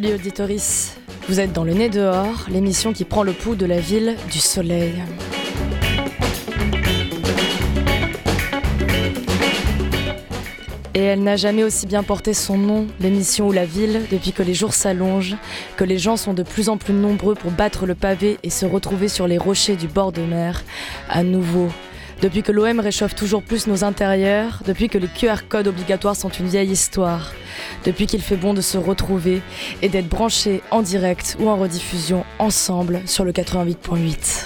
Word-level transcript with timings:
Salut 0.00 0.14
auditoris, 0.14 0.96
vous 1.28 1.40
êtes 1.40 1.52
dans 1.52 1.64
le 1.64 1.74
nez 1.74 1.88
dehors, 1.88 2.46
l'émission 2.48 2.92
qui 2.92 3.04
prend 3.04 3.24
le 3.24 3.32
pouls 3.32 3.56
de 3.56 3.66
la 3.66 3.80
ville 3.80 4.14
du 4.30 4.38
soleil. 4.38 4.94
Et 10.94 11.00
elle 11.00 11.24
n'a 11.24 11.34
jamais 11.34 11.64
aussi 11.64 11.88
bien 11.88 12.04
porté 12.04 12.32
son 12.32 12.56
nom, 12.56 12.86
l'émission 13.00 13.48
ou 13.48 13.52
la 13.52 13.64
ville, 13.64 14.02
depuis 14.08 14.30
que 14.30 14.44
les 14.44 14.54
jours 14.54 14.72
s'allongent, 14.72 15.34
que 15.76 15.82
les 15.82 15.98
gens 15.98 16.16
sont 16.16 16.32
de 16.32 16.44
plus 16.44 16.68
en 16.68 16.76
plus 16.76 16.94
nombreux 16.94 17.34
pour 17.34 17.50
battre 17.50 17.84
le 17.84 17.96
pavé 17.96 18.38
et 18.44 18.50
se 18.50 18.66
retrouver 18.66 19.08
sur 19.08 19.26
les 19.26 19.36
rochers 19.36 19.74
du 19.74 19.88
bord 19.88 20.12
de 20.12 20.22
mer, 20.22 20.62
à 21.08 21.24
nouveau. 21.24 21.70
Depuis 22.22 22.44
que 22.44 22.52
l'OM 22.52 22.78
réchauffe 22.78 23.16
toujours 23.16 23.42
plus 23.42 23.66
nos 23.66 23.82
intérieurs, 23.82 24.62
depuis 24.64 24.88
que 24.88 24.98
les 24.98 25.08
QR 25.08 25.48
codes 25.48 25.66
obligatoires 25.66 26.14
sont 26.14 26.30
une 26.30 26.46
vieille 26.46 26.70
histoire, 26.70 27.32
depuis 27.88 28.06
qu'il 28.06 28.20
fait 28.20 28.36
bon 28.36 28.52
de 28.52 28.60
se 28.60 28.76
retrouver 28.76 29.40
et 29.80 29.88
d'être 29.88 30.08
branchés 30.08 30.60
en 30.70 30.82
direct 30.82 31.38
ou 31.40 31.48
en 31.48 31.56
rediffusion 31.56 32.22
ensemble 32.38 33.00
sur 33.06 33.24
le 33.24 33.32
88.8. 33.32 34.44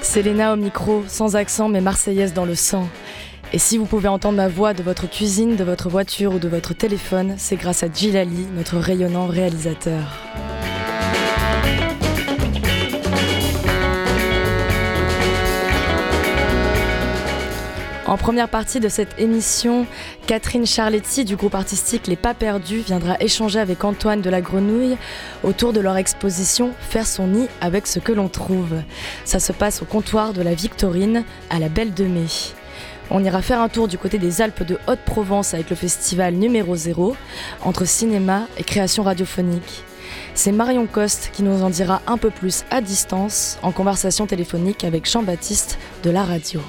C'est 0.00 0.22
Léna 0.22 0.54
au 0.54 0.56
micro, 0.56 1.04
sans 1.06 1.36
accent 1.36 1.68
mais 1.68 1.82
marseillaise 1.82 2.32
dans 2.32 2.46
le 2.46 2.54
sang. 2.54 2.88
Et 3.52 3.58
si 3.58 3.76
vous 3.76 3.84
pouvez 3.84 4.08
entendre 4.08 4.38
ma 4.38 4.48
voix 4.48 4.72
de 4.72 4.82
votre 4.82 5.06
cuisine, 5.06 5.56
de 5.56 5.64
votre 5.64 5.90
voiture 5.90 6.32
ou 6.32 6.38
de 6.38 6.48
votre 6.48 6.72
téléphone, 6.72 7.34
c'est 7.36 7.56
grâce 7.56 7.82
à 7.82 7.92
Gilali, 7.92 8.46
notre 8.56 8.78
rayonnant 8.78 9.26
réalisateur. 9.26 10.16
En 18.06 18.18
première 18.18 18.50
partie 18.50 18.80
de 18.80 18.90
cette 18.90 19.18
émission, 19.18 19.86
Catherine 20.26 20.66
Charletti 20.66 21.24
du 21.24 21.36
groupe 21.36 21.54
artistique 21.54 22.06
Les 22.06 22.16
Pas 22.16 22.34
Perdus 22.34 22.80
viendra 22.80 23.16
échanger 23.18 23.58
avec 23.58 23.82
Antoine 23.82 24.20
de 24.20 24.28
la 24.28 24.42
Grenouille 24.42 24.98
autour 25.42 25.72
de 25.72 25.80
leur 25.80 25.96
exposition 25.96 26.72
Faire 26.90 27.06
son 27.06 27.28
nid 27.28 27.48
avec 27.62 27.86
ce 27.86 28.00
que 28.00 28.12
l'on 28.12 28.28
trouve. 28.28 28.74
Ça 29.24 29.40
se 29.40 29.52
passe 29.52 29.80
au 29.80 29.86
comptoir 29.86 30.34
de 30.34 30.42
la 30.42 30.52
Victorine 30.52 31.24
à 31.48 31.58
la 31.58 31.70
Belle 31.70 31.94
de 31.94 32.04
Mai. 32.04 32.26
On 33.10 33.24
ira 33.24 33.40
faire 33.40 33.62
un 33.62 33.70
tour 33.70 33.88
du 33.88 33.96
côté 33.96 34.18
des 34.18 34.42
Alpes 34.42 34.64
de 34.64 34.78
Haute-Provence 34.86 35.54
avec 35.54 35.70
le 35.70 35.76
festival 35.76 36.34
numéro 36.34 36.76
0 36.76 37.16
entre 37.62 37.86
cinéma 37.86 38.48
et 38.58 38.64
création 38.64 39.02
radiophonique. 39.02 39.82
C'est 40.34 40.52
Marion 40.52 40.86
Coste 40.86 41.30
qui 41.32 41.42
nous 41.42 41.62
en 41.62 41.70
dira 41.70 42.02
un 42.06 42.18
peu 42.18 42.28
plus 42.28 42.64
à 42.70 42.82
distance 42.82 43.58
en 43.62 43.72
conversation 43.72 44.26
téléphonique 44.26 44.84
avec 44.84 45.10
Jean-Baptiste 45.10 45.78
de 46.02 46.10
la 46.10 46.22
radio. 46.22 46.60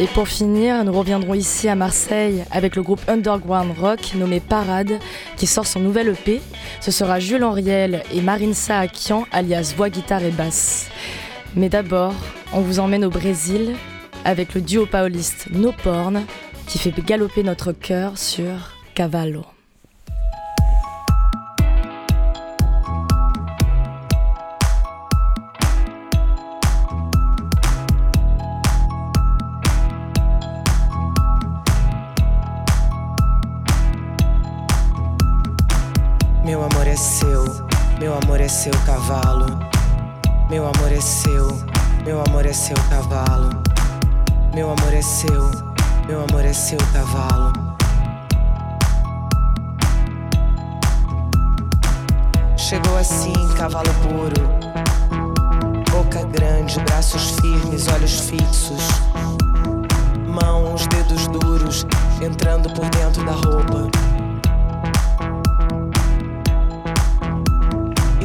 Et 0.00 0.06
pour 0.06 0.28
finir, 0.28 0.84
nous 0.84 0.92
reviendrons 0.92 1.34
ici 1.34 1.68
à 1.68 1.74
Marseille 1.74 2.44
avec 2.52 2.76
le 2.76 2.82
groupe 2.82 3.00
underground 3.08 3.76
rock 3.76 3.98
nommé 4.14 4.38
Parade 4.38 5.00
qui 5.36 5.48
sort 5.48 5.66
son 5.66 5.80
nouvel 5.80 6.10
EP. 6.10 6.40
Ce 6.80 6.92
sera 6.92 7.18
Jules 7.18 7.42
Henriel 7.42 8.04
et 8.14 8.20
Marine 8.20 8.54
Saakian 8.54 9.26
alias 9.32 9.74
voix, 9.76 9.90
guitare 9.90 10.22
et 10.22 10.30
basse. 10.30 10.88
Mais 11.56 11.68
d'abord, 11.68 12.14
on 12.52 12.60
vous 12.60 12.78
emmène 12.78 13.04
au 13.04 13.10
Brésil 13.10 13.74
avec 14.24 14.54
le 14.54 14.60
duo 14.60 14.86
pauliste 14.86 15.48
No 15.50 15.72
Porn 15.82 16.22
qui 16.68 16.78
fait 16.78 16.94
galoper 17.04 17.42
notre 17.42 17.72
cœur 17.72 18.18
sur 18.18 18.76
Cavallo. 18.94 19.57
Seu 38.68 38.80
cavalo. 38.84 39.58
Meu 40.50 40.66
amor 40.66 40.92
é 40.92 41.00
seu, 41.00 41.48
meu 42.04 42.22
amor 42.22 42.44
é 42.44 42.52
seu 42.52 42.76
cavalo. 42.90 43.50
Meu 44.54 44.70
amor 44.70 44.92
é 44.92 45.00
seu, 45.00 45.50
meu 46.06 46.22
amor 46.24 46.44
é 46.44 46.52
seu 46.52 46.78
cavalo. 46.92 47.52
Chegou 52.56 52.98
assim, 52.98 53.32
cavalo 53.56 53.88
puro. 54.02 54.48
Boca 55.90 56.24
grande, 56.24 56.78
braços 56.80 57.30
firmes, 57.40 57.88
olhos 57.88 58.20
fixos. 58.20 58.82
Mãos, 60.26 60.86
dedos 60.88 61.26
duros, 61.28 61.86
entrando 62.20 62.68
por 62.74 62.86
dentro 62.90 63.24
da 63.24 63.32
roupa. 63.32 64.07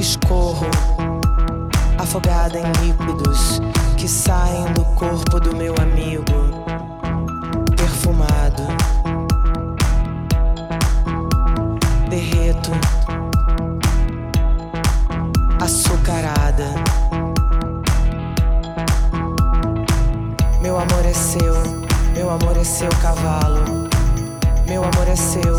Escorro, 0.04 0.68
afogada 1.98 2.60
em 2.60 2.86
líquidos 2.86 3.62
que 3.96 4.06
saem 4.06 4.66
do 4.74 4.84
corpo 4.96 5.40
do 5.40 5.56
meu 5.56 5.74
amigo, 5.82 6.26
perfumado. 7.78 8.64
Derreto, 12.10 12.72
açucarada. 15.62 16.68
Meu 20.62 20.78
amor 20.78 21.06
é 21.06 21.14
seu, 21.14 21.56
meu 22.14 22.30
amor 22.30 22.58
é 22.58 22.64
seu 22.66 22.90
cavalo. 23.02 23.88
Meu 24.68 24.84
amor 24.84 25.08
é 25.08 25.16
seu, 25.16 25.56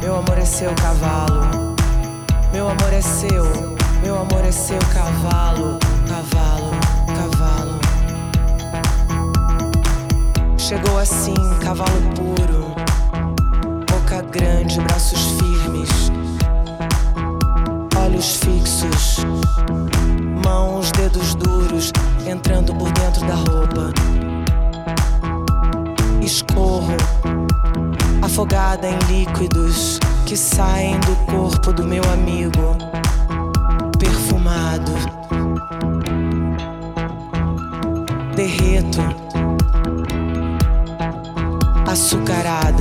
meu 0.00 0.16
amor 0.16 0.38
é 0.38 0.44
seu 0.44 0.74
cavalo. 0.74 1.76
Meu 2.52 2.68
amor 2.68 2.92
é 2.92 3.02
seu, 3.02 3.75
meu 4.06 4.20
amor 4.20 4.44
é 4.44 4.52
seu 4.52 4.78
cavalo, 4.94 5.80
cavalo, 6.06 6.70
cavalo. 7.08 7.80
Chegou 10.56 10.96
assim, 10.96 11.34
cavalo 11.60 12.00
puro, 12.14 12.72
boca 13.90 14.22
grande, 14.30 14.80
braços 14.80 15.18
firmes, 15.40 15.90
olhos 18.00 18.36
fixos, 18.36 19.26
mãos, 20.44 20.92
dedos 20.92 21.34
duros, 21.34 21.90
entrando 22.24 22.72
por 22.76 22.92
dentro 22.92 23.26
da 23.26 23.34
roupa. 23.34 23.92
Escorro, 26.22 26.96
afogada 28.22 28.86
em 28.88 28.98
líquidos 29.08 29.98
que 30.24 30.36
saem 30.36 30.96
do 31.00 31.16
corpo 31.26 31.72
do 31.72 31.82
meu 31.82 32.04
amigo, 32.12 32.76
lado. 34.76 34.92
Derreto, 38.34 39.02
açucarado. 41.86 42.75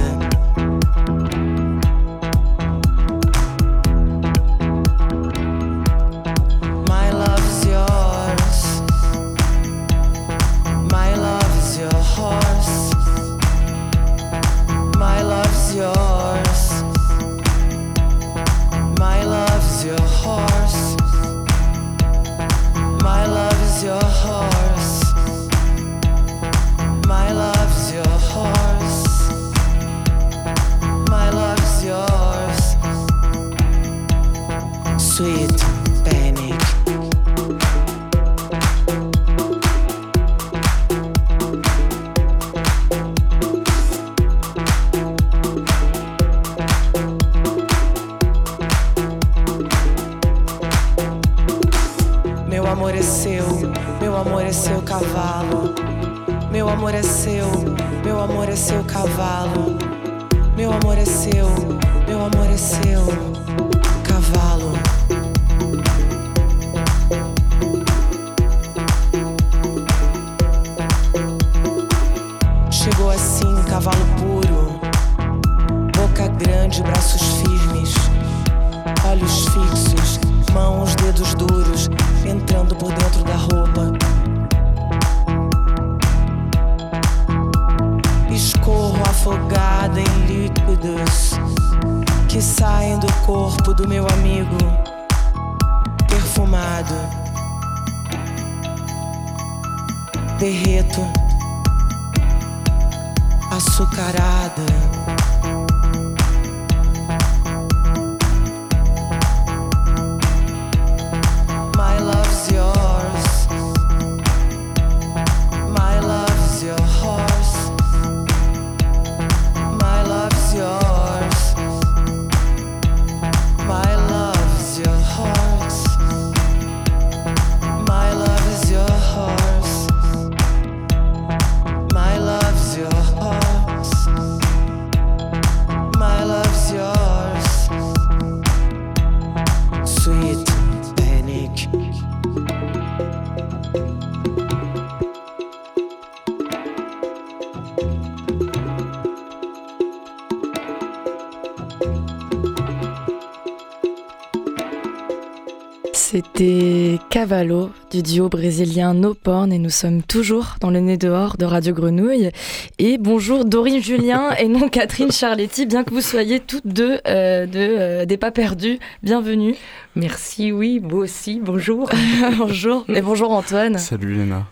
Cavallo 157.29 157.71
du 157.89 158.03
duo 158.03 158.29
brésilien 158.29 158.93
No 158.93 159.15
Porn 159.15 159.51
et 159.51 159.57
nous 159.57 159.71
sommes 159.71 160.03
toujours 160.03 160.57
dans 160.61 160.69
le 160.69 160.79
nez 160.79 160.95
dehors 160.95 161.37
de 161.37 161.45
Radio 161.45 161.73
Grenouille. 161.73 162.29
Et 162.77 162.99
bonjour 162.99 163.45
Dorine 163.45 163.81
Julien 163.81 164.29
et 164.39 164.47
non 164.47 164.69
Catherine 164.69 165.11
Charletti, 165.11 165.65
bien 165.65 165.83
que 165.83 165.89
vous 165.91 166.01
soyez 166.01 166.39
toutes 166.39 166.67
deux 166.67 166.99
euh, 167.07 167.47
de, 167.47 167.57
euh, 167.57 168.05
des 168.05 168.17
pas 168.17 168.29
perdus. 168.29 168.77
Bienvenue. 169.01 169.55
Merci, 169.95 170.51
oui, 170.51 170.79
vous 170.83 170.97
aussi, 170.97 171.39
bonjour. 171.41 171.89
bonjour. 172.37 172.85
Et 172.89 173.01
bonjour 173.01 173.31
Antoine. 173.31 173.79
Salut 173.79 174.13
Léna. 174.13 174.45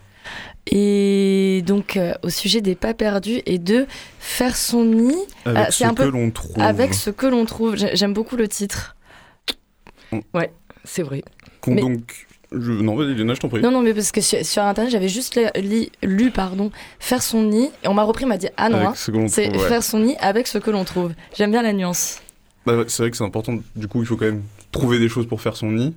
Et 0.66 1.62
donc 1.68 1.96
euh, 1.96 2.14
au 2.24 2.30
sujet 2.30 2.62
des 2.62 2.74
pas 2.74 2.96
perdus 2.96 3.42
et 3.46 3.60
de 3.60 3.86
faire 4.18 4.56
son 4.56 4.84
nid 4.84 5.16
Avec 5.46 5.58
Ah, 5.68 5.70
ce 5.72 5.78
c'est 5.78 5.86
un 5.86 5.94
peu 5.94 6.06
que 6.06 6.10
l'on 6.10 6.31
trouve. 6.31 6.60
avec 6.60 6.96
ce 6.96 7.12
que 7.12 7.28
l'on 7.28 7.46
trouve. 7.46 7.75
J'ai- 7.75 7.96
J'aime 7.96 8.14
beaucoup 8.14 8.36
le 8.36 8.48
titre. 8.48 8.96
C'est 10.86 11.04
vrai. 11.04 11.24
Qu'on 11.62 11.75
mais- 11.75 11.81
donc... 11.81 12.25
Je... 12.58 12.72
Non, 12.72 12.96
vas-y 12.96 13.16
Léna, 13.16 13.34
je 13.34 13.40
t'en 13.40 13.50
prie. 13.50 13.62
Non, 13.62 13.72
non, 13.72 13.82
mais 13.82 13.94
parce 13.94 14.12
que 14.12 14.22
sur, 14.22 14.46
sur 14.46 14.64
internet, 14.64 14.92
j'avais 14.92 15.10
juste 15.10 15.40
li- 15.56 15.92
lu, 16.04 16.32
pardon, 16.32 16.72
faire 17.00 17.22
son 17.24 17.44
nid 17.44 17.70
et 17.84 17.88
on 17.88 17.94
m'a 17.94 18.04
repris, 18.04 18.26
on 18.26 18.30
m'a 18.30 18.38
dit 18.38 18.48
ah 18.58 18.70
non, 18.70 18.88
hein, 18.90 18.94
c'est 18.96 19.12
ouais. 19.52 19.58
faire 19.60 19.84
son 19.84 20.00
nid 20.00 20.16
avec 20.20 20.48
ce 20.48 20.58
que 20.58 20.72
l'on 20.72 20.84
trouve. 20.84 21.14
J'aime 21.36 21.52
bien 21.52 21.62
la 21.64 21.74
nuance. 21.74 22.20
Bah 22.66 22.84
c'est 22.88 23.04
vrai 23.04 23.12
que 23.12 23.18
c'est 23.18 23.24
important. 23.26 23.58
Du 23.76 23.88
coup, 23.88 24.02
il 24.02 24.06
faut 24.06 24.16
quand 24.18 24.26
même 24.26 24.44
trouver 24.72 25.00
des 25.00 25.10
choses 25.10 25.28
pour 25.28 25.42
faire 25.42 25.56
son 25.56 25.72
nid. 25.72 25.94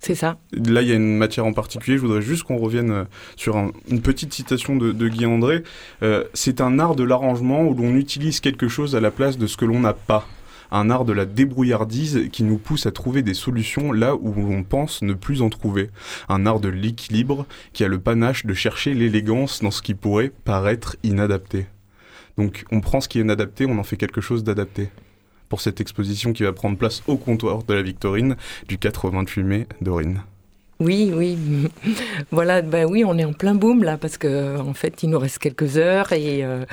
C'est 0.00 0.16
ça. 0.16 0.36
Là, 0.52 0.82
il 0.82 0.88
y 0.88 0.90
a 0.90 0.96
une 0.96 1.16
matière 1.16 1.46
en 1.46 1.52
particulier. 1.52 1.96
Je 1.96 2.02
voudrais 2.02 2.22
juste 2.22 2.42
qu'on 2.42 2.56
revienne 2.56 2.90
euh, 2.90 3.04
sur 3.36 3.56
un- 3.56 3.70
une 3.88 4.00
petite 4.02 4.34
citation 4.34 4.74
de, 4.74 4.90
de 4.90 5.08
Guy 5.08 5.26
André. 5.26 5.62
Euh, 6.02 6.24
c'est 6.34 6.60
un 6.60 6.80
art 6.80 6.96
de 6.96 7.04
l'arrangement 7.04 7.62
où 7.62 7.72
l'on 7.74 7.94
utilise 7.94 8.40
quelque 8.40 8.66
chose 8.66 8.96
à 8.96 9.00
la 9.00 9.12
place 9.12 9.38
de 9.38 9.46
ce 9.46 9.56
que 9.56 9.64
l'on 9.64 9.78
n'a 9.78 9.92
pas. 9.92 10.26
Un 10.74 10.88
art 10.88 11.04
de 11.04 11.12
la 11.12 11.26
débrouillardise 11.26 12.30
qui 12.32 12.44
nous 12.44 12.56
pousse 12.56 12.86
à 12.86 12.92
trouver 12.92 13.22
des 13.22 13.34
solutions 13.34 13.92
là 13.92 14.16
où 14.16 14.32
l'on 14.32 14.64
pense 14.64 15.02
ne 15.02 15.12
plus 15.12 15.42
en 15.42 15.50
trouver. 15.50 15.90
Un 16.30 16.46
art 16.46 16.60
de 16.60 16.70
l'équilibre 16.70 17.46
qui 17.74 17.84
a 17.84 17.88
le 17.88 18.00
panache 18.00 18.46
de 18.46 18.54
chercher 18.54 18.94
l'élégance 18.94 19.60
dans 19.60 19.70
ce 19.70 19.82
qui 19.82 19.92
pourrait 19.92 20.32
paraître 20.44 20.96
inadapté. 21.02 21.66
Donc 22.38 22.64
on 22.72 22.80
prend 22.80 23.02
ce 23.02 23.08
qui 23.08 23.18
est 23.18 23.22
inadapté, 23.22 23.66
on 23.66 23.78
en 23.78 23.82
fait 23.82 23.98
quelque 23.98 24.22
chose 24.22 24.44
d'adapté. 24.44 24.88
Pour 25.50 25.60
cette 25.60 25.82
exposition 25.82 26.32
qui 26.32 26.42
va 26.42 26.54
prendre 26.54 26.78
place 26.78 27.02
au 27.06 27.18
comptoir 27.18 27.64
de 27.64 27.74
la 27.74 27.82
Victorine 27.82 28.36
du 28.66 28.78
4 28.78 29.04
au 29.04 29.10
28 29.10 29.42
mai, 29.42 29.66
Dorine. 29.82 30.22
Oui, 30.82 31.12
oui. 31.14 31.36
voilà, 32.30 32.62
ben 32.62 32.86
oui, 32.88 33.04
on 33.04 33.16
est 33.18 33.24
en 33.24 33.32
plein 33.32 33.54
boom 33.54 33.82
là 33.84 33.96
parce 33.96 34.16
que 34.18 34.58
en 34.58 34.74
fait, 34.74 35.02
il 35.02 35.10
nous 35.10 35.18
reste 35.18 35.38
quelques 35.38 35.76
heures 35.78 36.12
et 36.12 36.44
euh, 36.44 36.64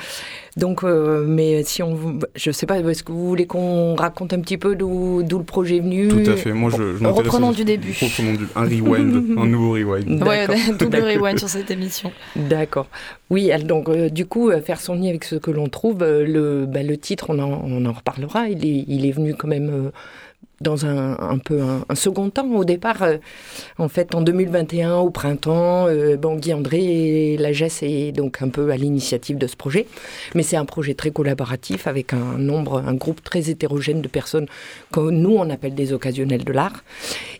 donc, 0.56 0.82
euh, 0.84 1.24
mais 1.26 1.62
si 1.64 1.82
on, 1.82 2.18
je 2.34 2.50
sais 2.50 2.66
pas, 2.66 2.80
est-ce 2.80 3.02
que 3.02 3.12
vous 3.12 3.26
voulez 3.28 3.46
qu'on 3.46 3.94
raconte 3.94 4.32
un 4.32 4.40
petit 4.40 4.58
peu 4.58 4.74
d'où 4.74 5.22
d'où 5.22 5.38
le 5.38 5.44
projet 5.44 5.76
est 5.76 5.80
venu? 5.80 6.08
Tout 6.08 6.30
à 6.30 6.36
fait. 6.36 6.52
Moi, 6.52 6.70
je, 6.76 6.96
je 6.96 7.04
reprenons 7.06 7.52
du 7.52 7.64
début. 7.64 7.94
Reprenons 8.00 8.34
du- 8.34 8.46
un 8.56 8.62
rewind, 8.64 9.38
un 9.38 9.46
nouveau 9.46 9.72
rewind. 9.72 10.22
Ouais, 10.30 10.46
D'accord. 10.46 10.74
double 10.78 10.96
rewind 10.96 11.38
sur 11.38 11.48
cette 11.48 11.70
émission. 11.70 12.12
D'accord. 12.36 12.88
Oui, 13.30 13.48
elle- 13.48 13.66
donc 13.66 13.88
euh, 13.88 14.08
du 14.08 14.26
coup, 14.26 14.50
euh, 14.50 14.60
faire 14.60 14.80
son 14.80 14.96
nid 14.96 15.08
avec 15.08 15.24
ce 15.24 15.36
que 15.36 15.50
l'on 15.50 15.68
trouve, 15.68 16.02
euh, 16.02 16.24
le, 16.26 16.66
bah, 16.66 16.82
le 16.82 16.96
titre, 16.96 17.26
on 17.28 17.38
en, 17.38 17.62
on 17.64 17.84
en 17.86 17.92
reparlera. 17.92 18.48
Il 18.48 18.64
est, 18.66 18.84
il 18.88 19.06
est 19.06 19.12
venu 19.12 19.34
quand 19.34 19.48
même 19.48 19.70
euh, 19.70 19.90
dans 20.60 20.84
un, 20.84 21.18
un 21.18 21.38
peu 21.38 21.60
un, 21.60 21.94
second 21.94 22.30
temps. 22.30 22.50
Au 22.52 22.64
départ, 22.64 23.02
euh, 23.02 23.16
en 23.78 23.88
fait, 23.88 24.14
en 24.14 24.20
2021, 24.20 24.96
au 24.96 25.10
printemps, 25.10 25.86
euh, 25.88 26.16
Guy 26.16 26.52
André 26.52 27.32
et 27.32 27.36
la 27.38 27.52
GES 27.52 27.82
est 27.82 28.12
donc 28.12 28.42
un 28.42 28.48
peu 28.48 28.70
à 28.70 28.76
l'initiative 28.76 29.38
de 29.38 29.46
ce 29.46 29.56
projet. 29.56 29.86
Mais 30.34 30.42
c'est 30.42 30.56
un 30.56 30.64
projet 30.64 30.94
très 30.94 31.10
collaboratif 31.10 31.86
avec 31.86 32.12
un 32.12 32.38
nombre, 32.38 32.82
un 32.86 32.94
groupe 32.94 33.22
très 33.22 33.50
hétérogène 33.50 34.02
de 34.02 34.08
personnes 34.08 34.46
que 34.92 35.00
nous, 35.00 35.34
on 35.36 35.48
appelle 35.50 35.74
des 35.74 35.92
occasionnels 35.92 36.44
de 36.44 36.52
l'art. 36.52 36.84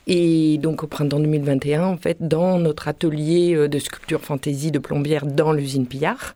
Et 0.07 0.59
donc 0.59 0.83
au 0.83 0.87
printemps 0.87 1.21
2021, 1.21 1.85
en 1.85 1.97
fait, 1.97 2.17
dans 2.21 2.59
notre 2.59 2.89
atelier 2.89 3.55
euh, 3.55 3.69
de 3.69 3.79
sculpture 3.79 4.23
fantaisie 4.23 4.71
de 4.71 4.79
Plombières 4.79 5.27
dans 5.27 5.53
l'usine 5.53 5.87
Pillard, 5.87 6.35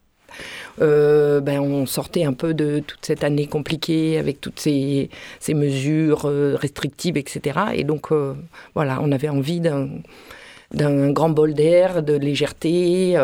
euh, 0.81 1.41
ben, 1.41 1.61
on 1.61 1.87
sortait 1.87 2.25
un 2.25 2.33
peu 2.33 2.55
de 2.55 2.81
toute 2.81 3.05
cette 3.05 3.25
année 3.25 3.47
compliquée 3.47 4.19
avec 4.19 4.41
toutes 4.41 4.61
ces, 4.61 5.11
mesures 5.49 6.23
euh, 6.27 6.57
restrictives, 6.57 7.17
etc. 7.17 7.59
Et 7.75 7.85
donc 7.85 8.13
euh, 8.13 8.35
voilà, 8.75 8.99
on 9.03 9.13
avait 9.13 9.29
envie 9.29 9.61
d'un 9.61 11.11
grand 11.11 11.31
bol 11.31 11.55
d'air, 11.55 12.03
de 12.03 12.15
légèreté, 12.15 13.15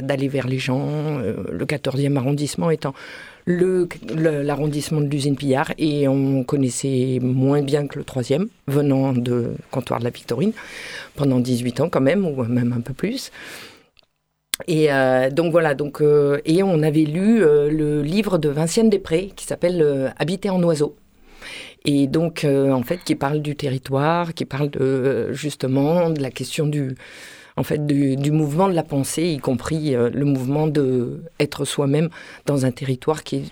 d'aller 0.00 0.28
vers 0.28 0.46
les 0.46 0.58
gens, 0.58 1.18
le 1.18 1.64
14e 1.64 2.16
arrondissement 2.16 2.70
étant 2.70 2.94
l'arrondissement 3.46 5.00
de 5.00 5.06
l'usine 5.06 5.36
Pillard 5.36 5.72
et 5.78 6.08
on 6.08 6.42
connaissait 6.42 7.18
moins 7.22 7.62
bien 7.62 7.86
que 7.86 7.98
le 7.98 8.04
troisième, 8.04 8.48
venant 8.66 9.12
de 9.12 9.52
comptoir 9.70 10.00
de 10.00 10.04
la 10.04 10.10
Victorine, 10.10 10.52
pendant 11.14 11.38
18 11.38 11.80
ans 11.80 11.88
quand 11.88 12.00
même, 12.00 12.26
ou 12.26 12.42
même 12.44 12.72
un 12.72 12.80
peu 12.80 12.92
plus. 12.92 13.30
Et 14.66 14.90
euh, 14.90 15.30
donc 15.30 15.52
voilà, 15.52 15.74
donc, 15.74 16.00
euh, 16.00 16.40
et 16.44 16.62
on 16.62 16.82
avait 16.82 17.04
lu 17.04 17.42
euh, 17.42 17.70
le 17.70 18.02
livre 18.02 18.38
de 18.38 18.48
Vinciane 18.48 18.88
Després 18.88 19.32
qui 19.36 19.44
s'appelle 19.44 20.12
Habiter 20.18 20.50
en 20.50 20.62
oiseau. 20.62 20.96
Et 21.84 22.08
donc, 22.08 22.44
en 22.44 22.82
fait, 22.82 22.98
qui 23.04 23.14
parle 23.14 23.40
du 23.42 23.54
territoire, 23.54 24.34
qui 24.34 24.44
parle 24.44 24.70
justement 25.30 26.10
de 26.10 26.20
la 26.20 26.32
question 26.32 26.66
du, 26.66 26.96
en 27.56 27.62
fait, 27.62 27.86
du, 27.86 28.32
mouvement 28.32 28.68
de 28.68 28.74
la 28.74 28.82
pensée, 28.82 29.28
y 29.28 29.38
compris 29.38 29.92
le 29.92 30.24
mouvement 30.24 30.66
de 30.66 31.20
être 31.38 31.64
soi-même 31.64 32.08
dans 32.44 32.66
un 32.66 32.72
territoire 32.72 33.22
qui 33.22 33.36
est 33.36 33.44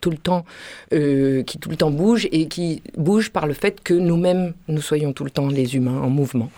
tout 0.00 0.08
le 0.08 0.16
temps, 0.16 0.46
qui 0.90 1.58
tout 1.58 1.68
le 1.68 1.76
temps 1.76 1.90
bouge 1.90 2.26
et 2.32 2.48
qui 2.48 2.82
bouge 2.96 3.28
par 3.28 3.46
le 3.46 3.52
fait 3.52 3.82
que 3.82 3.92
nous-mêmes, 3.92 4.54
nous 4.68 4.80
soyons 4.80 5.12
tout 5.12 5.24
le 5.24 5.30
temps 5.30 5.48
les 5.48 5.76
humains 5.76 6.00
en 6.00 6.08
mouvement. 6.08 6.50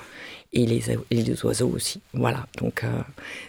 Et 0.57 0.67
les, 0.67 0.83
les 1.11 1.45
oiseaux 1.45 1.69
aussi. 1.75 2.01
Voilà, 2.13 2.47
donc 2.59 2.85
euh, 2.85 3.01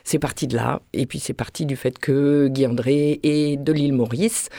c'est 0.04 0.18
parti 0.18 0.48
de 0.48 0.56
là. 0.56 0.82
Et 0.92 1.06
puis 1.06 1.20
c'est 1.20 1.34
parti 1.34 1.68
du 1.68 1.76
fait 1.76 2.00
que 2.00 2.48
Guy 2.48 2.66
André 2.66 3.20
est 3.22 3.58
de 3.58 3.72
l'île 3.72 3.94
Maurice. 3.94 4.50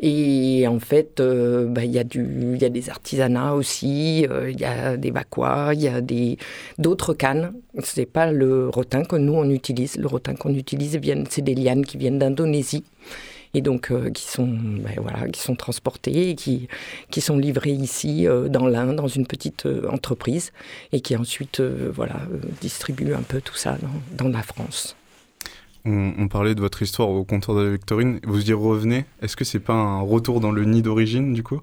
Et 0.00 0.66
en 0.68 0.80
fait, 0.80 1.20
euh, 1.20 1.66
bah, 1.66 1.82
il 1.82 1.92
y, 1.92 1.98
a 1.98 2.02
y 2.02 2.64
a 2.64 2.68
des 2.68 2.90
artisanats 2.90 3.54
aussi, 3.54 4.26
euh, 4.28 4.50
il 4.50 4.60
y 4.60 4.66
a 4.66 4.98
des 4.98 5.10
vaquois, 5.10 5.70
il 5.72 5.80
y 5.80 5.88
a 5.88 6.02
d'autres 6.76 7.14
cannes. 7.14 7.54
C'est 7.82 8.04
pas 8.04 8.30
le 8.30 8.68
rotin 8.68 9.04
que 9.04 9.16
nous 9.16 9.32
on 9.32 9.48
utilise. 9.48 9.96
Le 9.96 10.06
rotin 10.06 10.34
qu'on 10.34 10.54
utilise, 10.54 11.00
c'est 11.30 11.42
des 11.42 11.54
lianes 11.54 11.86
qui 11.86 11.96
viennent 11.96 12.18
d'Indonésie. 12.18 12.84
Et 13.54 13.60
donc, 13.60 13.90
euh, 13.90 14.10
qui, 14.10 14.24
sont, 14.24 14.46
ben 14.46 14.94
voilà, 15.00 15.28
qui 15.28 15.40
sont 15.40 15.54
transportées 15.54 16.30
et 16.30 16.34
qui, 16.34 16.68
qui 17.10 17.20
sont 17.20 17.38
livrées 17.38 17.70
ici, 17.70 18.26
euh, 18.26 18.48
dans 18.48 18.66
l'Inde, 18.66 18.96
dans 18.96 19.08
une 19.08 19.26
petite 19.26 19.66
euh, 19.66 19.88
entreprise, 19.88 20.52
et 20.92 21.00
qui 21.00 21.16
ensuite 21.16 21.60
voilà, 21.60 22.22
distribuent 22.60 23.14
un 23.14 23.22
peu 23.22 23.40
tout 23.40 23.56
ça 23.56 23.78
dans, 23.80 24.24
dans 24.24 24.30
la 24.30 24.42
France. 24.42 24.96
On, 25.84 26.12
on 26.18 26.28
parlait 26.28 26.54
de 26.54 26.60
votre 26.60 26.82
histoire 26.82 27.08
au 27.10 27.24
comptoir 27.24 27.58
de 27.58 27.62
la 27.62 27.70
Victorine. 27.70 28.18
Vous 28.24 28.50
y 28.50 28.52
revenez. 28.52 29.04
Est-ce 29.22 29.36
que 29.36 29.44
c'est 29.44 29.60
pas 29.60 29.74
un 29.74 30.00
retour 30.00 30.40
dans 30.40 30.50
le 30.50 30.64
nid 30.64 30.82
d'origine, 30.82 31.34
du 31.34 31.42
coup? 31.42 31.60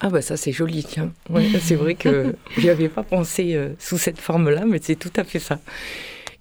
Ah 0.00 0.10
bah 0.10 0.22
ça 0.22 0.36
c'est 0.36 0.52
joli, 0.52 0.84
tiens. 0.84 1.12
Ouais, 1.30 1.48
c'est 1.60 1.74
vrai 1.74 1.94
que 1.94 2.34
j'y 2.58 2.68
avais 2.68 2.88
pas 2.88 3.02
pensé 3.02 3.54
euh, 3.54 3.70
sous 3.78 3.98
cette 3.98 4.18
forme-là, 4.18 4.64
mais 4.66 4.78
c'est 4.82 4.96
tout 4.96 5.12
à 5.16 5.24
fait 5.24 5.38
ça. 5.38 5.58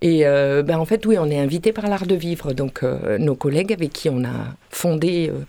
Et 0.05 0.27
euh, 0.27 0.61
ben 0.61 0.77
en 0.77 0.85
fait, 0.85 1.03
oui, 1.07 1.17
on 1.17 1.31
est 1.31 1.39
invité 1.39 1.73
par 1.73 1.87
l'art 1.87 2.05
de 2.05 2.13
vivre. 2.13 2.53
Donc, 2.53 2.83
euh, 2.83 3.17
nos 3.17 3.33
collègues 3.33 3.73
avec 3.73 3.91
qui 3.91 4.07
on 4.07 4.23
a 4.23 4.55
fondé 4.69 5.31
euh, 5.33 5.39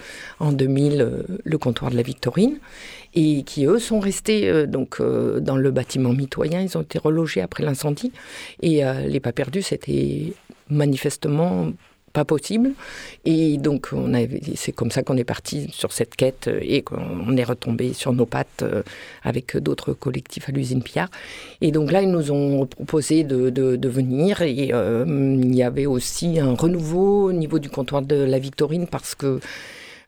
en 0.41 0.51
2000 0.51 1.03
euh, 1.03 1.23
le 1.45 1.59
comptoir 1.59 1.91
de 1.91 1.97
la 1.97 2.01
Victorine 2.01 2.57
et 3.15 3.43
qui, 3.43 3.67
eux, 3.67 3.79
sont 3.79 4.01
restés 4.01 4.67
donc 4.67 5.01
dans 5.01 5.57
le 5.57 5.71
bâtiment 5.71 6.15
mitoyen. 6.15 6.63
Ils 6.63 6.77
ont 6.77 6.83
été 6.83 6.99
relogés 6.99 7.43
après 7.43 7.65
l'incendie. 7.65 8.13
Et 8.63 8.83
les 9.07 9.21
pas 9.21 9.33
perdus, 9.33 9.63
c'était 9.63 10.35
manifestement 10.69 11.73
pas 12.17 12.25
possible. 12.25 12.71
Et 13.27 13.59
donc, 13.59 13.91
on 13.93 14.11
c'est 14.55 14.73
comme 14.73 14.91
ça 14.91 15.03
qu'on 15.03 15.19
est 15.19 15.31
parti 15.37 15.69
sur 15.71 15.93
cette 15.93 16.17
quête 16.17 16.49
et 16.63 16.81
qu'on 16.81 17.37
est 17.37 17.45
retombé 17.45 17.93
sur 17.93 18.15
nos 18.15 18.25
pattes 18.25 18.63
euh, 18.63 18.83
avec 19.23 19.59
d'autres 19.59 19.93
collectifs 19.93 20.49
à 20.49 20.53
l'usine 20.53 20.83
Pillard. 20.83 21.11
Et 21.61 21.73
donc 21.73 21.93
là, 21.93 22.01
ils 22.01 22.11
nous 22.11 22.31
ont 22.31 22.65
proposé 22.65 23.23
de, 23.23 23.51
de, 23.51 23.89
venir 23.89 24.41
et 24.41 24.71
euh, 24.73 25.05
il 25.07 25.55
y 25.55 25.63
avait 25.63 25.85
aussi 25.85 26.41
un 26.41 26.55
renouveau 26.55 27.29
au 27.29 27.33
niveau 27.33 27.59
du 27.59 27.69
comptoir 27.69 28.01
de 28.01 28.17
la 28.17 28.39
Victorine 28.39 28.87
parce 28.87 29.15
que 29.15 29.41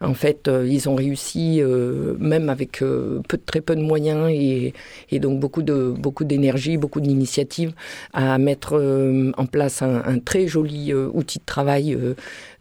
en 0.00 0.14
fait, 0.14 0.46
euh, 0.46 0.64
ils 0.68 0.88
ont 0.88 0.94
réussi, 0.94 1.60
euh, 1.60 2.14
même 2.20 2.50
avec 2.50 2.82
euh, 2.82 3.20
peu, 3.28 3.36
très 3.36 3.60
peu 3.60 3.74
de 3.74 3.82
moyens 3.82 4.30
et, 4.30 4.72
donc 5.18 5.40
beaucoup 5.40 5.62
de 5.62 5.92
beaucoup 5.98 6.22
d'énergie, 6.22 6.76
beaucoup 6.76 7.00
d'initiatives, 7.00 7.72
à 8.12 8.38
mettre 8.38 8.80
en 9.36 9.46
place 9.46 9.82
un, 9.82 10.18
très 10.20 10.46
joli 10.46 10.94
outil 10.94 11.40
de 11.40 11.44
travail 11.44 11.98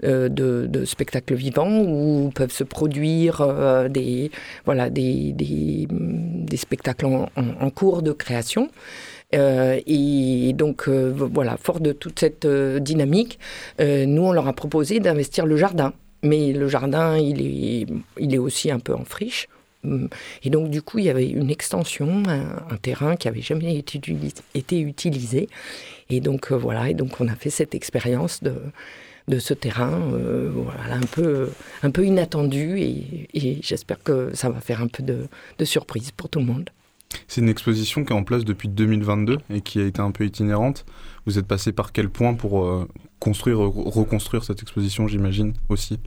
de, 0.02 0.86
spectacle 0.86 1.36
vivant 1.36 1.70
où 1.70 2.32
peuvent 2.34 2.52
se 2.52 2.64
produire 2.64 3.88
des 3.90 4.32
voilà 4.66 4.90
des, 4.90 5.34
des, 5.34 6.58
spectacles 6.58 7.06
en, 7.06 7.70
cours 7.70 8.02
de 8.02 8.12
création. 8.12 8.70
et 9.34 10.54
donc, 10.56 10.90
voilà, 10.90 11.58
fort 11.58 11.80
de 11.80 11.92
toute 11.92 12.20
cette 12.20 12.48
dynamique, 12.48 13.38
nous, 13.80 14.24
on 14.24 14.32
leur 14.32 14.48
a 14.48 14.54
proposé 14.54 15.00
d'investir 15.00 15.46
le 15.46 15.58
jardin. 15.58 15.94
Mais 16.24 16.52
le 16.54 16.68
jardin, 16.68 17.18
il 17.18 17.42
est, 17.42 17.86
il 18.20 18.34
est 18.34 18.38
aussi 18.38 18.72
un 18.72 18.80
peu 18.80 18.94
en 18.94 19.06
friche. 19.06 19.48
Et 20.44 20.50
donc, 20.50 20.70
du 20.70 20.82
coup, 20.82 21.00
il 21.00 21.06
y 21.06 21.10
avait 21.10 21.30
une 21.30 21.50
extension, 21.50 22.24
un, 22.28 22.78
terrain 22.78 23.16
qui 23.16 23.28
avait 23.28 23.42
jamais 23.42 23.76
été, 23.78 24.80
utilisé. 24.80 25.50
Et 26.10 26.20
donc, 26.20 26.52
euh, 26.52 26.56
voilà, 26.56 26.90
et 26.90 26.94
donc 26.94 27.22
on 27.22 27.28
a 27.28 27.36
fait 27.36 27.50
cette 27.50 27.76
expérience 27.76 28.42
de, 28.44 28.56
de 29.28 29.40
ce 29.40 29.54
terrain, 29.54 30.02
euh, 30.14 30.52
voilà, 30.54 30.96
un 30.96 31.06
peu, 31.12 31.50
un 31.84 31.92
peu 31.92 32.06
inattendu. 32.06 32.80
Et, 32.80 33.28
et 33.34 33.60
j'espère 33.62 34.02
que 34.04 34.32
ça 34.34 34.50
va 34.50 34.60
faire 34.60 34.82
un 34.82 34.88
peu 34.88 35.04
de, 35.04 35.28
de 35.58 35.66
surprise 35.66 36.12
pour 36.12 36.30
tout 36.30 36.40
le 36.40 36.46
monde. 36.46 36.70
C'est 37.28 37.42
une 37.42 37.50
exposition 37.50 38.04
qui 38.04 38.14
est 38.14 38.16
en 38.16 38.24
place 38.24 38.44
depuis 38.44 38.68
2022 38.68 39.38
et 39.50 39.62
qui 39.62 39.80
a 39.80 39.86
été 39.86 40.02
un 40.02 40.12
peu 40.12 40.26
itinérante. 40.26 40.86
Vous 41.26 41.38
êtes 41.40 41.48
passé 41.48 41.72
par 41.72 41.92
quel 41.92 42.10
point 42.10 42.34
pour 42.34 42.66
euh, 42.66 42.88
construire, 43.20 43.60
reconstruire 43.60 44.44
cette 44.44 44.62
exposition, 44.62 45.08
j'imagine, 45.08 45.54
aussi 45.70 46.00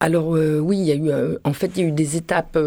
alors 0.00 0.36
euh, 0.36 0.58
oui, 0.58 0.76
il 0.76 0.84
y 0.84 0.92
a 0.92 0.96
eu 0.96 1.08
euh, 1.08 1.38
en 1.44 1.54
fait 1.54 1.70
il 1.76 1.82
y 1.82 1.84
a 1.86 1.88
eu 1.88 1.92
des 1.92 2.16
étapes 2.16 2.58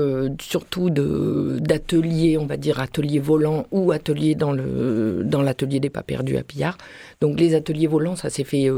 surtout 0.42 0.90
de 0.90 1.60
d'ateliers, 1.60 2.36
on 2.40 2.48
va 2.48 2.58
dire 2.58 2.80
ateliers 2.80 3.20
volants 3.20 3.68
ou 3.70 3.92
ateliers 3.92 4.34
dans 4.34 4.54
le 4.54 5.22
dans 5.24 5.44
l'atelier 5.44 5.80
des 5.80 5.92
pas 5.92 6.02
perdus 6.02 6.38
à 6.38 6.44
Pillard. 6.44 6.78
Donc 7.22 7.40
les 7.40 7.54
ateliers 7.54 7.86
volants, 7.86 8.16
ça 8.16 8.32
s'est 8.32 8.46
fait 8.46 8.72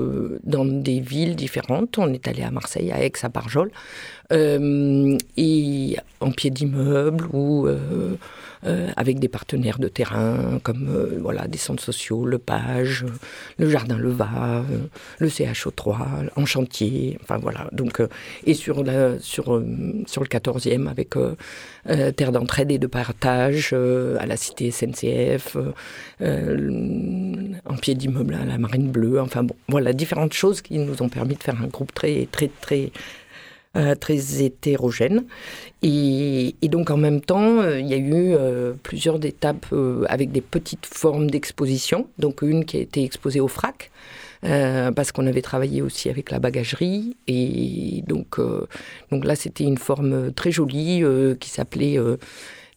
dans 0.44 0.66
des 0.66 1.00
villes 1.00 1.38
différentes. 1.38 1.98
On 2.00 2.12
est 2.12 2.28
allé 2.28 2.42
à 2.42 2.52
Marseille, 2.52 2.92
à 2.92 3.02
Aix, 3.02 3.14
à 3.22 3.30
Barjol, 3.30 3.72
et 4.32 5.96
en 6.20 6.32
pied 6.32 6.50
d'immeuble 6.50 7.28
ou 7.34 7.68
euh, 7.68 8.16
avec 8.64 9.20
des 9.20 9.28
partenaires 9.28 9.80
de 9.80 9.88
terrain 9.88 10.60
comme 10.64 10.90
euh, 10.90 11.18
voilà, 11.22 11.48
des 11.48 11.58
centres 11.58 11.84
sociaux, 11.84 12.26
le 12.26 12.38
Page, 12.38 13.06
le 13.58 13.70
Jardin 13.70 13.98
Leva, 13.98 14.64
euh, 14.70 14.78
le 15.20 15.28
CHO3, 15.28 16.30
en 16.36 16.46
chantier, 16.46 17.18
enfin 17.24 17.38
voilà. 17.38 17.70
Donc, 17.72 18.02
et 18.46 18.54
sur, 18.54 18.84
la, 18.84 19.20
sur, 19.20 19.62
sur 20.08 20.22
le 20.22 20.28
14e 20.28 20.88
avec 20.88 21.16
Terre 22.16 22.32
d'entraide 22.32 22.72
et 22.72 22.78
de 22.78 22.88
partage 22.88 23.74
à 23.74 24.26
la 24.26 24.38
cité 24.38 24.72
SNCF, 24.72 25.58
en 26.22 27.78
pied 27.82 27.96
d'immeuble 27.96 28.36
à 28.36 28.46
la 28.46 28.58
Marine 28.58 28.92
Bleue, 28.92 29.20
enfin 29.22 29.44
bon, 29.44 29.56
voilà, 29.68 29.94
différentes 29.94 30.34
choses 30.34 30.62
qui 30.62 30.78
nous 30.80 31.02
ont 31.02 31.10
permis 31.10 31.36
de 31.36 31.44
faire 31.44 31.62
un 31.62 31.68
groupe 31.68 31.94
très, 31.94 32.28
très, 32.32 32.50
très 32.62 32.92
euh, 33.78 33.94
très 33.94 34.42
hétérogène. 34.44 35.26
Et, 35.84 36.56
donc 36.64 36.90
en 36.90 36.98
même 36.98 37.22
temps, 37.22 37.60
euh, 37.60 37.80
il 37.80 37.86
y 37.86 37.94
a 37.94 37.98
eu 37.98 38.34
euh, 38.34 38.74
plusieurs 38.82 39.24
étapes 39.24 39.68
avec 40.08 40.32
des 40.32 40.42
petites 40.42 40.88
formes 40.88 41.30
d'exposition. 41.30 42.08
Donc 42.18 42.42
une 42.42 42.66
qui 42.66 42.78
a 42.78 42.80
été 42.80 43.04
exposée 43.04 43.40
au 43.40 43.48
FRAC, 43.48 43.92
parce 44.42 45.12
qu'on 45.12 45.28
avait 45.28 45.44
travaillé 45.44 45.84
aussi 45.84 46.10
avec 46.10 46.32
la 46.32 46.40
bagagerie. 46.40 47.16
Et 47.28 48.04
donc, 48.08 48.40
donc 49.12 49.24
là, 49.24 49.36
c'était 49.36 49.66
une 49.66 49.78
forme 49.78 50.32
très 50.32 50.52
jolie 50.52 51.04
qui 51.40 51.52
s'appelait 51.52 52.00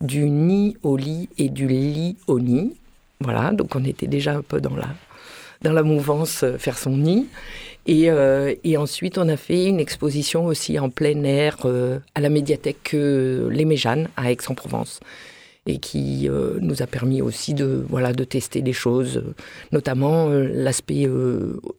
du 0.02 0.28
nid 0.28 0.76
au 0.82 0.98
lit 0.98 1.30
et 1.38 1.48
du 1.48 1.68
lit 1.68 2.16
au 2.26 2.38
nid. 2.38 2.74
Voilà, 3.20 3.52
donc 3.52 3.76
on 3.76 3.84
était 3.84 4.08
déjà 4.08 4.34
un 4.34 4.42
peu 4.42 4.60
dans 4.60 4.76
la, 4.76 4.88
dans 5.62 5.72
la 5.72 5.84
mouvance 5.84 6.44
faire 6.58 6.76
son 6.76 6.98
nid. 6.98 7.28
Euh, 7.88 8.54
et, 8.64 8.76
ensuite, 8.76 9.18
on 9.18 9.28
a 9.28 9.36
fait 9.36 9.66
une 9.66 9.80
exposition 9.80 10.46
aussi 10.46 10.78
en 10.78 10.90
plein 10.90 11.24
air 11.24 11.56
euh, 11.64 11.98
à 12.14 12.20
la 12.20 12.28
médiathèque 12.28 12.92
euh, 12.94 13.50
Les 13.50 13.64
Méjanes 13.64 14.08
à 14.16 14.30
Aix-en-Provence 14.30 15.00
et 15.64 15.78
qui 15.78 16.28
nous 16.60 16.82
a 16.82 16.88
permis 16.88 17.22
aussi 17.22 17.54
de 17.54 17.86
voilà 17.88 18.12
de 18.12 18.24
tester 18.24 18.62
des 18.62 18.72
choses, 18.72 19.22
notamment 19.70 20.28
l'aspect 20.28 21.08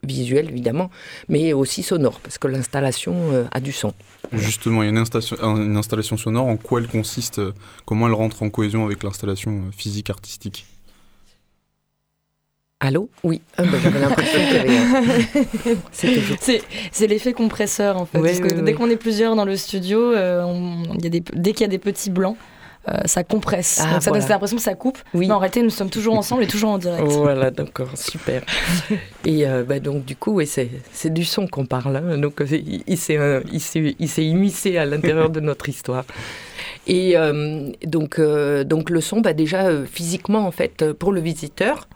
visuel 0.02 0.48
évidemment, 0.48 0.90
mais 1.28 1.52
aussi 1.52 1.82
sonore 1.82 2.18
parce 2.20 2.38
que 2.38 2.48
l'installation 2.48 3.46
a 3.52 3.60
du 3.60 3.72
son. 3.72 3.92
Justement, 4.32 4.82
il 4.82 4.86
y 4.86 4.88
a 4.88 4.90
une 4.90 4.96
installation, 4.96 5.36
une 5.56 5.76
installation 5.76 6.16
sonore. 6.16 6.46
En 6.46 6.56
quoi 6.56 6.80
elle 6.80 6.88
consiste 6.88 7.42
Comment 7.84 8.06
elle 8.06 8.14
rentre 8.14 8.42
en 8.42 8.48
cohésion 8.48 8.86
avec 8.86 9.02
l'installation 9.02 9.64
physique 9.76 10.08
artistique? 10.08 10.64
Allô 12.80 13.08
Oui, 13.22 13.40
ah, 13.56 13.62
bah, 13.62 13.78
j'avais 13.82 14.00
l'impression 14.00 14.38
qu'il 14.38 14.56
y 14.56 14.58
avait. 14.58 14.78
C'est 16.92 17.06
l'effet 17.06 17.32
compresseur 17.32 18.00
en 18.00 18.04
fait. 18.04 18.20
parce 18.20 18.40
que 18.40 18.60
dès 18.60 18.74
qu'on 18.74 18.90
est 18.90 18.96
plusieurs 18.96 19.36
dans 19.36 19.44
le 19.44 19.54
studio, 19.56 20.12
euh, 20.12 20.44
y 21.00 21.06
a 21.06 21.10
des, 21.10 21.22
dès 21.32 21.52
qu'il 21.52 21.60
y 21.62 21.64
a 21.64 21.68
des 21.68 21.78
petits 21.78 22.10
blancs, 22.10 22.36
euh, 22.90 22.98
ça 23.06 23.24
compresse. 23.24 23.80
Ah, 23.82 23.94
donc 23.94 24.02
ça 24.02 24.10
donne 24.10 24.28
l'impression 24.28 24.58
que 24.58 24.62
ça 24.62 24.74
coupe. 24.74 24.98
Oui. 25.14 25.28
Mais 25.28 25.32
en 25.32 25.38
réalité, 25.38 25.62
nous 25.62 25.70
sommes 25.70 25.88
toujours 25.88 26.18
ensemble 26.18 26.42
et 26.42 26.46
toujours 26.46 26.68
en 26.70 26.76
direct. 26.78 27.06
Voilà, 27.06 27.50
d'accord, 27.50 27.96
super. 27.96 28.42
et 29.24 29.46
euh, 29.46 29.62
bah, 29.62 29.80
donc, 29.80 30.04
du 30.04 30.16
coup, 30.16 30.42
c'est 30.44 31.14
du 31.14 31.24
son 31.24 31.46
qu'on 31.46 31.64
parle. 31.64 31.96
Hein. 31.96 32.18
donc, 32.18 32.42
il 32.86 32.98
s'est 32.98 33.16
immiscé 34.18 34.76
à 34.76 34.84
l'intérieur 34.84 35.30
de 35.30 35.40
notre 35.40 35.70
histoire. 35.70 36.04
Et 36.86 37.16
donc, 37.86 38.20
donc, 38.20 38.90
le 38.90 39.00
son, 39.00 39.22
bah, 39.22 39.32
déjà, 39.32 39.70
physiquement, 39.86 40.46
en 40.46 40.50
fait, 40.50 40.92
pour 40.92 41.12
le 41.12 41.22
visiteur, 41.22 41.88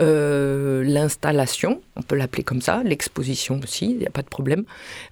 euh, 0.00 0.84
l'installation, 0.84 1.80
on 1.96 2.02
peut 2.02 2.16
l'appeler 2.16 2.44
comme 2.44 2.60
ça, 2.60 2.82
l'exposition 2.84 3.60
aussi, 3.62 3.90
il 3.90 3.98
n'y 3.98 4.06
a 4.06 4.10
pas 4.10 4.22
de 4.22 4.28
problème. 4.28 4.64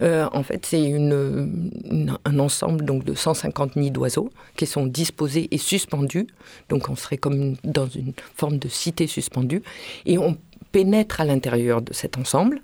Euh, 0.02 0.28
en 0.32 0.42
fait, 0.42 0.64
c'est 0.66 0.92
un 0.94 2.38
ensemble 2.38 2.84
donc 2.84 3.04
de 3.04 3.14
150 3.14 3.76
nids 3.76 3.90
d'oiseaux 3.90 4.30
qui 4.56 4.66
sont 4.66 4.86
disposés 4.86 5.48
et 5.50 5.58
suspendus. 5.58 6.26
Donc, 6.68 6.88
on 6.88 6.96
serait 6.96 7.16
comme 7.16 7.56
dans 7.64 7.86
une 7.86 8.12
forme 8.34 8.58
de 8.58 8.68
cité 8.68 9.06
suspendue. 9.06 9.62
Et 10.04 10.18
on 10.18 10.36
pénètre 10.72 11.20
à 11.20 11.24
l'intérieur 11.24 11.82
de 11.82 11.92
cet 11.92 12.18
ensemble. 12.18 12.60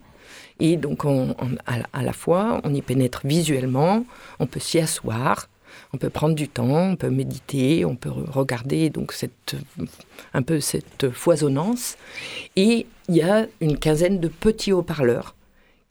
Et 0.60 0.76
donc, 0.76 1.04
on, 1.04 1.34
à, 1.66 2.02
la 2.02 2.12
fois, 2.12 2.60
on 2.62 2.72
y 2.72 2.82
pénètre 2.82 3.22
visuellement, 3.24 4.04
on 4.38 4.46
peut 4.46 4.60
s'y 4.60 4.78
asseoir, 4.78 5.48
on 5.92 5.98
peut 5.98 6.10
prendre 6.10 6.34
du 6.34 6.48
temps, 6.48 6.90
on 6.92 6.96
peut 6.96 7.10
méditer, 7.10 7.84
on 7.84 7.96
peut 7.96 8.10
regarder 8.10 8.88
donc 8.88 9.14
un 10.32 10.42
peu 10.42 10.60
cette 10.60 11.10
foisonnance. 11.10 11.96
Et 12.56 12.86
il 13.08 13.16
y 13.16 13.22
a 13.22 13.46
une 13.60 13.78
quinzaine 13.78 14.18
de 14.18 14.28
petits 14.28 14.72
haut-parleurs 14.72 15.34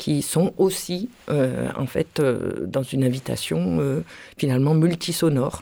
qui 0.02 0.24
sont 0.24 0.54
aussi 0.58 1.10
euh, 1.30 1.70
en 1.78 1.86
fait 1.86 2.20
euh, 2.20 2.66
dans 2.66 2.82
une 2.82 3.04
invitation 3.04 3.78
euh, 3.80 4.02
finalement 4.36 4.74
multisonore, 4.74 5.62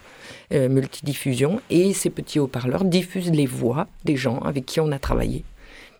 multidiffusion. 0.52 1.62
Et 1.70 1.94
ces 1.94 2.10
petits 2.10 2.40
haut-parleurs 2.40 2.86
diffusent 2.86 3.32
les 3.32 3.46
voix 3.46 3.88
des 4.06 4.16
gens 4.16 4.40
avec 4.40 4.66
qui 4.66 4.80
on 4.80 4.94
a 4.94 5.00
travaillé. 5.00 5.44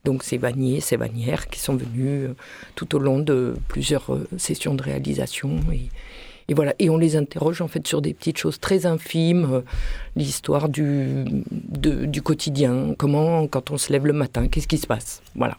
Donc 0.06 0.24
ces 0.24 0.38
vanniers, 0.38 0.80
ces 0.80 0.96
vannières 0.96 1.50
qui 1.50 1.60
sont 1.60 1.76
venus 1.76 2.30
tout 2.76 2.96
au 2.96 3.00
long 3.00 3.20
de 3.20 3.56
plusieurs 3.68 4.18
sessions 4.38 4.74
de 4.74 4.82
réalisation 4.82 5.60
et 6.50 6.54
voilà, 6.54 6.74
et 6.80 6.90
on 6.90 6.98
les 6.98 7.16
interroge 7.16 7.62
en 7.62 7.68
fait 7.68 7.88
sur 7.88 8.02
des 8.02 8.14
petites 8.14 8.38
choses 8.38 8.60
très 8.60 8.86
infimes, 8.86 9.48
euh, 9.52 9.62
l'histoire 10.16 10.68
du, 10.68 11.24
du 11.52 12.22
quotidien, 12.22 12.96
comment 12.98 13.48
quand 13.48 13.72
on 13.72 13.78
se 13.78 13.94
lève 13.94 14.06
le 14.06 14.14
matin, 14.14 14.48
qu'est-ce 14.48 14.68
qui 14.68 14.80
se 14.80 14.88
passe, 14.88 15.22
voilà. 15.36 15.58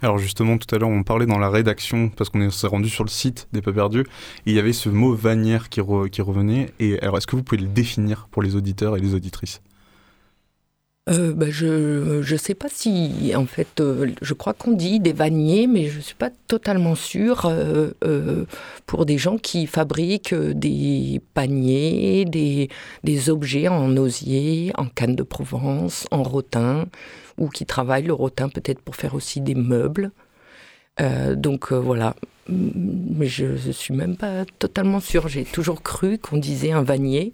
Alors 0.00 0.18
justement, 0.18 0.58
tout 0.58 0.72
à 0.74 0.78
l'heure, 0.78 0.90
on 0.90 1.02
parlait 1.02 1.26
dans 1.26 1.38
la 1.38 1.50
rédaction, 1.50 2.08
parce 2.10 2.30
qu'on 2.30 2.50
s'est 2.50 2.66
rendu 2.66 2.88
sur 2.88 3.04
le 3.04 3.10
site 3.10 3.48
des 3.52 3.62
Pas 3.62 3.72
Perdus, 3.72 4.04
il 4.46 4.54
y 4.54 4.58
avait 4.58 4.72
ce 4.72 4.88
mot 4.88 5.14
vanière 5.14 5.68
qui, 5.68 5.80
qui 6.12 6.22
revenait. 6.22 6.70
Et 6.78 7.00
alors, 7.00 7.18
est-ce 7.18 7.26
que 7.26 7.34
vous 7.34 7.42
pouvez 7.42 7.60
le 7.60 7.66
définir 7.66 8.28
pour 8.30 8.42
les 8.42 8.54
auditeurs 8.54 8.96
et 8.96 9.00
les 9.00 9.14
auditrices? 9.14 9.60
Euh, 11.08 11.32
bah, 11.32 11.46
je 11.48 12.20
ne 12.20 12.36
sais 12.36 12.54
pas 12.54 12.68
si, 12.68 13.32
en 13.34 13.46
fait, 13.46 13.80
euh, 13.80 14.12
je 14.20 14.34
crois 14.34 14.52
qu'on 14.52 14.72
dit 14.72 15.00
des 15.00 15.12
vanniers, 15.12 15.66
mais 15.66 15.86
je 15.88 15.96
ne 15.96 16.02
suis 16.02 16.14
pas 16.14 16.30
totalement 16.48 16.94
sûre 16.94 17.46
euh, 17.46 18.44
pour 18.86 19.06
des 19.06 19.16
gens 19.16 19.38
qui 19.38 19.66
fabriquent 19.66 20.34
des 20.34 21.20
paniers, 21.34 22.24
des, 22.26 22.68
des, 23.04 23.30
objets 23.30 23.68
en 23.68 23.96
osier, 23.96 24.72
en 24.76 24.86
canne 24.86 25.16
de 25.16 25.22
Provence, 25.22 26.06
en 26.10 26.22
rotin, 26.22 26.86
ou 27.38 27.48
qui 27.48 27.64
travaillent 27.64 28.06
le 28.06 28.12
rotin 28.12 28.48
peut-être 28.48 28.80
pour 28.80 28.96
faire 28.96 29.14
aussi 29.14 29.40
des 29.40 29.54
meubles. 29.54 30.10
Donc 31.36 31.72
voilà, 31.72 32.16
mais 32.48 33.26
je 33.26 33.46
ne 33.46 33.72
suis 33.72 33.94
même 33.94 34.16
pas 34.16 34.44
totalement 34.58 34.98
sûre. 34.98 35.28
J'ai 35.28 35.44
toujours 35.44 35.82
cru 35.82 36.18
qu'on 36.18 36.38
disait 36.38 36.72
un 36.72 36.82
vanier 36.82 37.32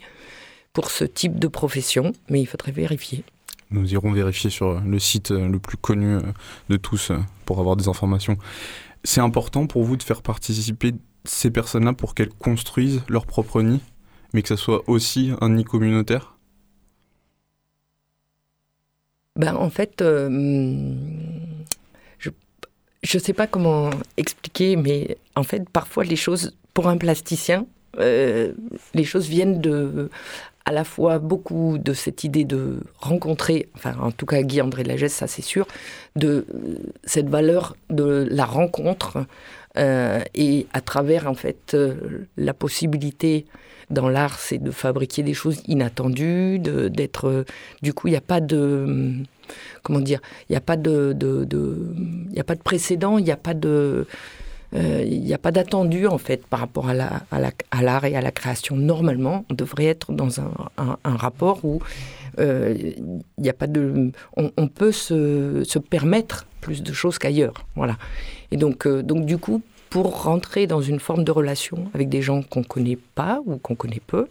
pour 0.75 0.91
ce 0.91 1.05
type 1.05 1.39
de 1.39 1.49
profession, 1.49 2.13
mais 2.29 2.43
il 2.43 2.47
faudrait 2.47 2.73
vérifier. 2.73 3.25
Nous 3.75 3.93
irons 3.93 4.13
vérifier 4.13 4.51
sur 4.51 4.81
le 4.81 4.99
site 4.99 5.31
le 5.31 5.59
plus 5.59 5.77
connu 5.77 6.19
de 6.69 6.77
tous 6.77 7.11
pour 7.45 7.59
avoir 7.59 7.75
des 7.75 7.89
informations. 7.89 8.37
C'est 9.03 9.21
important 9.21 9.67
pour 9.67 9.83
vous 9.83 9.97
de 9.97 10.03
faire 10.03 10.23
participer 10.23 10.95
ces 11.25 11.51
personnes-là 11.51 11.93
pour 11.93 12.15
qu'elles 12.15 12.33
construisent 12.33 13.03
leur 13.09 13.27
propre 13.27 13.63
nid, 13.63 13.81
mais 14.33 14.43
que 14.43 14.49
ça 14.49 14.57
soit 14.57 14.83
aussi 14.89 15.33
un 15.41 15.51
nid 15.51 15.65
communautaire? 15.65 16.37
Ben, 19.37 19.57
En 19.57 19.71
fait, 19.71 20.01
euh, 20.01 20.95
je 22.19 23.19
ne 23.19 23.23
sais 23.23 23.33
pas 23.33 23.47
comment 23.47 23.91
expliquer, 24.17 24.77
mais 24.77 25.19
en 25.35 25.43
fait, 25.43 25.69
parfois, 25.69 26.05
les 26.05 26.17
choses, 26.17 26.57
pour 26.73 26.89
un 26.89 26.97
plasticien, 26.97 27.67
euh, 27.99 28.53
les 28.95 29.05
choses 29.05 29.29
viennent 29.29 29.61
de 29.61 30.11
à 30.65 30.73
la 30.73 30.85
fois 30.85 31.19
beaucoup 31.19 31.79
de 31.79 31.93
cette 31.93 32.25
idée 32.25 32.45
de 32.45 32.81
rencontrer, 32.99 33.69
enfin 33.75 33.95
en 34.01 34.11
tout 34.11 34.27
cas 34.27 34.43
Guy-André 34.43 34.83
Lagesse, 34.83 35.13
ça 35.15 35.27
c'est 35.27 35.43
sûr, 35.43 35.67
de 36.17 36.47
cette 37.05 37.29
valeur 37.29 37.77
de 37.91 38.27
la 38.31 38.47
rencontre 38.47 39.27
euh, 39.77 40.21
et 40.35 40.67
à 40.73 40.81
travers 40.81 41.29
en 41.29 41.35
fait 41.35 41.75
euh, 41.75 42.27
la 42.37 42.55
possibilité 42.55 43.45
dans 43.91 44.09
l'art, 44.09 44.39
c'est 44.39 44.59
de 44.59 44.71
fabriquer 44.71 45.23
des 45.23 45.35
choses 45.35 45.63
inattendues, 45.67 46.59
d'être. 46.59 47.29
Euh, 47.29 47.45
du 47.83 47.93
coup, 47.93 48.09
il 48.09 48.13
n'y 48.13 48.17
a 48.17 48.23
pas 48.23 48.41
de. 48.41 49.13
Comment 49.83 50.01
dire 50.01 50.21
Il 50.49 50.53
n'y 50.53 50.57
a 50.57 50.61
pas 50.61 50.77
de. 50.77 51.13
de, 51.13 51.47
il 52.33 52.41
a 52.41 52.45
pas 52.45 52.55
de 52.55 52.63
précédent, 52.63 53.19
il 53.19 53.25
n'y 53.25 53.31
a 53.31 53.37
pas 53.37 53.55
de. 53.55 54.07
Il 54.75 55.21
n'y 55.21 55.33
a 55.33 55.39
pas 55.39 55.53
d'attendu 55.53 56.07
en 56.07 56.19
fait 56.19 56.47
par 56.47 56.61
rapport 56.61 56.89
à 56.89 56.95
l'art 56.95 58.05
et 58.05 58.17
à 58.17 58.21
la 58.21 58.31
création. 58.33 58.77
Normalement, 58.77 59.45
on 59.51 59.55
devrait 59.55 59.87
être 59.87 60.13
dans 60.13 60.41
un, 60.41 60.51
rapport 61.05 61.65
où 61.65 61.81
n'y 62.39 63.49
a 63.49 63.53
pas 63.53 63.69
de, 63.69 64.11
on, 64.37 64.51
on 64.57 64.69
peut 64.69 64.93
se, 64.93 65.63
se, 65.65 65.79
permettre 65.79 66.47
plus 66.61 66.83
de 66.83 66.93
choses 66.93 67.19
qu'ailleurs. 67.19 67.67
Voilà. 67.77 67.97
Et 68.51 68.57
donc, 68.57 68.87
euh, 68.87 69.03
donc 69.03 69.27
du 69.27 69.39
coup, 69.39 69.63
pour 69.95 70.25
rentrer 70.25 70.67
dans 70.67 70.81
une 70.81 70.99
forme 70.99 71.23
de 71.23 71.31
relation 71.31 71.89
avec 71.95 72.09
des 72.09 72.21
gens 72.21 72.43
qu'on 72.43 72.63
ne 72.63 72.65
connaît 72.65 72.99
pas 73.15 73.41
ou 73.47 73.59
qu'on 73.59 73.77
connaît 73.77 74.03
peu, 74.05 74.27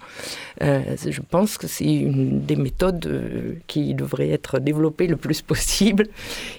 euh, 0.62 0.82
je 0.97 1.21
pense 1.21 1.58
que 1.58 1.67
c'est 1.67 1.86
une 1.86 2.41
des 2.41 2.58
méthodes 2.58 3.06
euh, 3.06 3.54
qui 3.67 3.93
devrait 3.93 4.28
être 4.28 4.60
développée 4.60 5.08
le 5.08 5.15
plus 5.15 5.41
possible 5.54 6.10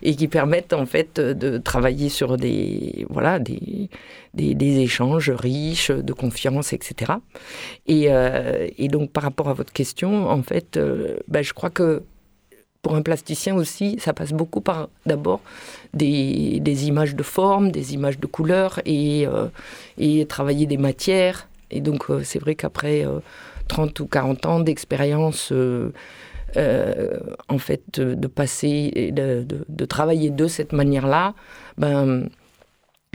et 0.01 0.17
qui 0.17 0.27
permettent 0.27 0.73
en 0.73 0.87
fait 0.87 1.21
de 1.21 1.59
travailler 1.59 2.09
sur 2.09 2.39
des, 2.39 3.05
voilà, 3.11 3.39
des, 3.39 3.91
des, 4.33 4.79
échanges 4.79 5.29
riches, 5.29 5.91
de 5.91 6.13
confiance, 6.15 6.73
etc. 6.73 7.13
Et, 7.87 8.09
et, 8.79 8.89
donc 8.89 9.11
par 9.11 9.23
rapport 9.23 9.51
à 9.51 9.53
votre 9.53 9.75
question, 9.75 10.31
en 10.31 10.43
fait, 10.43 10.79
ben, 11.29 11.43
je 11.43 11.53
crois 11.53 11.69
que 11.69 12.03
pour 12.85 12.95
un 12.95 13.03
plasticien 13.03 13.57
aussi, 13.57 13.97
ça 13.99 14.13
passe 14.13 14.33
beaucoup 14.33 14.61
par 14.61 14.91
d'abord 15.07 15.41
des, 15.95 16.87
images 16.87 17.17
de 17.17 17.23
forme, 17.23 17.73
des 17.73 17.95
images 17.95 18.21
de 18.21 18.27
couleurs 18.27 18.79
et, 18.85 19.27
euh, 19.27 19.47
et 19.97 20.27
travailler 20.27 20.67
des 20.67 20.77
matières. 20.77 21.49
Et 21.71 21.81
donc 21.81 22.11
euh, 22.11 22.21
c'est 22.23 22.39
vrai 22.39 22.55
qu'après 22.55 23.07
30 23.69 24.01
euh, 24.01 24.05
ou 24.05 24.07
40 24.07 24.47
ans 24.47 24.61
d'expérience, 24.61 25.51
en 27.49 27.59
fait, 27.59 27.83
de, 27.99 28.27
passer, 28.27 29.11
de, 29.13 29.43
de, 29.43 29.65
de, 29.67 29.85
travailler 29.87 30.29
de 30.29 30.47
cette 30.47 30.75
manière-là, 30.75 31.33
ben, 31.79 32.29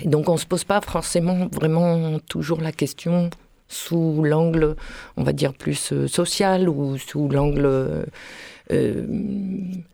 et 0.02 0.08
donc 0.08 0.30
on 0.30 0.34
ne 0.34 0.40
se 0.40 0.48
pose 0.48 0.64
pas 0.64 0.82
forcément 0.82 1.48
vraiment 1.52 2.18
toujours 2.28 2.60
la 2.60 2.72
question 2.72 3.30
sous 3.68 4.24
l'angle, 4.24 4.76
on 5.16 5.22
va 5.22 5.32
dire, 5.32 5.54
plus 5.54 5.94
social 6.08 6.68
ou 6.68 6.98
sous 6.98 7.30
l'angle 7.30 8.08
euh, 8.72 9.06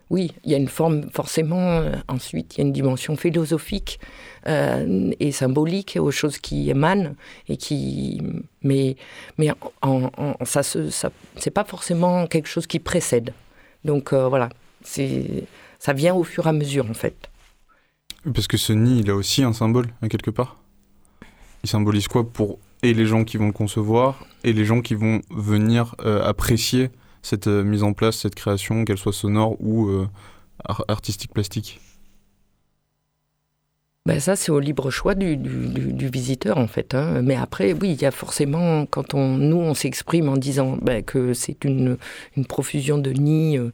oui, 0.09 0.33
il 0.43 0.51
y 0.51 0.53
a 0.53 0.57
une 0.57 0.67
forme, 0.67 1.09
forcément, 1.11 1.79
euh, 1.79 1.95
ensuite, 2.07 2.55
il 2.55 2.57
y 2.59 2.61
a 2.61 2.67
une 2.67 2.73
dimension 2.73 3.15
philosophique 3.15 3.99
euh, 4.47 5.11
et 5.19 5.31
symbolique 5.31 5.97
aux 5.99 6.11
choses 6.11 6.37
qui 6.37 6.69
émanent 6.69 7.15
et 7.47 7.57
qui. 7.57 8.21
Mais, 8.61 8.97
mais 9.37 9.49
en, 9.81 10.09
ça, 10.43 10.61
c'est 10.63 11.51
pas 11.51 11.63
forcément 11.63 12.27
quelque 12.27 12.47
chose 12.47 12.67
qui 12.67 12.79
précède. 12.79 13.33
Donc 13.83 14.13
voilà, 14.13 14.49
c'est, 14.83 15.45
ça 15.79 15.93
vient 15.93 16.15
au 16.15 16.23
fur 16.23 16.45
et 16.47 16.49
à 16.49 16.53
mesure, 16.53 16.89
en 16.89 16.93
fait. 16.93 17.29
Parce 18.33 18.47
que 18.47 18.57
ce 18.57 18.73
nid, 18.73 19.01
il 19.01 19.09
a 19.09 19.15
aussi 19.15 19.43
un 19.43 19.53
symbole, 19.53 19.87
quelque 20.09 20.31
part? 20.31 20.57
Il 21.63 21.69
symbolise 21.69 22.07
quoi 22.07 22.27
pour 22.29 22.59
et 22.83 22.93
les 22.93 23.05
gens 23.05 23.23
qui 23.23 23.37
vont 23.37 23.47
le 23.47 23.53
concevoir 23.53 24.25
et 24.43 24.53
les 24.53 24.65
gens 24.65 24.81
qui 24.81 24.95
vont 24.95 25.21
venir 25.31 25.95
apprécier 26.03 26.89
cette 27.25 27.47
euh, 27.47 27.63
mise 27.63 27.83
en 27.83 27.93
place, 27.93 28.17
cette 28.17 28.35
création, 28.35 28.85
qu'elle 28.85 28.97
soit 28.97 29.13
sonore 29.13 29.57
ou 29.59 29.87
euh, 29.87 30.07
artistique 30.87 31.33
plastique 31.33 31.81
ben 34.07 34.19
ça, 34.19 34.35
c'est 34.35 34.51
au 34.51 34.59
libre 34.59 34.91
choix 34.91 35.15
du, 35.15 35.35
du, 35.35 36.09
visiteur, 36.09 36.59
en 36.59 36.67
fait. 36.67 36.93
Hein. 36.93 37.23
Mais 37.23 37.33
après, 37.33 37.73
oui, 37.73 37.93
il 37.93 37.99
y 37.99 38.05
a 38.05 38.11
forcément, 38.11 38.85
quand 38.85 39.15
on, 39.15 39.29
nous, 39.39 39.57
on 39.57 39.73
s'exprime 39.73 40.29
en 40.29 40.37
disant 40.37 40.77
ben, 40.79 41.01
que 41.01 41.33
c'est 41.33 41.63
une, 41.63 41.97
une, 42.37 42.45
profusion 42.45 42.99
de 42.99 43.09
nids 43.09 43.57
euh, 43.57 43.71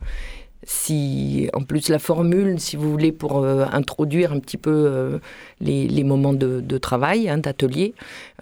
si 0.63 1.49
en 1.53 1.63
plus 1.63 1.89
la 1.89 1.97
formule, 1.97 2.59
si 2.59 2.75
vous 2.75 2.91
voulez, 2.91 3.11
pour 3.11 3.43
euh, 3.43 3.65
introduire 3.71 4.31
un 4.31 4.39
petit 4.39 4.57
peu 4.57 4.71
euh, 4.71 5.19
les, 5.59 6.03
moments 6.03 6.33
de, 6.33 6.77
travail, 6.77 7.29
hein, 7.29 7.37
d'atelier, 7.37 7.93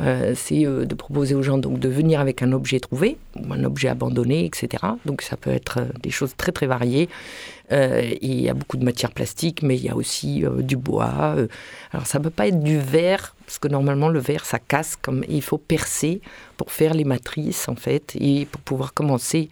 euh, 0.02 0.34
c'est 0.36 0.64
de 0.64 0.96
proposer 0.96 1.36
aux 1.36 1.42
gens 1.42 1.58
donc 1.58 1.80
de 1.80 1.90
venir 1.90 2.20
avec 2.20 2.42
un 2.42 2.52
objet 2.52 2.80
trouvé, 2.80 3.18
ou 3.36 3.54
un 3.54 3.64
objet 3.64 3.88
abandonné, 3.88 4.46
etc. 4.46 4.84
Donc 5.06 5.22
ça 5.22 5.38
peut 5.38 5.52
être 5.52 5.80
des 6.02 6.12
choses 6.12 6.36
très 6.36 6.52
très 6.52 6.68
variées. 6.68 7.10
il 7.72 8.42
y 8.42 8.50
a 8.50 8.54
beaucoup 8.54 8.78
de 8.78 8.84
matières 8.84 9.12
plastiques, 9.12 9.62
mais 9.62 9.76
il 9.76 9.84
y 9.84 9.90
a 9.90 9.96
aussi 9.96 10.44
du 10.60 10.76
bois. 10.76 11.36
alors 11.92 12.06
ça 12.06 12.20
ne 12.20 12.24
peut 12.24 12.30
pas 12.30 12.48
être 12.48 12.62
du 12.62 12.80
verre, 12.80 13.36
parce 13.46 13.60
que 13.60 13.68
normalement 13.68 14.10
le 14.10 14.20
verre 14.20 14.46
ça 14.46 14.60
casse, 14.60 14.96
comme 14.96 15.24
il 15.30 15.42
faut 15.42 15.58
percer 15.58 16.22
pour 16.58 16.72
faire 16.72 16.94
les 16.94 17.06
matrices 17.06 17.70
en 17.70 17.76
fait, 17.76 18.16
et 18.20 18.46
pour 18.46 18.62
pouvoir 18.62 18.94
commencer 18.94 19.50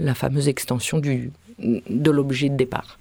la 0.00 0.14
fameuse 0.14 0.48
extension 0.48 0.98
du, 0.98 1.30
de 1.58 2.10
l'objet 2.10 2.48
de 2.48 2.56
départ. 2.56 2.98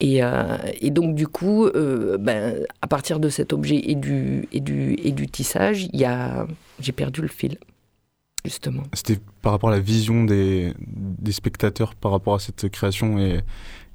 Et, 0.00 0.22
euh, 0.22 0.58
et, 0.80 0.90
donc 0.90 1.14
du 1.14 1.26
coup, 1.26 1.66
euh, 1.66 2.18
ben, 2.18 2.66
à 2.82 2.86
partir 2.86 3.18
de 3.18 3.30
cet 3.30 3.52
objet 3.52 3.80
et 3.82 3.94
du, 3.94 4.46
et 4.52 4.60
du, 4.60 4.94
et 5.02 5.12
du 5.12 5.26
tissage, 5.26 5.88
j'ai 6.80 6.92
perdu 6.92 7.22
le 7.22 7.28
fil, 7.28 7.56
justement. 8.44 8.82
C'était 8.92 9.18
par 9.40 9.52
rapport 9.52 9.70
à 9.70 9.72
la 9.72 9.80
vision 9.80 10.24
des, 10.24 10.74
des, 10.78 11.32
spectateurs 11.32 11.94
par 11.94 12.12
rapport 12.12 12.34
à 12.34 12.40
cette 12.40 12.68
création 12.68 13.18
et, 13.18 13.40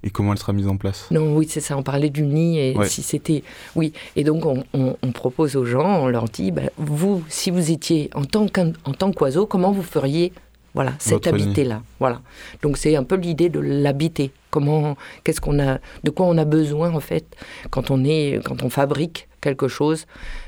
et 0.02 0.10
comment 0.10 0.32
elle 0.32 0.40
sera 0.40 0.54
mise 0.54 0.68
en 0.68 0.78
place 0.78 1.08
Non, 1.12 1.36
oui, 1.36 1.46
c'est 1.48 1.60
ça, 1.60 1.78
on 1.78 1.84
parlait 1.84 2.10
du 2.10 2.24
nid 2.24 2.58
et 2.58 2.76
si 2.86 3.04
c'était... 3.04 3.44
Oui, 3.76 3.94
et 4.16 4.24
donc 4.24 4.48
on, 4.48 4.64
on, 4.74 5.12
propose 5.12 5.56
aux 5.56 5.66
gens, 5.66 6.02
on 6.02 6.08
leur 6.08 6.26
dit, 6.26 6.50
ben, 6.50 6.72
vous, 6.78 7.24
si 7.30 7.52
vous 7.52 7.70
étiez 7.70 8.10
en 8.16 8.26
tant 8.26 9.12
qu'oiseau, 9.12 9.46
comment 9.46 9.72
vous 9.72 9.84
feriez 9.84 10.34
voilà, 10.74 10.94
cet 11.00 11.28
habité-là. 11.28 11.82
Voilà. 12.00 12.22
Donc 12.62 12.78
c'est 12.78 12.96
un 12.96 13.04
peu 13.04 13.16
l'idée 13.16 13.50
de 13.50 13.60
l'habiter. 13.60 14.32
Comment, 14.50 14.98
qu'est-ce 15.24 15.42
qu'on 15.42 15.60
a, 15.60 15.80
de 16.04 16.10
quoi 16.12 16.26
on 16.26 16.38
a 16.38 16.46
besoin 16.46 16.94
en 16.94 17.00
fait 17.00 17.26
quand 17.70 17.92
on 17.92 18.04
est, 18.04 18.42
quand 18.44 18.64
on 18.64 18.70
fabrique 18.70 19.28
quelque 19.42 19.68
chose, 19.68 20.06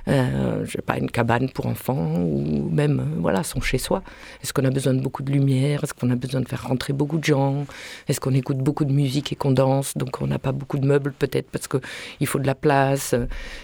euh, 0.08 0.64
je 0.66 0.72
sais 0.72 0.82
pas, 0.82 0.98
une 0.98 1.10
cabane 1.10 1.50
pour 1.50 1.66
enfants 1.66 2.16
ou 2.22 2.70
même 2.72 3.00
euh, 3.00 3.20
voilà 3.20 3.44
son 3.44 3.60
chez 3.60 3.80
soi. 3.80 4.04
Est-ce 4.42 4.54
qu'on 4.54 4.64
a 4.64 4.70
besoin 4.70 4.94
de 4.94 5.02
beaucoup 5.02 5.24
de 5.24 5.32
lumière? 5.32 5.84
Est-ce 5.84 5.94
qu'on 5.94 6.12
a 6.12 6.16
besoin 6.16 6.42
de 6.42 6.48
faire 6.48 6.68
rentrer 6.68 6.94
beaucoup 6.94 7.18
de 7.18 7.24
gens? 7.24 7.66
Est-ce 8.08 8.20
qu'on 8.20 8.34
écoute 8.34 8.58
beaucoup 8.58 8.86
de 8.86 8.94
musique 8.94 9.34
et 9.34 9.36
qu'on 9.36 9.52
danse? 9.52 9.98
Donc 9.98 10.22
on 10.22 10.28
n'a 10.28 10.40
pas 10.40 10.52
beaucoup 10.52 10.78
de 10.78 10.86
meubles 10.86 11.12
peut-être 11.12 11.50
parce 11.50 11.68
que 11.68 11.78
il 12.20 12.28
faut 12.28 12.40
de 12.40 12.48
la 12.48 12.56
place. 12.56 13.16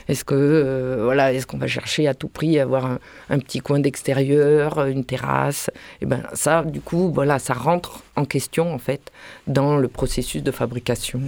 Est-ce 0.07 0.25
que 0.25 0.35
euh, 0.35 1.01
voilà, 1.03 1.31
est-ce 1.31 1.45
qu'on 1.45 1.57
va 1.57 1.67
chercher 1.67 2.07
à 2.07 2.13
tout 2.13 2.27
prix 2.27 2.59
à 2.59 2.63
avoir 2.63 2.97
un, 3.29 3.39
petit 3.39 3.59
coin 3.59 3.79
d'extérieur, 3.79 4.85
une 4.85 5.05
terrasse? 5.05 5.69
Et 5.69 6.03
eh 6.03 6.05
ben 6.07 6.23
ça, 6.33 6.63
du 6.63 6.81
coup, 6.81 7.11
voilà, 7.13 7.39
ça 7.39 7.53
rentre 7.53 8.03
en 8.15 8.25
question 8.25 8.73
en 8.73 8.79
fait 8.79 9.11
dans 9.47 9.77
le 9.77 9.87
processus 9.87 10.43
de 10.43 10.51
fabrication. 10.51 11.21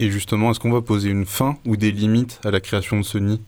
Et 0.00 0.10
justement, 0.10 0.50
est-ce 0.50 0.60
qu'on 0.60 0.70
va 0.70 0.80
poser 0.80 1.10
une 1.10 1.26
fin 1.26 1.56
ou 1.66 1.76
des 1.76 1.90
limites 1.90 2.40
à 2.44 2.50
la 2.50 2.60
création 2.60 2.98
de 2.98 3.04
ce 3.04 3.18
nid? 3.18 3.40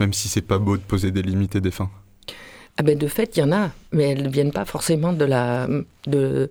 Même 0.00 0.12
si 0.12 0.28
c'est 0.28 0.42
pas 0.42 0.58
beau 0.58 0.76
de 0.76 0.82
poser 0.82 1.10
des 1.10 1.22
limites 1.22 1.56
et 1.56 1.60
des 1.60 1.70
fins. 1.70 1.90
Ah 2.76 2.82
ben 2.82 2.98
de 2.98 3.06
fait, 3.06 3.36
il 3.36 3.40
y 3.40 3.42
en 3.42 3.52
a, 3.52 3.70
mais 3.92 4.10
elles 4.10 4.22
ne 4.24 4.28
viennent 4.28 4.52
pas 4.52 4.64
forcément 4.64 5.12
de 5.12 5.24
la. 5.24 5.68
De, 6.06 6.50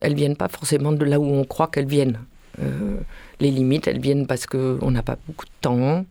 elles 0.00 0.14
viennent 0.14 0.36
pas 0.36 0.48
forcément 0.48 0.92
de 0.92 1.04
là 1.04 1.18
où 1.18 1.24
on 1.24 1.44
croit 1.44 1.66
qu'elles 1.66 1.88
viennent. 1.88 2.20
Euh, 2.62 2.98
les 3.40 3.50
limites, 3.50 3.88
elles 3.88 4.00
viennent 4.00 4.26
parce 4.26 4.46
qu'on 4.46 4.90
n'a 4.90 5.02
pas 5.02 5.16
beaucoup 5.26 5.46
de 5.46 5.50
temps, 5.60 6.06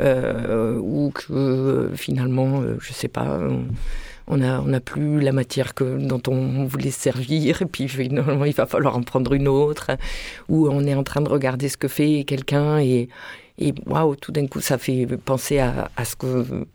euh, 0.00 0.78
ou 0.78 1.12
que 1.14 1.90
finalement, 1.94 2.62
euh, 2.62 2.76
je 2.80 2.92
sais 2.92 3.08
pas 3.08 3.38
on 3.38 3.64
n'a 4.38 4.62
on 4.66 4.72
a 4.72 4.80
plus 4.80 5.20
la 5.20 5.32
matière 5.32 5.74
que, 5.74 5.98
dont 5.98 6.22
on 6.28 6.64
voulait 6.64 6.90
servir, 6.90 7.62
et 7.62 7.66
puis 7.66 7.88
finalement 7.88 8.44
il 8.44 8.54
va 8.54 8.66
falloir 8.66 8.96
en 8.96 9.02
prendre 9.02 9.32
une 9.32 9.48
autre, 9.48 9.90
ou 10.48 10.68
on 10.68 10.86
est 10.86 10.94
en 10.94 11.02
train 11.02 11.20
de 11.20 11.28
regarder 11.28 11.68
ce 11.68 11.76
que 11.76 11.88
fait 11.88 12.24
quelqu'un 12.24 12.78
et, 12.78 13.08
et 13.58 13.74
waouh, 13.86 14.16
tout 14.16 14.32
d'un 14.32 14.46
coup, 14.46 14.60
ça 14.60 14.78
fait 14.78 15.06
penser 15.24 15.58
à, 15.58 15.90
à 15.96 16.04
ce 16.04 16.16
que 16.16 16.66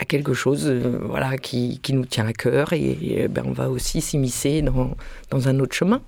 à 0.00 0.04
quelque 0.04 0.32
chose 0.32 0.66
euh, 0.66 1.00
voilà, 1.02 1.36
qui, 1.38 1.80
qui, 1.82 1.92
nous 1.92 2.04
tient 2.04 2.26
à 2.26 2.32
cœur 2.32 2.72
et, 2.72 3.26
ben, 3.28 3.42
on 3.44 3.52
va 3.52 3.68
aussi 3.68 4.00
s'immiscer 4.00 4.62
dans, 4.62 4.96
dans 5.30 5.48
un 5.48 5.58
autre 5.58 5.74
chemin. 5.74 6.00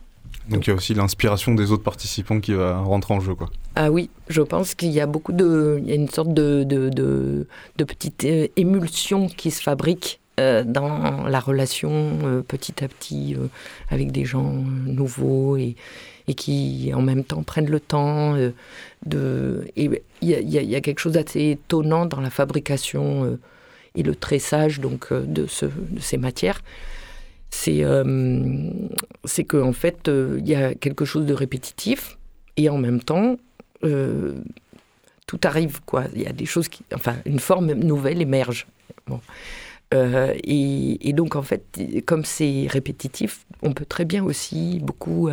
Donc 0.49 0.67
il 0.67 0.71
y 0.71 0.73
a 0.73 0.77
aussi 0.77 0.95
l'inspiration 0.95 1.55
des 1.55 1.71
autres 1.73 1.83
participants 1.83 2.41
qui 2.41 2.53
va 2.53 2.79
rentrer 2.79 3.15
en 3.15 3.21
jeu. 3.21 3.35
Quoi. 3.35 3.51
Ah 3.77 3.91
oui, 3.91 4.11
je 4.29 4.43
pense 4.43 4.75
qu'il 4.75 4.91
y 4.91 5.01
a 5.01 5.07
beaucoup 5.07 5.33
de... 5.33 5.79
Il 5.83 5.89
y 5.89 5.93
a 5.93 5.95
une 5.95 6.09
sorte 6.09 6.33
de, 6.33 6.65
de, 6.65 6.89
de, 6.89 7.47
de 7.77 7.85
petite 7.85 8.25
euh, 8.25 8.49
émulsion 8.57 9.29
qui 9.29 9.51
se 9.51 9.63
fabrique 9.63 10.21
euh, 10.41 10.65
dans 10.65 11.27
la 11.29 11.41
relation 11.41 12.43
petit 12.49 12.85
à 12.85 12.89
petit 12.89 13.37
avec 13.89 14.13
des 14.13 14.25
gens 14.25 14.53
nouveaux 14.87 15.57
et, 15.57 15.77
qui 16.37 16.93
en 16.95 17.03
même 17.03 17.25
temps 17.25 17.43
prennent 17.43 17.71
le 17.71 17.81
temps 17.81 18.37
il 18.37 20.01
y, 20.23 20.77
a 20.77 20.81
quelque 20.81 21.01
chose 21.01 21.15
d'assez 21.15 21.51
étonnant 21.51 22.07
dans 22.07 22.21
la 22.21 22.31
fabrication 22.31 23.37
et 23.97 24.05
le 24.05 24.15
tressage 24.15 24.79
donc, 24.79 25.13
de, 25.13 25.47
ce, 25.47 25.67
de 25.67 25.99
ces 26.01 26.19
matières 26.19 26.61
c'est 27.51 27.83
euh, 27.83 28.71
qu'en 29.49 29.69
en 29.69 29.73
fait, 29.73 30.09
euh, 30.09 30.39
il 30.41 30.49
y 30.49 30.55
a 30.55 30.75
quelque 30.75 31.05
chose 31.05 31.27
de 31.27 31.35
répétitif 31.35 32.17
et 32.57 32.69
en 32.69 32.79
même 32.79 33.01
temps, 33.01 33.37
euh, 33.85 34.35
tout 35.27 35.41
arrive. 35.45 35.81
Il 36.15 36.23
y 36.23 36.27
a 36.27 36.33
des 36.33 36.47
choses. 36.47 36.69
Enfin, 36.95 37.17
une 37.27 37.41
forme 37.41 37.73
nouvelle 37.73 38.23
émerge. 38.23 38.67
Et, 39.93 41.09
et, 41.09 41.13
donc, 41.13 41.35
en 41.35 41.43
fait, 41.43 41.81
comme 42.07 42.25
c'est 42.25 42.67
répétitif, 42.69 43.45
on 43.63 43.73
peut 43.73 43.85
très 43.85 44.05
bien 44.05 44.25
aussi 44.25 44.79
beaucoup 44.81 45.29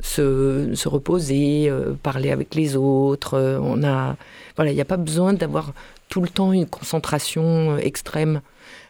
se, 0.00 0.74
se, 0.74 0.88
reposer, 0.88 1.72
parler 2.02 2.32
avec 2.32 2.56
les 2.56 2.74
autres. 2.74 3.38
on 3.62 3.84
a, 3.84 4.16
voilà, 4.56 4.72
il 4.72 4.74
n'y 4.74 4.80
a 4.80 4.86
pas 4.86 4.96
besoin 4.96 5.34
d'avoir 5.34 5.72
tout 6.08 6.20
le 6.20 6.28
temps 6.28 6.52
une 6.52 6.66
concentration 6.66 7.78
extrême. 7.78 8.40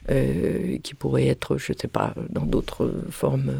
Euh, 0.08 0.78
qui 0.82 0.94
pourrait 0.94 1.26
être, 1.26 1.58
je 1.58 1.72
ne 1.72 1.78
sais 1.78 1.88
pas, 1.88 2.14
dans 2.30 2.46
d'autres 2.46 2.90
formes. 3.10 3.52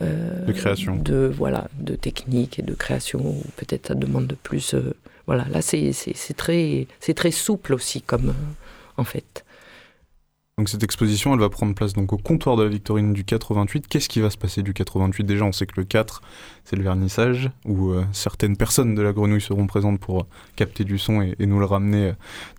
Euh, 0.00 0.44
de 0.46 0.52
création. 0.52 0.96
De, 0.96 1.30
voilà, 1.34 1.68
de 1.78 1.96
technique 1.96 2.60
et 2.60 2.62
de 2.62 2.74
création, 2.74 3.20
ou 3.20 3.42
peut-être 3.56 3.88
ça 3.88 3.94
demande 3.94 4.28
de 4.28 4.36
plus. 4.36 4.74
Euh, 4.74 4.94
voilà, 5.26 5.44
là, 5.50 5.62
c'est 5.62 5.92
très, 6.36 6.86
très 7.14 7.30
souple 7.32 7.74
aussi, 7.74 8.02
comme 8.02 8.34
en 8.96 9.04
fait. 9.04 9.44
Donc 10.58 10.70
cette 10.70 10.82
exposition, 10.82 11.34
elle 11.34 11.40
va 11.40 11.50
prendre 11.50 11.74
place 11.74 11.92
donc 11.92 12.14
au 12.14 12.16
comptoir 12.16 12.56
de 12.56 12.62
la 12.62 12.70
Victorine 12.70 13.12
du 13.12 13.24
88. 13.24 13.88
Qu'est-ce 13.88 14.08
qui 14.08 14.22
va 14.22 14.30
se 14.30 14.38
passer 14.38 14.62
du 14.62 14.72
88 14.72 15.24
Déjà, 15.24 15.44
on 15.44 15.52
sait 15.52 15.66
que 15.66 15.74
le 15.76 15.84
4, 15.84 16.22
c'est 16.64 16.76
le 16.76 16.82
vernissage, 16.82 17.50
où 17.66 17.90
euh, 17.90 18.06
certaines 18.12 18.56
personnes 18.56 18.94
de 18.94 19.02
la 19.02 19.12
grenouille 19.12 19.42
seront 19.42 19.66
présentes 19.66 20.00
pour 20.00 20.20
euh, 20.20 20.26
capter 20.56 20.84
du 20.84 20.96
son 20.96 21.20
et, 21.20 21.34
nous 21.40 21.58
le 21.58 21.66
ramener 21.66 22.06
euh, 22.06 22.12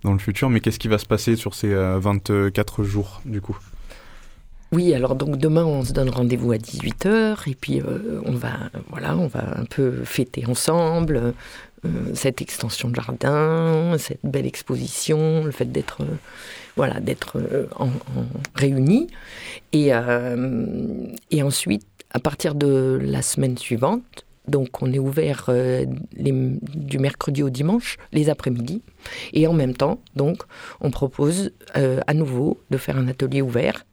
dans 0.04 0.12
le 0.12 0.20
futur. 0.20 0.48
Mais 0.48 0.60
qu'est-ce 0.60 0.78
qui 0.78 0.86
va 0.86 0.98
se 0.98 1.06
passer 1.06 1.34
sur 1.34 1.56
ces 1.56 1.74
24 1.74 2.84
jours, 2.84 3.20
du 3.24 3.40
coup? 3.40 3.58
Oui, 4.70 4.94
alors 4.94 5.16
donc 5.16 5.38
demain 5.38 5.64
on 5.64 5.82
se 5.82 5.94
donne 5.94 6.10
rendez-vous 6.10 6.52
à 6.52 6.56
18h 6.56 7.48
et 7.48 7.54
puis 7.54 7.80
on 8.26 8.32
va 8.32 8.50
voilà, 8.90 9.16
on 9.16 9.26
va 9.26 9.58
un 9.58 9.64
peu 9.64 10.04
fêter 10.04 10.44
ensemble 10.46 11.32
cette 12.14 12.42
extension 12.42 12.88
de 12.88 12.94
jardin, 12.94 13.96
cette 13.98 14.24
belle 14.24 14.46
exposition, 14.46 15.44
le 15.44 15.50
fait 15.50 15.70
d'être 15.70 16.02
voilà, 16.78 17.00
d'être 17.00 17.38
euh, 17.38 17.66
réunis. 18.54 19.08
Et, 19.72 19.92
euh, 19.92 20.76
et 21.30 21.42
ensuite, 21.42 21.84
à 22.12 22.20
partir 22.20 22.54
de 22.54 22.98
la 23.02 23.20
semaine 23.20 23.58
suivante, 23.58 24.24
donc 24.46 24.80
on 24.80 24.90
est 24.92 25.00
ouvert 25.00 25.46
euh, 25.48 25.84
du 26.16 26.98
mercredi 27.00 27.42
au 27.42 27.50
dimanche, 27.50 27.98
les 28.12 28.30
après-midi. 28.30 28.80
Et 29.32 29.48
en 29.48 29.52
même 29.52 29.74
temps, 29.74 30.00
donc, 30.14 30.42
on 30.80 30.90
propose 30.90 31.50
à 31.74 32.14
nouveau 32.14 32.60
de 32.70 32.78
faire 32.78 32.96
un 32.96 33.08
atelier 33.08 33.42
ouvert. 33.42 33.84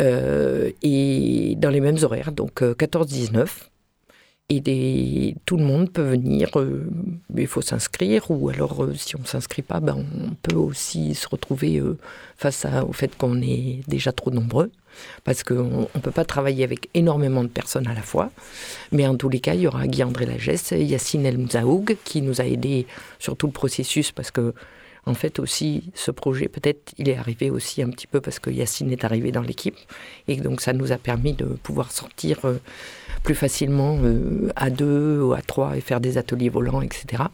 et 0.00 1.54
dans 1.58 1.70
les 1.70 1.80
mêmes 1.80 1.98
horaires, 2.02 2.32
donc 2.32 2.62
14-19. 2.62 3.46
Et 4.50 5.36
tout 5.46 5.56
le 5.56 5.64
monde 5.64 5.90
peut 5.90 6.02
venir, 6.02 6.50
euh, 6.56 6.86
il 7.34 7.46
faut 7.46 7.62
s'inscrire, 7.62 8.30
ou 8.30 8.50
alors 8.50 8.84
euh, 8.84 8.92
si 8.94 9.16
on 9.16 9.20
ne 9.20 9.26
s'inscrit 9.26 9.62
pas, 9.62 9.80
ben, 9.80 9.96
on 9.96 10.34
peut 10.42 10.54
aussi 10.54 11.14
se 11.14 11.26
retrouver 11.26 11.78
euh, 11.78 11.96
face 12.36 12.66
au 12.86 12.92
fait 12.92 13.16
qu'on 13.16 13.40
est 13.40 13.80
déjà 13.88 14.12
trop 14.12 14.30
nombreux, 14.30 14.70
parce 15.24 15.44
qu'on 15.44 15.88
ne 15.94 16.00
peut 16.00 16.10
pas 16.10 16.26
travailler 16.26 16.62
avec 16.62 16.90
énormément 16.92 17.42
de 17.42 17.48
personnes 17.48 17.86
à 17.86 17.94
la 17.94 18.02
fois. 18.02 18.30
Mais 18.92 19.06
en 19.06 19.16
tous 19.16 19.30
les 19.30 19.40
cas, 19.40 19.54
il 19.54 19.62
y 19.62 19.66
aura 19.66 19.86
Guy-André 19.86 20.26
Lagesse, 20.26 20.74
Yacine 20.76 21.24
El 21.24 21.38
Mzaoug, 21.38 21.96
qui 22.04 22.20
nous 22.20 22.42
a 22.42 22.44
aidés 22.44 22.86
sur 23.18 23.38
tout 23.38 23.46
le 23.46 23.52
processus, 23.52 24.12
parce 24.12 24.30
que 24.30 24.52
en 25.06 25.14
fait 25.14 25.38
aussi, 25.38 25.90
ce 25.94 26.10
projet, 26.10 26.48
peut-être, 26.48 26.92
il 26.98 27.08
est 27.08 27.16
arrivé 27.16 27.50
aussi 27.50 27.82
un 27.82 27.90
petit 27.90 28.06
peu 28.06 28.20
parce 28.20 28.38
que 28.38 28.50
Yacine 28.50 28.90
est 28.92 29.04
arrivé 29.04 29.32
dans 29.32 29.42
l'équipe, 29.42 29.76
et 30.28 30.36
donc 30.36 30.60
ça 30.60 30.72
nous 30.72 30.92
a 30.92 30.96
permis 30.96 31.32
de 31.32 31.44
pouvoir 31.44 31.92
sortir 31.92 32.40
plus 33.22 33.34
facilement 33.34 33.98
euh, 34.02 34.50
à 34.56 34.70
deux 34.70 35.20
ou 35.20 35.32
à 35.32 35.42
trois 35.42 35.76
et 35.76 35.80
faire 35.80 36.00
des 36.00 36.18
ateliers 36.18 36.50
volants, 36.50 36.82
etc. 36.82 37.24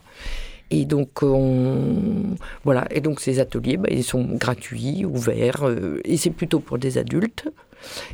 Et 0.70 0.84
donc, 0.84 1.22
on... 1.22 2.36
voilà. 2.64 2.86
Et 2.92 3.00
donc, 3.00 3.20
ces 3.20 3.40
ateliers, 3.40 3.76
bah, 3.76 3.88
ils 3.90 4.04
sont 4.04 4.22
gratuits, 4.22 5.04
ouverts, 5.04 5.64
euh, 5.68 6.00
et 6.04 6.16
c'est 6.16 6.30
plutôt 6.30 6.60
pour 6.60 6.78
des 6.78 6.96
adultes. 6.96 7.48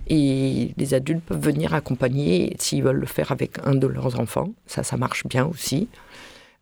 Et 0.09 0.73
les 0.77 0.95
adultes 0.95 1.23
peuvent 1.25 1.41
venir 1.41 1.75
accompagner 1.75 2.57
s'ils 2.59 2.83
veulent 2.83 3.01
le 3.01 3.07
faire 3.07 3.31
avec 3.33 3.59
un 3.65 3.75
de 3.75 3.87
leurs 3.87 4.19
enfants. 4.19 4.49
Ça, 4.67 4.83
ça 4.83 4.97
marche 4.97 5.27
bien 5.27 5.45
aussi. 5.45 5.89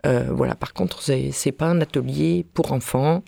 Euh, 0.05 0.29
voilà. 0.31 0.55
Par 0.55 0.73
contre, 0.73 1.03
c'est, 1.03 1.53
pas 1.53 1.67
un 1.67 1.81
atelier 1.81 2.47
pour 2.55 2.73
enfants. 2.73 3.23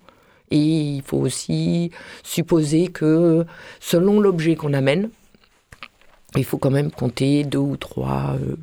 Et 0.50 0.58
il 0.58 1.02
faut 1.02 1.18
aussi 1.18 1.90
supposer 2.22 2.86
que 2.88 3.44
selon 3.80 4.20
l'objet 4.20 4.54
qu'on 4.54 4.74
amène, 4.74 5.10
il 6.36 6.44
faut 6.44 6.58
quand 6.58 6.70
même 6.70 6.90
compter 6.90 7.44
deux 7.44 7.58
ou 7.58 7.76
trois 7.76 8.36
euh, 8.40 8.56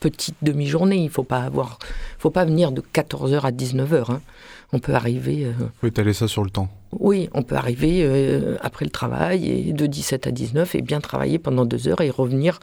petites 0.00 0.36
demi-journées. 0.42 0.96
Il 0.96 1.04
ne 1.04 1.10
faut 1.10 1.22
pas 1.22 1.40
avoir, 1.40 1.78
faut 2.18 2.30
pas 2.30 2.44
venir 2.44 2.72
de 2.72 2.80
14h 2.80 3.40
à 3.40 3.50
19h. 3.50 4.12
Hein. 4.12 4.20
On 4.72 4.78
peut 4.78 4.94
arriver. 4.94 5.46
Euh, 5.46 5.52
oui, 5.82 5.88
étaler 5.88 6.12
ça 6.12 6.28
sur 6.28 6.44
le 6.44 6.50
temps. 6.50 6.68
Oui, 6.92 7.28
on 7.32 7.42
peut 7.42 7.56
arriver 7.56 8.02
euh, 8.02 8.56
après 8.60 8.84
le 8.84 8.90
travail 8.90 9.48
et 9.48 9.72
de 9.72 9.86
17 9.86 10.26
à 10.26 10.30
19 10.30 10.74
et 10.74 10.82
bien 10.82 11.00
travailler 11.00 11.38
pendant 11.38 11.64
deux 11.64 11.88
heures 11.88 12.00
et 12.00 12.10
revenir 12.10 12.60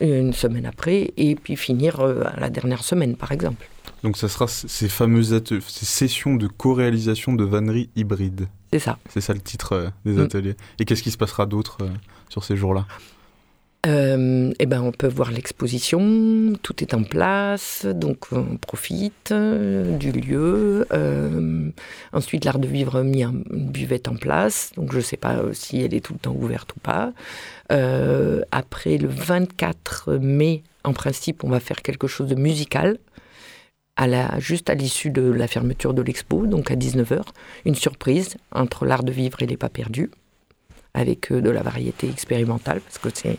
une 0.00 0.32
semaine 0.32 0.66
après 0.66 1.12
et 1.16 1.34
puis 1.34 1.56
finir 1.56 2.00
à 2.00 2.38
la 2.38 2.50
dernière 2.50 2.84
semaine, 2.84 3.16
par 3.16 3.32
exemple. 3.32 3.66
Donc 4.02 4.16
ça 4.16 4.28
sera 4.28 4.46
ces 4.48 4.88
fameuses 4.88 5.42
ces 5.44 5.84
sessions 5.84 6.36
de 6.36 6.46
co-réalisation 6.46 7.34
de 7.34 7.44
vannerie 7.44 7.90
hybride. 7.96 8.48
C'est 8.72 8.78
ça. 8.78 8.98
C'est 9.08 9.20
ça 9.20 9.34
le 9.34 9.40
titre 9.40 9.92
des 10.04 10.12
mm. 10.12 10.20
ateliers. 10.20 10.56
Et 10.78 10.84
qu'est-ce 10.84 11.02
qui 11.02 11.10
se 11.10 11.18
passera 11.18 11.46
d'autre 11.46 11.78
sur 12.28 12.44
ces 12.44 12.56
jours-là? 12.56 12.86
Euh, 13.86 14.52
eh 14.58 14.66
ben, 14.66 14.82
on 14.82 14.92
peut 14.92 15.08
voir 15.08 15.30
l'exposition, 15.30 16.52
tout 16.62 16.82
est 16.82 16.92
en 16.92 17.02
place, 17.02 17.86
donc 17.86 18.26
on 18.30 18.58
profite 18.58 19.32
euh, 19.32 19.96
du 19.96 20.12
lieu. 20.12 20.86
Euh, 20.92 21.70
ensuite, 22.12 22.44
l'art 22.44 22.58
de 22.58 22.68
vivre 22.68 22.96
a 22.98 23.02
mis 23.02 23.22
une 23.22 23.70
buvette 23.70 24.08
en 24.08 24.16
place, 24.16 24.72
donc 24.76 24.92
je 24.92 24.98
ne 24.98 25.02
sais 25.02 25.16
pas 25.16 25.40
si 25.52 25.80
elle 25.80 25.94
est 25.94 26.04
tout 26.04 26.12
le 26.12 26.18
temps 26.18 26.36
ouverte 26.38 26.74
ou 26.76 26.80
pas. 26.80 27.12
après, 28.50 28.98
le 28.98 29.08
24 29.08 30.16
mai, 30.16 30.62
en 30.84 30.92
principe, 30.92 31.42
on 31.42 31.48
va 31.48 31.60
faire 31.60 31.80
quelque 31.80 32.06
chose 32.06 32.28
de 32.28 32.34
musical. 32.34 32.98
Juste 34.38 34.70
à 34.70 34.74
l'issue 34.74 35.10
de 35.10 35.22
la 35.22 35.46
fermeture 35.46 35.94
de 35.94 36.02
l'expo, 36.02 36.46
donc 36.46 36.70
à 36.70 36.76
19h, 36.76 37.22
une 37.64 37.74
surprise 37.74 38.36
entre 38.52 38.86
l'art 38.86 39.02
de 39.02 39.12
vivre 39.12 39.42
et 39.42 39.46
les 39.46 39.56
pas 39.56 39.68
perdus 39.68 40.10
avec 40.94 41.30
euh, 41.30 41.40
de 41.40 41.50
la 41.50 41.62
variété 41.62 42.08
expérimentale, 42.08 42.80
parce 42.80 42.98
que 42.98 43.08
c'est 43.12 43.38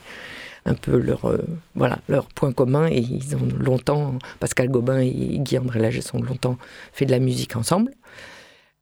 un 0.65 0.73
peu 0.73 0.97
leur, 0.97 1.25
euh, 1.25 1.39
voilà, 1.75 1.99
leur 2.07 2.27
point 2.27 2.51
commun. 2.51 2.87
Et 2.87 2.99
ils 2.99 3.35
ont 3.35 3.47
longtemps, 3.59 4.17
Pascal 4.39 4.69
Gobin 4.69 4.99
et 4.99 5.39
Guy 5.39 5.57
André 5.57 5.79
Lagesse 5.79 6.13
ont 6.13 6.21
longtemps 6.21 6.57
fait 6.93 7.05
de 7.05 7.11
la 7.11 7.19
musique 7.19 7.55
ensemble. 7.55 7.91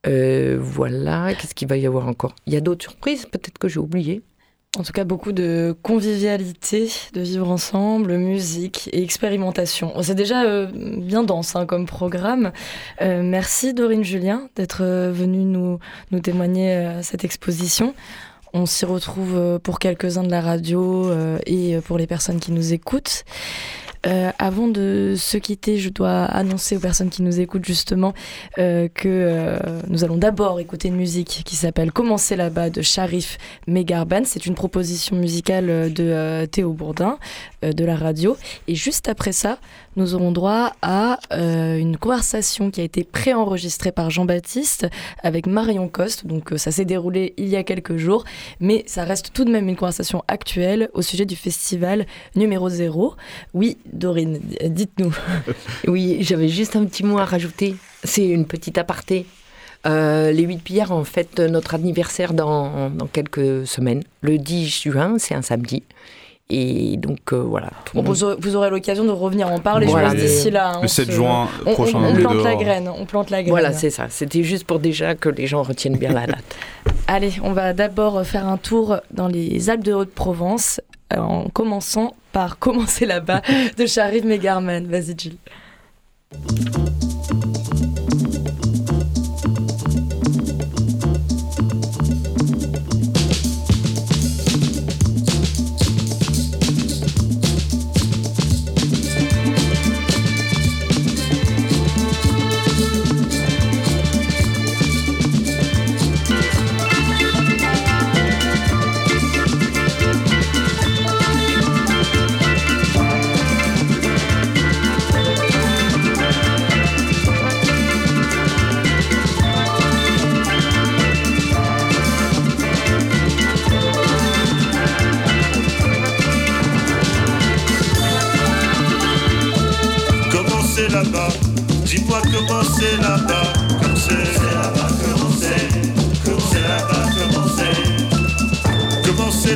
Euh, 0.08 0.58
voilà, 0.60 1.34
qu'est-ce 1.34 1.56
qu'il 1.56 1.68
va 1.68 1.78
y 1.78 1.86
avoir 1.86 2.08
encore? 2.08 2.36
Il 2.46 2.54
y 2.54 2.58
a 2.58 2.62
d'autres 2.62 2.84
surprises, 2.84 3.26
peut-être 3.26 3.58
que 3.58 3.68
j'ai 3.68 3.80
oublié. 3.80 4.22
En 4.78 4.84
tout 4.84 4.92
cas, 4.94 5.04
beaucoup 5.04 5.32
de 5.32 5.76
convivialité, 5.82 6.92
de 7.14 7.22
vivre 7.22 7.50
ensemble, 7.50 8.18
musique 8.18 8.90
et 8.94 9.02
expérimentation. 9.02 9.94
C'est 10.04 10.16
déjà 10.16 10.66
bien 10.68 11.24
dense 11.24 11.56
hein, 11.56 11.66
comme 11.66 11.88
programme. 11.88 12.52
merci 13.02 13.74
Dorine 13.74 14.04
Julien 14.04 14.48
d'être 14.56 14.84
venue 14.84 15.44
nous, 15.44 15.80
nous 16.12 16.20
témoigner 16.20 17.00
cette 17.02 17.24
exposition. 17.24 17.96
On 18.54 18.66
s'y 18.66 18.86
retrouve 18.86 19.36
euh, 19.36 19.60
pour 19.60 19.80
quelques-uns 19.80 20.24
de 20.24 20.32
la 20.32 20.42
radio 20.42 21.10
euh, 21.10 21.38
et 21.46 21.78
pour 21.82 21.98
les 21.98 22.08
personnes 22.08 22.40
qui 22.40 22.52
nous 22.52 22.74
écoutent. 22.74 23.24
Euh, 24.08 24.32
avant 24.40 24.68
de 24.68 25.16
se 25.18 25.38
quitter, 25.38 25.78
je 25.78 25.90
dois 25.90 26.24
annoncer 26.24 26.78
aux 26.78 26.80
personnes 26.80 27.10
qui 27.10 27.22
nous 27.22 27.40
écoutent 27.40 27.66
justement 27.66 28.14
que 28.58 29.60
nous 29.88 30.04
allons 30.04 30.18
d'abord 30.18 30.60
écouter 30.60 30.88
une 30.88 30.96
musique 30.96 31.44
qui 31.46 31.56
s'appelle 31.56 31.92
Commencer 31.92 32.36
là-bas 32.36 32.70
de 32.70 32.82
Sharif 32.82 33.38
Megarban. 33.68 34.22
C'est 34.26 34.46
une 34.46 34.56
proposition 34.56 35.16
musicale 35.16 35.94
de 35.94 36.46
Théo 36.46 36.74
Bourdin. 36.74 37.18
Euh, 37.64 37.74
de 37.74 37.84
la 37.84 37.96
radio. 37.96 38.38
Et 38.68 38.76
juste 38.76 39.10
après 39.10 39.32
ça, 39.32 39.60
nous 39.96 40.16
aurons 40.16 40.32
droit 40.32 40.74
à 40.82 41.20
euh, 41.34 41.78
une 41.78 41.98
conversation 41.98 42.72
qui 42.72 42.82
a 42.82 42.84
été 42.84 43.04
préenregistrée 43.04 43.92
par 43.92 44.10
Jean-Baptiste 44.10 44.88
avec 45.24 45.46
Marion 45.46 45.88
Coste. 45.90 46.26
Donc 46.26 46.54
ça 46.56 46.72
s'est 46.72 46.86
déroulé 46.86 47.34
il 47.38 47.48
y 47.48 47.56
a 47.56 47.64
quelques 47.64 47.98
jours, 47.98 48.24
mais 48.60 48.84
ça 48.88 49.04
reste 49.04 49.32
tout 49.34 49.46
de 49.46 49.52
même 49.52 49.68
une 49.68 49.76
conversation 49.76 50.24
actuelle 50.28 50.90
au 50.94 51.02
sujet 51.02 51.26
du 51.26 51.36
festival 51.36 52.06
numéro 52.36 52.70
0. 52.70 53.16
Oui, 53.54 53.78
Dorine, 53.92 54.40
dites-nous. 54.64 55.14
oui, 55.88 56.18
j'avais 56.22 56.50
juste 56.50 56.76
un 56.76 56.86
petit 56.86 57.04
mot 57.04 57.18
à 57.18 57.26
rajouter. 57.26 57.76
C'est 58.04 58.28
une 58.28 58.46
petite 58.46 58.78
aparté. 58.78 59.26
Euh, 59.86 60.32
les 60.32 60.44
8 60.44 60.58
pillards, 60.58 60.92
en 60.92 61.04
fait, 61.04 61.40
notre 61.40 61.74
anniversaire 61.74 62.34
dans, 62.34 62.90
dans, 62.90 63.08
quelques 63.08 63.66
semaines. 63.66 64.04
Le 64.22 64.38
10 64.38 64.68
juin, 64.68 65.16
c'est 65.18 65.36
un 65.36 65.42
samedi. 65.42 65.84
Et 66.52 66.98
donc, 66.98 67.32
euh, 67.32 67.38
voilà. 67.38 67.70
Bon, 67.94 68.02
vous, 68.02 68.24
aurez, 68.24 68.36
vous 68.40 68.56
aurez 68.56 68.72
l'occasion 68.72 69.04
de 69.04 69.12
revenir 69.12 69.48
en 69.52 69.60
parler 69.60 69.86
voilà, 69.86 70.16
d'ici 70.16 70.50
là. 70.50 70.72
Hein, 70.74 70.80
le 70.82 70.88
7 70.88 71.12
juin 71.12 71.48
on, 71.66 71.74
prochain. 71.74 72.00
On, 72.00 72.12
on 72.12 72.16
plante 72.16 72.44
la 72.44 72.56
graine. 72.56 72.90
On 72.90 73.06
plante 73.06 73.30
la 73.30 73.44
graine. 73.44 73.52
Voilà, 73.52 73.72
c'est 73.72 73.92
ça. 73.92 74.08
C'était 74.10 74.42
juste 74.44 74.66
pour 74.66 74.80
déjà 74.80 75.14
que 75.14 75.30
les 75.30 75.46
gens 75.46 75.62
retiennent 75.62 75.98
bien 75.98 76.12
la 76.12 76.26
date. 76.26 76.56
Allez, 77.08 77.34
on 77.44 77.54
va 77.54 77.74
d'abord 77.74 78.26
faire 78.26 78.48
un 78.48 78.58
tour 78.58 78.98
dans 79.12 79.28
les 79.28 79.70
Alpes 79.70 79.84
de 79.84 79.94
Haute-Provence, 79.94 80.82
en 81.16 81.50
commençant 81.50 82.16
par 82.32 82.58
Commencer 82.60 83.06
là-bas 83.06 83.42
de 83.78 83.86
Sharif 83.86 84.24
Megarman. 84.24 84.88
Vas-y, 84.88 85.16
Gilles. 85.18 85.38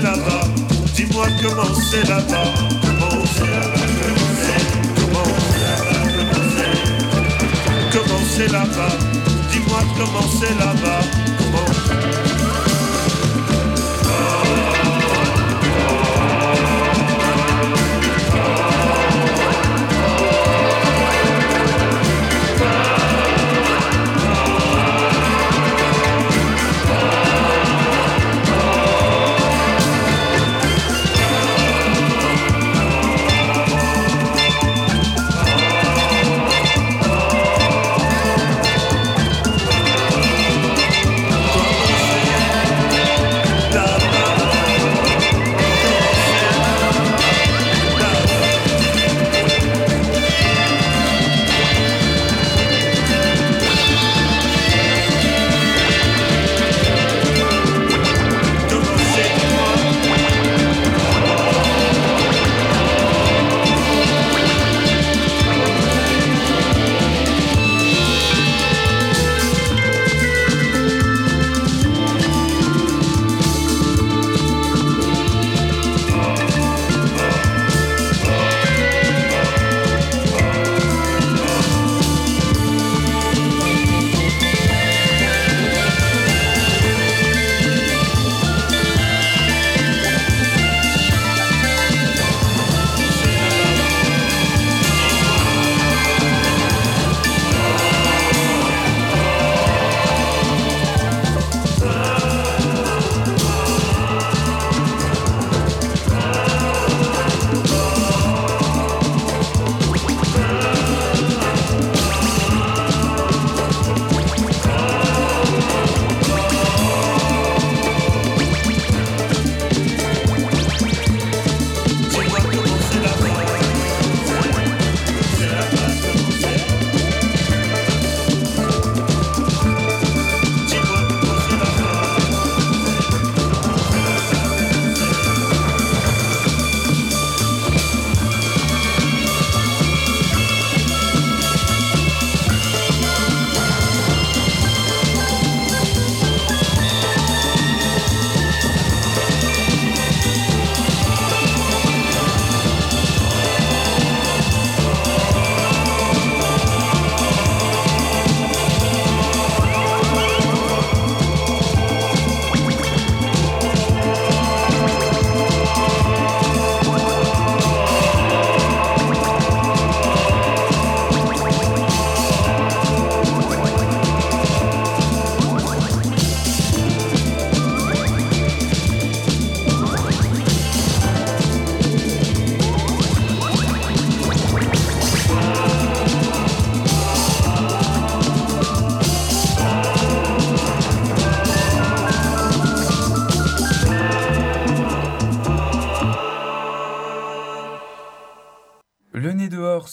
Là-bas. 0.03 0.47
Dis-moi 0.95 1.27
comment 1.41 1.73
c'est 1.89 2.07
là-bas, 2.07 2.53
comment 2.81 3.23
c'est 3.35 3.47
là-bas, 3.47 3.87
comment 7.93 8.23
c'est, 8.35 8.51
là-bas. 8.51 8.95
Dis-moi 9.51 9.79
comment 9.97 10.27
c'est 10.39 10.55
là-bas, 10.59 11.01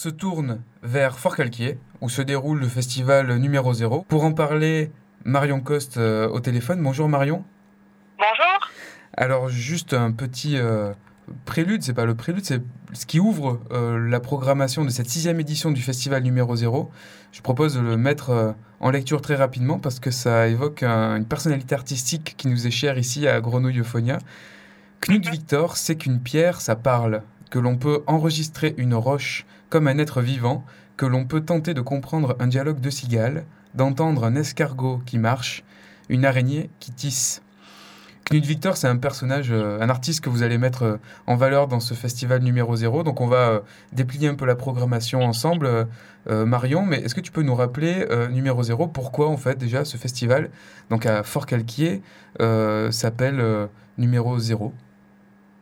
se 0.01 0.09
tourne 0.09 0.61
vers 0.81 1.19
Fort-Calquier, 1.19 1.77
où 2.01 2.09
se 2.09 2.23
déroule 2.23 2.59
le 2.59 2.67
festival 2.67 3.37
numéro 3.37 3.71
0. 3.71 4.03
Pour 4.09 4.23
en 4.23 4.31
parler, 4.31 4.91
Marion 5.25 5.59
Coste 5.61 5.97
euh, 5.97 6.27
au 6.27 6.39
téléphone. 6.39 6.81
Bonjour 6.81 7.07
Marion. 7.07 7.43
Bonjour. 8.17 8.71
Alors 9.15 9.49
juste 9.49 9.93
un 9.93 10.11
petit 10.11 10.57
euh, 10.57 10.91
prélude, 11.45 11.83
c'est 11.83 11.93
pas 11.93 12.05
le 12.05 12.15
prélude, 12.15 12.43
c'est 12.43 12.63
ce 12.93 13.05
qui 13.05 13.19
ouvre 13.19 13.59
euh, 13.71 13.99
la 14.09 14.19
programmation 14.19 14.83
de 14.85 14.89
cette 14.89 15.07
sixième 15.07 15.39
édition 15.39 15.69
du 15.69 15.83
festival 15.83 16.23
numéro 16.23 16.55
0. 16.55 16.89
Je 17.31 17.41
propose 17.41 17.75
de 17.75 17.81
le 17.81 17.95
mettre 17.95 18.31
euh, 18.31 18.53
en 18.79 18.89
lecture 18.89 19.21
très 19.21 19.35
rapidement 19.35 19.77
parce 19.77 19.99
que 19.99 20.09
ça 20.09 20.47
évoque 20.47 20.81
un- 20.81 21.15
une 21.17 21.25
personnalité 21.27 21.75
artistique 21.75 22.33
qui 22.37 22.47
nous 22.47 22.65
est 22.65 22.71
chère 22.71 22.97
ici 22.97 23.27
à 23.27 23.39
Grenouille 23.39 23.77
Euphonia. 23.81 24.17
Knut 25.01 25.29
Victor 25.29 25.77
sait 25.77 25.95
qu'une 25.95 26.19
pierre, 26.21 26.59
ça 26.59 26.75
parle, 26.75 27.21
que 27.51 27.59
l'on 27.59 27.77
peut 27.77 28.01
enregistrer 28.07 28.73
une 28.79 28.95
roche 28.95 29.45
comme 29.71 29.87
un 29.87 29.97
être 29.97 30.21
vivant, 30.21 30.63
que 30.97 31.07
l'on 31.07 31.25
peut 31.25 31.41
tenter 31.41 31.73
de 31.73 31.81
comprendre 31.81 32.35
un 32.39 32.45
dialogue 32.45 32.79
de 32.79 32.91
cigales, 32.91 33.45
d'entendre 33.73 34.25
un 34.25 34.35
escargot 34.35 35.01
qui 35.05 35.17
marche, 35.17 35.63
une 36.09 36.25
araignée 36.25 36.69
qui 36.79 36.91
tisse. 36.91 37.41
Knut 38.29 38.45
Victor, 38.45 38.77
c'est 38.77 38.87
un 38.87 38.97
personnage, 38.97 39.51
euh, 39.51 39.79
un 39.81 39.89
artiste 39.89 40.23
que 40.23 40.29
vous 40.29 40.43
allez 40.43 40.57
mettre 40.57 40.83
euh, 40.83 40.97
en 41.25 41.35
valeur 41.35 41.67
dans 41.67 41.79
ce 41.79 41.93
festival 41.93 42.41
numéro 42.41 42.75
0. 42.75 43.03
Donc 43.03 43.19
on 43.19 43.27
va 43.27 43.49
euh, 43.49 43.59
déplier 43.93 44.27
un 44.27 44.35
peu 44.35 44.45
la 44.45 44.55
programmation 44.55 45.23
ensemble. 45.23 45.87
Marion, 46.27 46.85
mais 46.85 46.97
est-ce 46.97 47.15
que 47.15 47.19
tu 47.19 47.31
peux 47.31 47.41
nous 47.41 47.55
rappeler, 47.55 48.05
numéro 48.29 48.61
0, 48.61 48.89
pourquoi 48.89 49.27
en 49.27 49.37
fait 49.37 49.57
déjà 49.57 49.85
ce 49.85 49.97
festival, 49.97 50.51
donc 50.91 51.07
à 51.07 51.23
Fort-Calquier, 51.23 52.03
s'appelle 52.91 53.67
numéro 53.97 54.37
0 54.37 54.71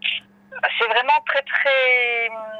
C'est 0.02 0.86
vraiment 0.86 1.24
très 1.26 1.44
très 1.44 2.59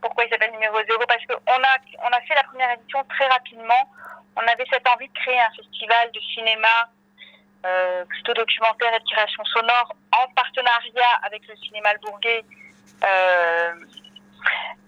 pourquoi 0.00 0.24
il 0.24 0.30
s'appelle 0.30 0.52
numéro 0.52 0.76
0 0.76 1.04
parce 1.06 1.24
qu'on 1.26 1.62
a, 1.62 1.76
on 2.04 2.12
a 2.12 2.20
fait 2.22 2.34
la 2.34 2.44
première 2.44 2.70
édition 2.72 3.04
très 3.08 3.26
rapidement. 3.28 3.90
On 4.36 4.40
avait 4.40 4.64
cette 4.70 4.86
envie 4.88 5.08
de 5.08 5.14
créer 5.14 5.40
un 5.40 5.50
festival 5.50 6.10
de 6.12 6.20
cinéma 6.20 6.88
euh, 7.66 8.04
plutôt 8.04 8.34
documentaire 8.34 8.94
et 8.94 9.00
de 9.00 9.10
création 9.10 9.44
sonore 9.46 9.94
en 10.12 10.28
partenariat 10.34 11.20
avec 11.24 11.46
le 11.48 11.56
cinéma 11.56 11.92
Le 11.92 11.98
Bourguet. 12.00 12.44
Euh, 13.04 13.74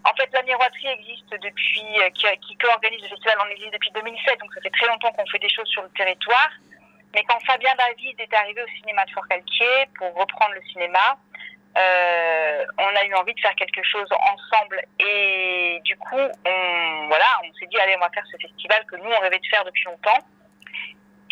en 0.04 0.14
fait, 0.14 0.30
la 0.32 0.42
miroiterie 0.42 0.86
existe 0.86 1.30
depuis, 1.30 2.00
euh, 2.00 2.10
qui, 2.10 2.26
qui 2.46 2.56
co-organise 2.58 3.02
le 3.02 3.08
festival, 3.08 3.38
on 3.44 3.50
existe 3.50 3.72
depuis 3.72 3.90
2007, 3.90 4.38
donc 4.38 4.54
ça 4.54 4.60
fait 4.60 4.70
très 4.70 4.86
longtemps 4.86 5.12
qu'on 5.12 5.26
fait 5.26 5.40
des 5.40 5.48
choses 5.48 5.68
sur 5.68 5.82
le 5.82 5.90
territoire. 5.90 6.50
Mais 7.14 7.24
quand 7.24 7.40
Fabien 7.44 7.74
David 7.76 8.20
est 8.20 8.34
arrivé 8.34 8.62
au 8.62 8.68
cinéma 8.78 9.04
de 9.04 9.10
Fort-Calquier 9.10 9.88
pour 9.98 10.14
reprendre 10.14 10.54
le 10.54 10.62
cinéma, 10.72 11.18
euh, 11.78 12.64
on 12.78 12.96
a 12.96 13.04
eu 13.04 13.14
envie 13.14 13.34
de 13.34 13.40
faire 13.40 13.54
quelque 13.54 13.82
chose 13.84 14.08
ensemble 14.10 14.82
et 14.98 15.80
du 15.84 15.96
coup, 15.96 16.16
on, 16.16 17.06
voilà, 17.06 17.26
on 17.44 17.54
s'est 17.54 17.66
dit 17.66 17.78
allez, 17.78 17.94
on 17.96 18.00
va 18.00 18.10
faire 18.10 18.26
ce 18.26 18.36
festival 18.40 18.84
que 18.86 18.96
nous 18.96 19.10
on 19.10 19.20
rêvait 19.20 19.38
de 19.38 19.46
faire 19.46 19.64
depuis 19.64 19.84
longtemps. 19.84 20.18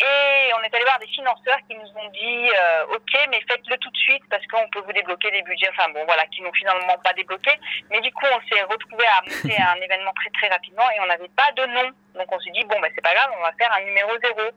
Et 0.01 0.53
on 0.55 0.63
est 0.63 0.73
allé 0.73 0.85
voir 0.85 0.97
des 0.99 1.07
financeurs 1.07 1.59
qui 1.67 1.75
nous 1.75 1.89
ont 1.99 2.09
dit 2.11 2.49
euh, 2.57 2.95
ok, 2.95 3.19
mais 3.31 3.41
faites-le 3.49 3.77
tout 3.79 3.89
de 3.89 3.97
suite 3.97 4.23
parce 4.29 4.45
qu'on 4.47 4.69
peut 4.69 4.79
vous 4.79 4.93
débloquer 4.93 5.29
des 5.31 5.41
budgets. 5.41 5.69
Enfin 5.71 5.89
bon, 5.89 6.05
voilà, 6.05 6.25
qui 6.27 6.41
n'ont 6.41 6.53
finalement 6.53 6.97
pas 7.03 7.11
débloqué. 7.11 7.51
Mais 7.89 7.99
du 7.99 8.09
coup, 8.13 8.25
on 8.31 8.39
s'est 8.47 8.63
retrouvé 8.63 9.03
à 9.05 9.21
monter 9.23 9.61
un 9.61 9.75
événement 9.75 10.13
très 10.13 10.29
très 10.29 10.47
rapidement 10.47 10.89
et 10.95 11.01
on 11.01 11.07
n'avait 11.07 11.31
pas 11.35 11.51
de 11.51 11.65
nom. 11.65 11.91
Donc 12.15 12.31
on 12.31 12.39
s'est 12.39 12.51
dit 12.51 12.63
bon, 12.63 12.79
ben 12.79 12.89
c'est 12.95 13.03
pas 13.03 13.13
grave, 13.13 13.29
on 13.37 13.43
va 13.43 13.51
faire 13.59 13.75
un 13.75 13.83
numéro 13.83 14.11
zéro. 14.23 14.49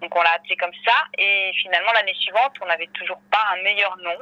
Donc 0.00 0.14
on 0.14 0.22
l'a 0.22 0.34
appelé 0.34 0.56
comme 0.56 0.74
ça 0.86 0.94
et 1.18 1.50
finalement 1.60 1.92
l'année 1.92 2.14
suivante, 2.14 2.54
on 2.60 2.66
n'avait 2.66 2.88
toujours 2.94 3.20
pas 3.32 3.42
un 3.54 3.62
meilleur 3.62 3.96
nom. 3.96 4.18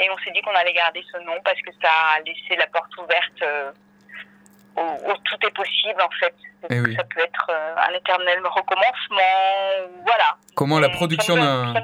Et 0.00 0.08
on 0.10 0.18
s'est 0.24 0.30
dit 0.32 0.40
qu'on 0.40 0.54
allait 0.54 0.72
garder 0.72 1.02
ce 1.12 1.18
nom 1.18 1.34
parce 1.44 1.60
que 1.60 1.70
ça 1.82 1.90
a 2.16 2.20
laissé 2.20 2.56
la 2.58 2.66
porte 2.68 2.96
ouverte 2.96 3.42
euh, 3.42 3.70
au, 4.76 4.80
au 4.80 5.14
tout 5.24 5.46
est 5.46 5.54
possible 5.54 6.00
en 6.00 6.10
fait. 6.18 6.34
Eh 6.68 6.80
oui. 6.80 6.94
Ça 6.96 7.04
peut 7.04 7.20
être 7.20 7.46
euh, 7.50 7.74
un 7.88 7.94
éternel 7.94 8.38
recommencement, 8.44 10.02
voilà. 10.04 10.36
Comment 10.54 10.78
la 10.78 10.90
production 10.90 11.36
d'un 11.36 11.74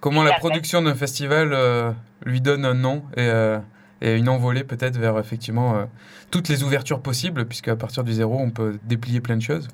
comment 0.00 0.22
la 0.22 0.34
à 0.34 0.38
production 0.38 0.82
d'un 0.82 0.94
festival 0.94 1.52
euh, 1.52 1.90
lui 2.24 2.40
donne 2.40 2.64
un 2.64 2.74
nom 2.74 3.02
et, 3.16 3.28
euh, 3.28 3.58
et 4.00 4.14
une 4.16 4.28
envolée 4.28 4.64
peut-être 4.64 4.96
vers 4.96 5.18
effectivement 5.18 5.76
euh, 5.76 5.84
toutes 6.30 6.48
les 6.48 6.62
ouvertures 6.62 7.02
possibles 7.02 7.46
puisqu'à 7.46 7.76
partir 7.76 8.04
du 8.04 8.12
zéro 8.12 8.38
on 8.38 8.50
peut 8.50 8.78
déplier 8.84 9.20
plein 9.20 9.36
de 9.36 9.42
choses. 9.42 9.68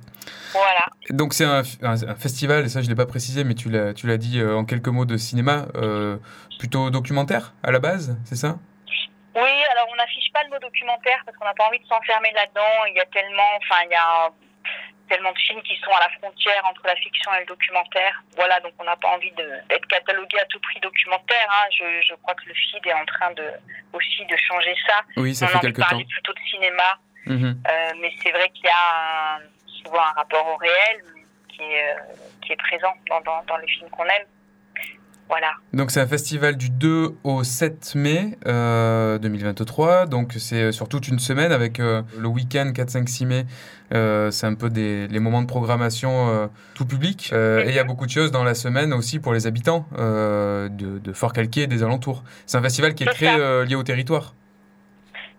Voilà. 0.52 0.86
Donc 1.10 1.34
c'est 1.34 1.44
un, 1.44 1.62
un- 1.82 2.08
un 2.08 2.14
festival, 2.14 2.64
et 2.64 2.68
ça 2.68 2.80
je 2.82 2.88
l'ai 2.88 2.94
pas 2.94 3.06
précisé, 3.06 3.44
mais 3.44 3.54
tu 3.54 3.68
l'as, 3.70 3.92
dit 4.16 4.40
euh, 4.40 4.56
en 4.56 4.64
quelques 4.64 4.88
mots 4.88 5.04
de 5.04 5.16
cinéma, 5.16 5.66
euh, 5.74 6.16
plutôt 6.58 6.90
documentaire 6.90 7.52
à 7.62 7.70
la 7.72 7.78
base, 7.80 8.16
c'est 8.24 8.36
ça? 8.36 8.56
Oui, 9.34 9.50
alors 9.72 9.86
on 9.92 9.96
n'affiche 9.96 10.30
pas 10.32 10.44
le 10.44 10.50
mot 10.50 10.58
documentaire 10.60 11.18
parce 11.26 11.36
qu'on 11.36 11.44
n'a 11.44 11.54
pas 11.54 11.66
envie 11.66 11.80
de 11.80 11.86
s'enfermer 11.86 12.30
là-dedans. 12.32 12.86
Il 12.88 12.94
y 12.96 13.00
a 13.00 13.06
tellement, 13.06 13.50
enfin, 13.58 13.82
il 13.84 13.90
y 13.90 13.96
a 13.96 14.30
tellement 15.08 15.32
de 15.32 15.38
films 15.38 15.60
qui 15.62 15.74
sont 15.84 15.90
à 15.90 16.00
la 16.06 16.08
frontière 16.18 16.62
entre 16.70 16.82
la 16.86 16.94
fiction 16.94 17.34
et 17.34 17.40
le 17.40 17.46
documentaire. 17.46 18.22
Voilà, 18.36 18.60
donc 18.60 18.72
on 18.78 18.84
n'a 18.84 18.94
pas 18.96 19.08
envie 19.08 19.32
d'être 19.32 19.86
catalogué 19.88 20.38
à 20.38 20.44
tout 20.46 20.60
prix 20.60 20.78
documentaire. 20.80 21.48
hein. 21.50 21.66
Je, 21.76 21.84
je 22.08 22.14
crois 22.22 22.34
que 22.34 22.46
le 22.46 22.54
FID 22.54 22.86
est 22.86 22.94
en 22.94 23.04
train 23.06 23.32
de 23.32 23.44
aussi 23.92 24.24
de 24.24 24.36
changer 24.36 24.74
ça. 24.86 25.00
Oui, 25.16 25.34
ça 25.34 25.46
on 25.46 25.48
fait 25.48 25.56
de 25.58 25.60
quelques 25.62 25.80
temps. 25.82 25.88
parler 25.90 26.06
plutôt 26.06 26.32
de 26.32 26.40
cinéma, 26.50 26.98
Mhm. 27.26 27.60
euh, 27.68 27.92
mais 28.00 28.12
c'est 28.22 28.30
vrai 28.30 28.48
qu'il 28.50 28.64
y 28.66 28.68
a 28.68 29.34
un- 29.34 29.40
souvent 29.84 30.00
un 30.00 30.12
rapport 30.16 30.46
au 30.46 30.56
réel 30.56 31.02
qui 31.48 31.62
est, 31.62 31.90
euh, 31.92 32.14
qui 32.42 32.52
est 32.52 32.56
présent 32.56 32.92
dans, 33.08 33.20
dans, 33.20 33.44
dans 33.46 33.56
les 33.58 33.66
films 33.68 33.88
qu'on 33.90 34.04
aime. 34.04 34.26
Voilà. 35.26 35.52
Donc 35.72 35.90
c'est 35.90 36.00
un 36.00 36.06
festival 36.06 36.56
du 36.56 36.68
2 36.68 37.16
au 37.24 37.44
7 37.44 37.94
mai 37.94 38.36
euh, 38.46 39.18
2023, 39.18 40.04
donc 40.04 40.34
c'est 40.36 40.70
sur 40.70 40.86
toute 40.86 41.08
une 41.08 41.18
semaine 41.18 41.50
avec 41.50 41.80
euh, 41.80 42.02
le 42.18 42.28
week-end 42.28 42.70
4, 42.74 42.90
5, 42.90 43.08
6 43.08 43.26
mai, 43.26 43.46
euh, 43.94 44.30
c'est 44.30 44.46
un 44.46 44.54
peu 44.54 44.68
des, 44.68 45.08
les 45.08 45.20
moments 45.20 45.40
de 45.40 45.46
programmation 45.46 46.28
euh, 46.28 46.46
tout 46.74 46.84
public. 46.84 47.30
Euh, 47.32 47.64
et 47.64 47.70
il 47.70 47.74
y 47.74 47.78
a 47.78 47.84
beaucoup 47.84 48.04
de 48.04 48.10
choses 48.10 48.32
dans 48.32 48.44
la 48.44 48.54
semaine 48.54 48.92
aussi 48.92 49.18
pour 49.18 49.32
les 49.32 49.46
habitants 49.46 49.86
euh, 49.98 50.68
de, 50.68 50.98
de 50.98 51.12
Fort-Calquier 51.14 51.62
et 51.62 51.66
des 51.68 51.82
alentours. 51.82 52.22
C'est 52.44 52.58
un 52.58 52.62
festival 52.62 52.94
qui 52.94 53.04
est 53.04 53.06
C'est 53.06 53.14
très 53.14 53.40
euh, 53.40 53.64
lié 53.64 53.76
au 53.76 53.82
territoire. 53.82 54.34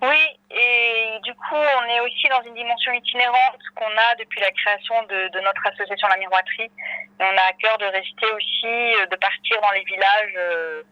Oui, 0.02 0.18
et 0.50 1.20
du 1.24 1.34
coup, 1.34 1.56
on 1.86 1.90
est 1.90 2.00
aussi 2.00 2.28
dans 2.30 2.42
une 2.42 2.56
dimension 2.56 2.92
itinérante 2.94 3.62
qu'on 3.76 3.86
a 3.86 4.16
depuis 4.18 4.42
la 4.42 4.52
création 4.52 4.96
de, 5.04 5.40
notre 5.42 5.68
association 5.68 6.08
La 6.08 6.18
Miroiterie. 6.18 6.72
On 7.20 7.38
a 7.38 7.50
à 7.50 7.54
cœur 7.60 7.78
de 7.78 7.86
rester 7.86 8.26
aussi, 8.34 8.96
euh, 9.02 9.06
de 9.06 9.16
partir 9.16 9.62
dans 9.62 9.72
les 9.72 9.84
villages 9.84 10.34
euh, 10.38 10.84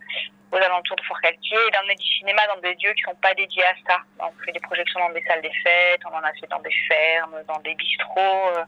aux 0.51 0.57
alentours 0.57 0.95
de 0.95 1.03
Fort-Calquier 1.03 1.57
et 1.67 1.71
d'emmener 1.71 1.95
du 1.95 2.05
cinéma 2.17 2.41
dans 2.53 2.61
des 2.61 2.73
lieux 2.75 2.93
qui 2.93 3.01
ne 3.03 3.11
sont 3.11 3.21
pas 3.21 3.33
dédiés 3.33 3.65
à 3.65 3.73
ça. 3.87 3.97
On 4.19 4.31
fait 4.45 4.51
des 4.51 4.59
projections 4.59 4.99
dans 4.99 5.09
des 5.09 5.23
salles 5.23 5.41
des 5.41 5.53
fêtes, 5.63 6.01
on 6.05 6.13
en 6.13 6.23
a 6.23 6.31
fait 6.33 6.47
dans 6.47 6.59
des 6.59 6.75
fermes, 6.87 7.43
dans 7.47 7.59
des 7.59 7.73
bistrots. 7.75 8.51
euh, 8.57 8.65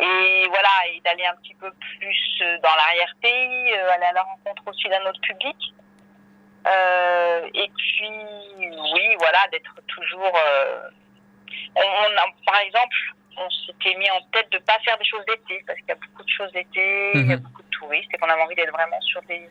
et 0.00 0.48
voilà, 0.48 0.70
et 0.94 1.00
d'aller 1.00 1.26
un 1.26 1.36
petit 1.36 1.54
peu 1.54 1.70
plus 1.70 2.42
dans 2.62 2.74
l'arrière-pays, 2.74 3.72
aller 3.72 4.06
à 4.06 4.12
la 4.12 4.22
rencontre 4.22 4.62
aussi 4.66 4.88
d'un 4.88 5.04
autre 5.06 5.20
public. 5.20 5.56
Et 7.54 7.70
puis, 7.76 8.10
oui, 8.58 9.16
voilà, 9.18 9.38
d'être 9.50 9.74
toujours. 9.88 10.36
On, 11.76 11.80
on 11.80 12.16
a, 12.16 12.24
par 12.46 12.60
exemple, 12.60 12.96
on 13.36 13.48
s'était 13.50 13.94
mis 13.96 14.10
en 14.10 14.20
tête 14.32 14.50
de 14.50 14.58
ne 14.58 14.62
pas 14.64 14.78
faire 14.84 14.98
des 14.98 15.04
choses 15.04 15.24
d'été, 15.26 15.62
parce 15.66 15.78
qu'il 15.78 15.88
y 15.88 15.92
a 15.92 15.94
beaucoup 15.94 16.24
de 16.24 16.28
choses 16.30 16.52
d'été, 16.52 17.12
il 17.14 17.26
y 17.28 17.32
a 17.32 17.36
Mhm. 17.36 17.42
beaucoup 17.42 17.62
de 17.62 17.68
touristes, 17.70 18.10
et 18.12 18.18
qu'on 18.18 18.28
avait 18.28 18.42
envie 18.42 18.54
d'être 18.56 18.72
vraiment 18.72 19.00
sur 19.00 19.22
des, 19.22 19.48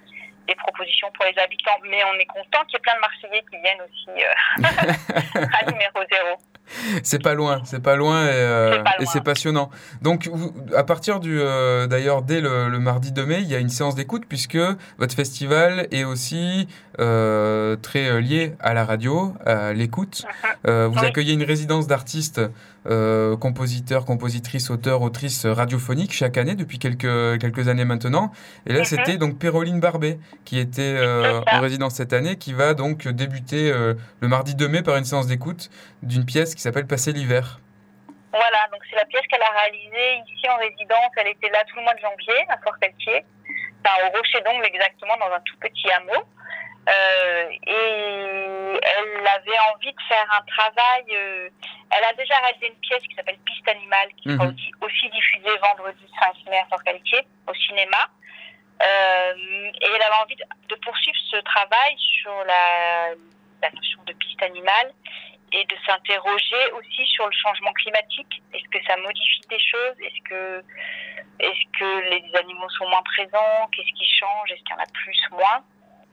des 0.47 0.55
propositions 0.55 1.09
pour 1.11 1.25
les 1.25 1.37
habitants. 1.39 1.77
Mais 1.83 2.03
on 2.03 2.13
est 2.19 2.25
content 2.25 2.63
qu'il 2.65 2.73
y 2.73 2.77
ait 2.77 2.79
plein 2.81 2.95
de 2.95 2.99
Marseillais 3.01 3.43
qui 3.49 3.57
viennent 3.61 3.81
aussi 3.81 4.23
euh, 4.23 4.33
à 5.61 5.65
numéro 5.71 5.99
zéro. 6.11 6.37
C'est 7.03 7.21
pas 7.21 7.33
loin, 7.33 7.61
c'est 7.65 7.81
pas 7.81 7.95
loin 7.95 8.25
et, 8.25 8.29
euh, 8.33 8.83
C'est 9.05 9.19
et 9.19 9.21
passionnant. 9.21 9.69
Donc, 10.01 10.29
vous- 10.31 10.53
à 10.75 10.83
partir 10.83 11.19
du, 11.19 11.39
euh, 11.39 11.87
d'ailleurs, 11.87 12.21
dès 12.21 12.41
le, 12.41 12.69
le 12.69 12.79
mardi 12.79 13.11
2 13.11 13.25
mai, 13.25 13.39
il 13.41 13.47
y 13.47 13.55
a 13.55 13.59
une 13.59 13.69
séance 13.69 13.95
d'écoute 13.95 14.23
puisque 14.27 14.57
votre 14.97 15.15
festival 15.15 15.87
est 15.91 16.03
aussi 16.03 16.67
euh, 16.99 17.75
très 17.81 18.21
lié 18.21 18.55
à 18.59 18.73
la 18.73 18.83
radio, 18.85 19.33
à 19.45 19.71
l'écoute. 19.73 20.23
Euh, 20.67 20.87
vous 20.91 20.99
Oui. 20.99 21.05
accueillez 21.07 21.33
une 21.33 21.43
résidence 21.43 21.87
d'artistes, 21.87 22.41
euh, 22.89 23.35
compositeurs, 23.37 24.05
compositrices, 24.05 24.69
auteurs, 24.69 25.01
autrices 25.01 25.45
radiophoniques 25.45 26.13
chaque 26.13 26.37
année 26.37 26.55
depuis 26.55 26.79
quelques 26.79 27.39
quelques 27.39 27.67
années 27.67 27.85
maintenant. 27.85 28.31
Et 28.65 28.73
là, 28.73 28.79
Mhm. 28.79 28.85
c'était 28.85 29.17
donc 29.17 29.37
Péroline 29.39 29.79
Barbet 29.79 30.19
qui 30.45 30.59
était 30.59 30.81
euh, 30.97 31.41
en 31.51 31.59
résidence 31.59 31.95
cette 31.95 32.13
année, 32.13 32.37
qui 32.37 32.53
va 32.53 32.73
donc 32.73 33.07
débuter 33.07 33.71
euh, 33.71 33.93
le 34.21 34.27
mardi 34.27 34.55
2 34.55 34.67
mai 34.67 34.81
par 34.83 34.95
une 34.97 35.05
séance 35.05 35.27
d'écoute 35.27 35.69
d'une 36.03 36.25
pièce 36.25 36.55
qui 36.55 36.61
s'appelle 36.61 36.87
Passer 36.87 37.11
l'hiver. 37.11 37.59
Voilà, 38.31 38.67
donc 38.71 38.81
c'est 38.89 38.95
la 38.97 39.05
pièce 39.05 39.23
qu'elle 39.29 39.41
a 39.41 39.51
réalisée 39.61 40.23
ici 40.33 40.47
en 40.49 40.57
résidence. 40.57 41.11
Elle 41.17 41.27
était 41.27 41.49
là 41.49 41.63
tout 41.67 41.77
le 41.77 41.83
mois 41.83 41.93
de 41.95 41.99
janvier 41.99 42.45
à 42.49 42.57
Fort-Calquier, 42.63 43.25
enfin, 43.83 43.95
au 44.05 44.17
Rocher 44.17 44.39
d'Ongle 44.45 44.65
exactement, 44.65 45.13
dans 45.19 45.33
un 45.33 45.39
tout 45.45 45.55
petit 45.59 45.89
hameau. 45.91 46.21
Euh, 46.87 47.49
et 47.67 48.79
elle 48.81 49.27
avait 49.27 49.59
envie 49.73 49.91
de 49.91 50.01
faire 50.07 50.25
un 50.31 50.41
travail. 50.43 51.03
euh, 51.11 51.49
elle 51.91 52.03
a 52.03 52.13
déjà 52.13 52.35
réalisé 52.39 52.67
une 52.67 52.79
pièce 52.79 53.01
qui 53.03 53.15
s'appelle 53.15 53.37
Piste 53.45 53.67
animale, 53.67 54.09
qui 54.17 54.29
sera 54.31 54.45
Mhm. 54.45 54.53
aussi, 54.53 54.71
aussi 54.81 55.09
diffusée 55.09 55.57
vendredi 55.57 56.05
5 56.19 56.33
mai 56.49 56.57
à 56.59 56.65
Fort-Calquier 56.67 57.27
au 57.47 57.53
cinéma. 57.53 58.09
Euh, 58.81 59.33
et 59.81 59.85
elle 59.95 60.01
avait 60.01 60.21
envie 60.23 60.35
de, 60.35 60.43
de 60.69 60.75
poursuivre 60.75 61.17
ce 61.31 61.37
travail 61.37 61.95
sur 61.97 62.31
la, 62.45 63.09
la 63.61 63.69
notion 63.71 64.01
de 64.05 64.13
piste 64.13 64.41
animale 64.43 64.93
et 65.51 65.63
de 65.65 65.75
s'interroger 65.85 66.71
aussi 66.73 67.05
sur 67.07 67.25
le 67.25 67.31
changement 67.33 67.71
climatique. 67.73 68.41
Est-ce 68.53 68.67
que 68.69 68.83
ça 68.85 68.95
modifie 68.97 69.41
des 69.49 69.59
choses? 69.59 69.95
Est-ce 70.01 70.29
que, 70.29 70.63
est-ce 71.39 71.79
que 71.79 72.09
les 72.11 72.35
animaux 72.37 72.69
sont 72.69 72.87
moins 72.89 73.01
présents? 73.03 73.67
Qu'est-ce 73.71 73.93
qui 73.97 74.07
change? 74.19 74.51
Est-ce 74.51 74.61
qu'il 74.63 74.75
y 74.75 74.79
en 74.79 74.83
a 74.83 74.91
plus, 74.93 75.19
moins? 75.31 75.63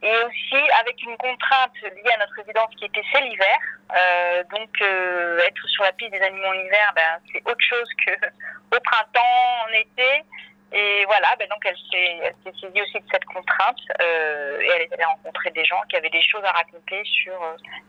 Et 0.04 0.16
aussi 0.26 0.70
avec 0.80 1.02
une 1.02 1.16
contrainte 1.16 1.72
liée 1.80 2.12
à 2.14 2.18
notre 2.18 2.34
résidence 2.36 2.68
qui 2.76 2.84
était 2.84 3.02
c'est 3.10 3.22
l'hiver. 3.22 3.58
Euh, 3.96 4.44
donc 4.50 4.68
euh, 4.82 5.38
être 5.38 5.66
sur 5.68 5.82
la 5.82 5.92
piste 5.92 6.12
des 6.12 6.20
animaux 6.20 6.48
en 6.48 6.52
hiver, 6.52 6.92
ben, 6.94 7.18
c'est 7.32 7.40
autre 7.50 7.64
chose 7.66 7.88
que 8.06 8.12
au 8.76 8.80
printemps, 8.80 9.66
en 9.66 9.72
été. 9.72 10.24
Et 10.72 11.04
voilà, 11.06 11.34
ben 11.38 11.48
donc 11.48 11.64
elle 11.64 11.76
s'est, 11.90 12.34
saisie 12.60 12.82
aussi 12.82 13.00
de 13.00 13.06
cette 13.10 13.24
contrainte 13.24 13.78
euh, 14.02 14.60
et 14.60 14.68
elle 14.74 14.82
est 14.82 14.92
allée 14.92 15.04
rencontrer 15.04 15.50
des 15.52 15.64
gens 15.64 15.80
qui 15.88 15.96
avaient 15.96 16.10
des 16.10 16.22
choses 16.22 16.44
à 16.44 16.52
raconter 16.52 17.02
sur 17.04 17.38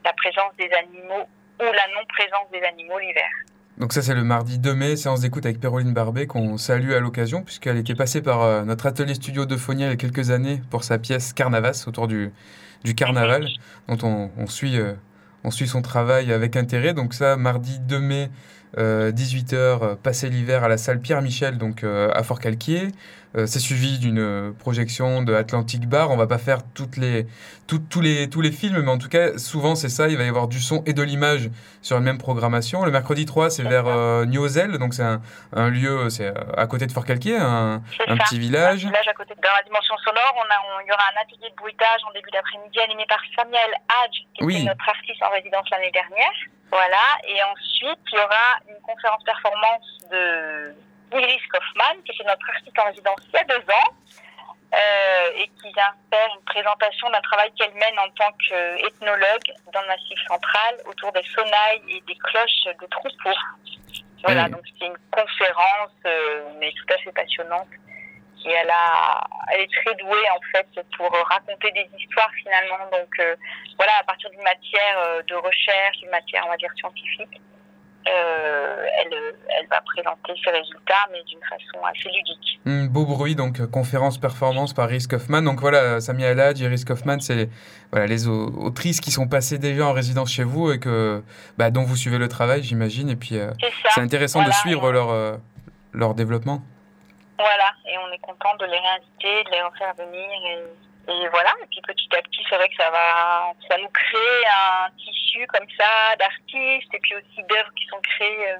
la 0.05 0.13
présence 0.13 0.55
des 0.55 0.71
animaux 0.71 1.27
ou 1.59 1.63
la 1.63 1.87
non-présence 1.95 2.49
des 2.51 2.63
animaux 2.63 2.99
l'hiver. 2.99 3.29
Donc 3.77 3.91
ça 3.91 4.01
c'est 4.01 4.13
le 4.13 4.23
mardi 4.23 4.57
2 4.57 4.73
mai, 4.73 4.95
séance 4.95 5.19
d'écoute 5.19 5.45
avec 5.45 5.59
Péroline 5.59 5.91
Barbet 5.93 6.27
qu'on 6.27 6.57
salue 6.57 6.93
à 6.93 7.01
l'occasion 7.01 7.41
puisqu'elle 7.43 7.75
était 7.75 7.93
passée 7.93 8.21
par 8.21 8.41
euh, 8.41 8.63
notre 8.63 8.85
atelier 8.85 9.15
studio 9.15 9.45
de 9.45 9.57
Phonia 9.57 9.87
il 9.87 9.89
y 9.89 9.93
a 9.93 9.97
quelques 9.97 10.31
années 10.31 10.61
pour 10.69 10.85
sa 10.85 10.97
pièce 10.97 11.33
Carnavas 11.33 11.83
autour 11.85 12.07
du, 12.07 12.31
du 12.85 12.95
carnaval 12.95 13.49
dont 13.89 13.97
on, 14.03 14.31
on 14.37 14.47
suit, 14.47 14.77
euh, 14.77 14.93
on 15.43 15.51
suit 15.51 15.67
son 15.67 15.81
travail 15.81 16.31
avec 16.31 16.55
intérêt. 16.55 16.93
Donc 16.93 17.13
ça 17.13 17.35
mardi 17.35 17.79
2 17.79 17.99
mai 17.99 18.29
18h, 18.77 19.95
passer 19.97 20.29
l'hiver 20.29 20.63
à 20.63 20.67
la 20.67 20.77
salle 20.77 20.99
Pierre-Michel, 21.01 21.57
donc 21.57 21.83
euh, 21.83 22.09
à 22.13 22.23
Fort-Calquier. 22.23 22.89
Euh, 23.37 23.45
c'est 23.47 23.59
suivi 23.59 23.99
d'une 23.99 24.53
projection 24.59 25.21
de 25.21 25.33
Atlantic 25.33 25.89
Bar. 25.89 26.09
On 26.09 26.15
va 26.15 26.25
pas 26.25 26.37
faire 26.37 26.59
toutes 26.73 26.95
les, 26.95 27.27
tout- 27.67 27.79
tous, 27.89 27.99
les, 27.99 28.29
tous 28.29 28.39
les 28.39 28.51
films, 28.53 28.79
mais 28.81 28.89
en 28.91 28.97
tout 28.97 29.09
cas, 29.09 29.37
souvent 29.37 29.75
c'est 29.75 29.89
ça. 29.89 30.07
Il 30.07 30.15
va 30.17 30.23
y 30.23 30.29
avoir 30.29 30.47
du 30.47 30.61
son 30.61 30.83
et 30.85 30.93
de 30.93 31.01
l'image 31.03 31.49
sur 31.81 31.97
une 31.97 32.03
même 32.03 32.17
programmation. 32.17 32.85
Le 32.85 32.91
mercredi 32.91 33.25
3, 33.25 33.49
c'est 33.49 33.63
vers 33.63 33.87
euh, 33.87 34.25
Niozelle, 34.25 34.77
donc 34.77 34.93
c'est 34.93 35.03
un, 35.03 35.21
un 35.51 35.69
lieu, 35.69 36.09
c'est 36.09 36.27
euh, 36.27 36.33
à 36.55 36.65
côté 36.67 36.87
de 36.87 36.93
Fort-Calquier, 36.93 37.35
un, 37.37 37.81
petit 38.23 38.39
village. 38.39 38.85
Un 38.85 38.89
village 38.89 39.07
à 39.09 39.13
côté. 39.13 39.33
Dans 39.35 39.51
la 39.57 39.63
dimension 39.63 39.95
sonore, 39.97 40.33
on 40.37 40.47
a, 40.47 40.55
on- 40.71 40.81
il 40.85 40.87
y 40.87 40.91
aura 40.93 41.03
un 41.03 41.21
atelier 41.21 41.49
de 41.51 41.55
bruitage 41.57 41.99
en 42.07 42.13
début 42.13 42.31
d'après-midi 42.31 42.79
animé 42.79 43.03
par 43.09 43.19
Samuel 43.35 43.71
Hadj, 43.89 44.15
qui 44.33 44.43
Oui. 44.45 44.55
était 44.55 44.65
notre 44.69 44.87
artiste 44.87 45.21
en 45.21 45.29
résidence 45.35 45.67
l'année 45.71 45.91
dernière. 45.91 46.31
Voilà. 46.71 47.05
Et 47.27 47.41
ensuite, 47.43 47.99
il 48.11 48.15
y 48.17 48.21
aura 48.21 48.59
une 48.67 48.81
conférence 48.81 49.23
performance 49.23 49.99
de 50.11 50.75
Iris 51.13 51.41
Kaufmann, 51.51 52.01
qui 52.03 52.11
était 52.11 52.23
notre 52.23 52.49
artiste 52.49 52.77
en 52.79 52.85
résidence 52.85 53.19
il 53.27 53.33
y 53.35 53.37
a 53.37 53.43
deux 53.43 53.63
ans. 53.71 53.93
euh, 54.73 55.31
et 55.37 55.47
qui 55.47 55.71
vient 55.73 55.93
faire 56.11 56.27
une 56.35 56.43
présentation 56.43 57.09
d'un 57.09 57.21
travail 57.21 57.49
qu'elle 57.53 57.73
mène 57.75 57.97
en 57.99 58.09
tant 58.09 58.31
qu'ethnologue 58.49 59.47
dans 59.71 59.81
le 59.81 59.87
Massif 59.87 60.19
central 60.27 60.75
autour 60.85 61.13
des 61.13 61.23
sonnailles 61.33 61.81
et 61.87 62.01
des 62.01 62.15
cloches 62.15 62.75
de 62.81 62.85
troupeaux. 62.87 63.39
Voilà, 64.23 64.45
Oui. 64.45 64.51
donc 64.51 64.61
c'est 64.77 64.87
une 64.87 64.97
conférence, 65.11 65.91
euh, 66.05 66.49
mais 66.59 66.71
tout 66.73 66.93
à 66.93 66.97
fait 66.97 67.11
passionnante. 67.13 67.67
Et 68.47 68.51
elle, 68.51 68.69
a, 68.69 69.25
elle 69.53 69.61
est 69.61 69.71
très 69.83 69.95
douée 69.95 70.25
en 70.37 70.41
fait 70.51 70.67
pour 70.97 71.07
euh, 71.13 71.23
raconter 71.23 71.71
des 71.71 71.89
histoires 71.99 72.29
finalement. 72.43 72.85
Donc 72.91 73.09
euh, 73.19 73.35
voilà, 73.77 73.93
à 73.99 74.03
partir 74.03 74.29
d'une 74.29 74.43
matière 74.43 74.97
euh, 74.99 75.21
de 75.27 75.35
recherche, 75.35 75.97
d'une 76.01 76.11
matière 76.11 76.43
on 76.45 76.49
va 76.51 76.57
dire 76.57 76.69
scientifique, 76.77 77.41
euh, 78.07 78.85
elle, 78.99 79.33
elle 79.59 79.67
va 79.67 79.81
présenter 79.81 80.33
ses 80.43 80.51
résultats, 80.51 81.07
mais 81.11 81.23
d'une 81.23 81.39
façon 81.41 81.83
assez 81.85 82.07
ludique. 82.15 82.59
Hmm, 82.65 82.87
beau 82.87 83.05
bruit, 83.05 83.33
donc 83.35 83.65
conférence 83.71 84.19
performance 84.19 84.73
par 84.73 84.91
Iris 84.91 85.07
Kaufman. 85.07 85.41
Donc 85.41 85.59
voilà, 85.59 85.99
Samia 85.99 86.29
Eladj, 86.29 86.61
Iris 86.61 86.85
Kaufman, 86.85 87.19
c'est 87.19 87.49
voilà, 87.91 88.05
les 88.05 88.27
au- 88.27 88.49
autrices 88.63 89.01
qui 89.01 89.09
sont 89.09 89.27
passées 89.27 89.57
déjà 89.57 89.87
en 89.87 89.93
résidence 89.93 90.31
chez 90.31 90.43
vous 90.43 90.71
et 90.71 90.79
que, 90.79 91.23
bah, 91.57 91.71
dont 91.71 91.81
vous 91.83 91.95
suivez 91.95 92.19
le 92.19 92.27
travail, 92.27 92.61
j'imagine. 92.61 93.09
Et 93.09 93.15
puis 93.15 93.39
C'est 93.95 94.01
intéressant 94.01 94.39
Voilà, 94.39 94.53
de 94.53 94.59
suivre 94.59 94.91
leur, 94.91 95.39
leur 95.93 96.13
développement. 96.13 96.61
Voilà, 97.37 97.71
et 97.91 97.97
on 97.97 98.11
est 98.11 98.19
content 98.19 98.55
de 98.59 98.65
les 98.65 98.79
réinviter, 98.79 99.43
de 99.43 99.51
les 99.51 99.61
refaire 99.61 99.93
venir. 99.95 100.29
Et, 100.47 101.11
et 101.11 101.27
voilà, 101.29 101.51
et 101.61 101.67
puis 101.69 101.81
petit 101.81 102.07
à 102.15 102.21
petit, 102.21 102.41
c'est 102.49 102.55
vrai 102.55 102.67
que 102.69 102.75
ça 102.77 102.89
va, 102.89 103.51
ça 103.69 103.77
nous 103.77 103.89
crée 103.89 104.45
un 104.47 104.89
tissu 104.97 105.45
comme 105.47 105.67
ça 105.77 106.15
d'artistes 106.17 106.93
et 106.93 106.99
puis 107.01 107.15
aussi 107.15 107.43
d'œuvres 107.49 107.73
qui 107.75 107.85
sont 107.87 107.99
créées 108.01 108.51
euh, 108.53 108.57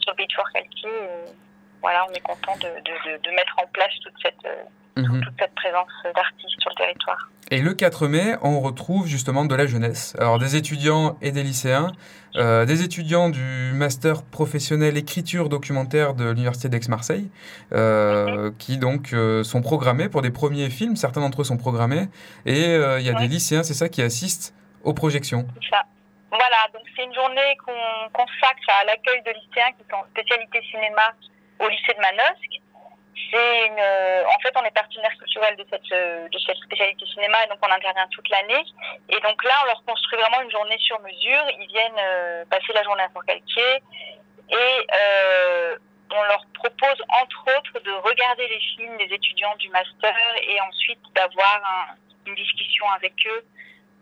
sur 0.00 0.14
Fort-Calquier. 0.36 0.88
Et 0.88 1.30
Voilà, 1.80 2.06
on 2.08 2.12
est 2.12 2.20
content 2.20 2.56
de, 2.56 2.68
de, 2.68 3.10
de, 3.16 3.22
de 3.22 3.30
mettre 3.30 3.54
en 3.58 3.66
place 3.68 3.92
toute 4.02 4.14
cette, 4.22 4.44
euh, 4.44 4.62
Mhm. 4.96 5.22
toute 5.24 5.34
cette 5.38 5.54
présence 5.54 5.88
d'artistes 6.14 6.60
sur 6.60 6.68
le 6.70 6.74
territoire. 6.74 7.28
Et 7.52 7.62
le 7.62 7.74
4 7.74 8.08
mai, 8.08 8.34
on 8.42 8.60
retrouve 8.60 9.06
justement 9.06 9.44
de 9.44 9.54
la 9.54 9.66
jeunesse. 9.66 10.14
Alors 10.18 10.38
des 10.38 10.56
étudiants 10.56 11.16
et 11.22 11.30
des 11.30 11.42
lycéens, 11.44 11.92
euh, 12.36 12.64
des 12.64 12.82
étudiants 12.82 13.28
du 13.28 13.72
master 13.74 14.22
professionnel 14.22 14.96
écriture 14.96 15.48
documentaire 15.48 16.14
de 16.14 16.24
l'université 16.30 16.68
d'Aix-Marseille, 16.68 17.30
euh, 17.72 18.50
qui 18.58 18.78
donc 18.78 19.12
euh, 19.12 19.42
sont 19.44 19.60
programmés 19.62 20.08
pour 20.08 20.22
des 20.22 20.30
premiers 20.30 20.70
films. 20.70 20.96
Certains 20.96 21.20
d'entre 21.20 21.42
eux 21.42 21.44
sont 21.44 21.56
programmés, 21.56 22.08
et 22.46 22.74
il 22.74 23.02
y 23.04 23.10
a 23.10 23.12
Ouais. 23.14 23.20
des 23.22 23.28
lycéens, 23.28 23.62
c'est 23.62 23.74
ça, 23.74 23.88
qui 23.88 24.02
assistent 24.02 24.54
aux 24.84 24.94
projections. 24.94 25.46
Ça. 25.70 25.82
Voilà, 26.30 26.68
donc 26.72 26.82
c'est 26.94 27.04
une 27.04 27.14
journée 27.14 27.56
qu'on 27.66 28.08
consacre 28.12 28.68
à 28.80 28.84
l'accueil 28.84 29.20
de 29.26 29.30
lycéens 29.32 29.72
qui 29.76 29.84
sont 29.90 29.96
en 29.96 30.06
spécialité 30.14 30.60
cinéma 30.70 31.12
au 31.58 31.68
lycée 31.68 31.92
de 31.92 32.00
Manosque. 32.00 32.62
Euh, 33.34 34.24
en 34.24 34.38
fait, 34.40 34.52
on 34.56 34.64
est 34.64 34.70
partenaire 34.74 35.16
culturel 35.18 35.56
de 35.56 35.66
cette, 35.70 35.92
euh, 35.92 36.28
spécialité 36.64 37.06
cinéma 37.06 37.44
et 37.44 37.48
donc 37.48 37.58
on 37.62 37.70
intervient 37.70 38.06
toute 38.10 38.28
l'année. 38.28 38.64
Et 39.08 39.20
donc 39.20 39.42
là, 39.44 39.54
on 39.62 39.66
leur 39.66 39.84
construit 39.84 40.18
vraiment 40.18 40.42
une 40.42 40.50
journée 40.50 40.78
sur 40.78 40.98
mesure. 41.00 41.44
Ils 41.58 41.66
viennent 41.68 41.98
euh, 41.98 42.44
passer 42.50 42.72
la 42.72 42.82
journée 42.82 43.02
à 43.02 43.08
Fort-Calquier 43.10 43.82
et 44.50 44.86
euh, 44.94 45.76
on 46.12 46.22
leur 46.24 46.44
propose 46.54 47.02
entre 47.22 47.56
autres 47.58 47.80
de 47.84 47.92
regarder 47.92 48.48
les 48.48 48.60
films 48.76 48.96
des 48.98 49.14
étudiants 49.14 49.54
du 49.56 49.68
master 49.70 50.14
et 50.42 50.60
ensuite 50.62 51.00
d'avoir 51.14 51.56
un- 51.64 51.94
une 52.26 52.34
discussion 52.34 52.88
avec 52.90 53.14
eux 53.26 53.44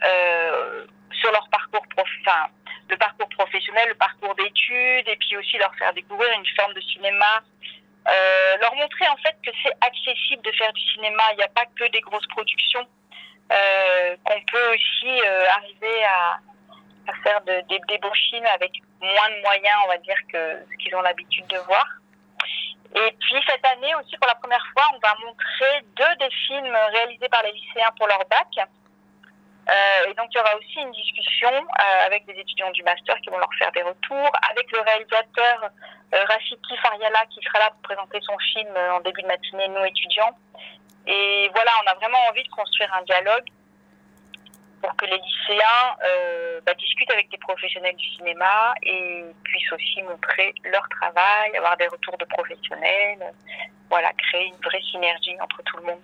euh, 0.05 0.87
sur 1.13 1.31
leur 1.33 1.49
parcours 1.51 1.85
enfin, 1.99 2.47
le 2.89 2.97
parcours 2.97 3.29
professionnel, 3.31 3.89
le 3.89 3.95
parcours 3.95 4.35
d'études, 4.37 5.09
et 5.09 5.17
puis 5.17 5.37
aussi 5.37 5.59
leur 5.59 5.75
faire 5.75 5.93
découvrir 5.93 6.31
une 6.33 6.47
forme 6.59 6.73
de 6.73 6.81
cinéma, 6.81 7.41
euh, 8.09 8.57
leur 8.59 8.75
montrer 8.75 9.07
en 9.09 9.17
fait 9.17 9.37
que 9.45 9.51
c'est 9.63 9.75
accessible 9.81 10.43
de 10.43 10.53
faire 10.53 10.73
du 10.73 10.81
cinéma. 10.93 11.23
Il 11.33 11.37
n'y 11.37 11.43
a 11.43 11.49
pas 11.49 11.67
que 11.67 11.85
des 11.91 12.01
grosses 12.01 12.27
productions, 12.29 12.87
euh, 13.53 14.17
qu'on 14.25 14.41
peut 14.51 14.75
aussi 14.75 15.21
euh, 15.25 15.47
arriver 15.51 16.05
à, 16.05 16.39
faire 17.23 17.41
de- 17.43 17.65
des, 17.69 17.99
beaux 17.99 18.15
films 18.31 18.47
avec 18.47 18.71
moins 19.01 19.31
de 19.31 19.41
moyens, 19.43 19.77
on 19.85 19.89
va 19.89 19.99
dire, 19.99 20.17
que 20.33 20.59
ce 20.71 20.77
qu'ils 20.77 20.95
ont 20.95 21.01
l'habitude 21.01 21.47
de 21.47 21.59
voir. 21.59 21.87
Et 22.95 23.13
puis 23.21 23.37
cette 23.47 23.65
année 23.67 23.95
aussi, 23.97 24.17
pour 24.17 24.29
la 24.29 24.35
première 24.37 24.65
fois, 24.73 24.85
on 24.95 24.99
va 24.99 25.15
montrer 25.25 25.83
deux 25.97 26.17
des 26.17 26.31
films 26.47 26.77
réalisés 26.93 27.29
par 27.29 27.43
les 27.43 27.53
lycéens 27.53 27.91
pour 27.99 28.09
leur 28.09 28.25
bac. 28.31 28.69
Euh, 29.69 30.11
et 30.11 30.15
donc, 30.15 30.29
il 30.31 30.39
y 30.39 30.41
aura 30.41 30.57
aussi 30.57 30.81
une 30.81 30.93
discussion 30.93 31.51
euh, 31.51 32.07
avec 32.07 32.25
des 32.25 32.33
étudiants 32.33 32.71
du 32.71 32.83
master 32.83 33.17
qui 33.21 33.29
vont 33.29 33.39
leur 33.39 33.53
faire 33.59 33.71
des 33.73 33.83
retours, 33.83 34.31
avec 34.51 34.71
le 34.73 34.81
réalisateur 34.81 35.71
euh, 36.15 36.25
Rafiki 36.25 36.57
qui 36.65 37.43
sera 37.45 37.59
là 37.59 37.71
pour 37.71 37.83
présenter 37.83 38.19
son 38.23 38.39
film 38.39 38.69
euh, 38.75 38.95
en 38.95 39.01
début 39.01 39.23
de 39.23 39.27
matinée, 39.27 39.69
nous 39.69 39.85
étudiants. 39.85 40.37
Et 41.07 41.51
voilà, 41.55 41.71
on 41.85 41.91
a 41.91 41.95
vraiment 41.95 42.19
envie 42.31 42.45
de 42.45 42.49
construire 42.49 42.93
un 42.95 43.03
dialogue 43.03 43.45
pour 44.81 44.95
que 44.97 45.07
les 45.07 45.19
lycéens 45.19 45.97
bah, 46.65 46.75
discutent 46.75 47.11
avec 47.11 47.29
des 47.31 47.39
professionnels 47.39 47.97
du 47.97 48.09
cinéma 48.11 48.75
et 48.83 49.25
puissent 49.43 49.73
aussi 49.73 50.03
montrer 50.03 50.55
leur 50.65 50.87
travail, 50.89 51.57
avoir 51.57 51.77
des 51.79 51.89
retours 51.89 52.17
de 52.17 52.25
professionnels, 52.27 53.33
voilà, 53.89 54.13
créer 54.13 54.47
une 54.47 54.61
vraie 54.63 54.83
synergie 54.83 55.35
entre 55.41 55.63
tout 55.65 55.79
le 55.79 55.83
monde. 55.85 56.01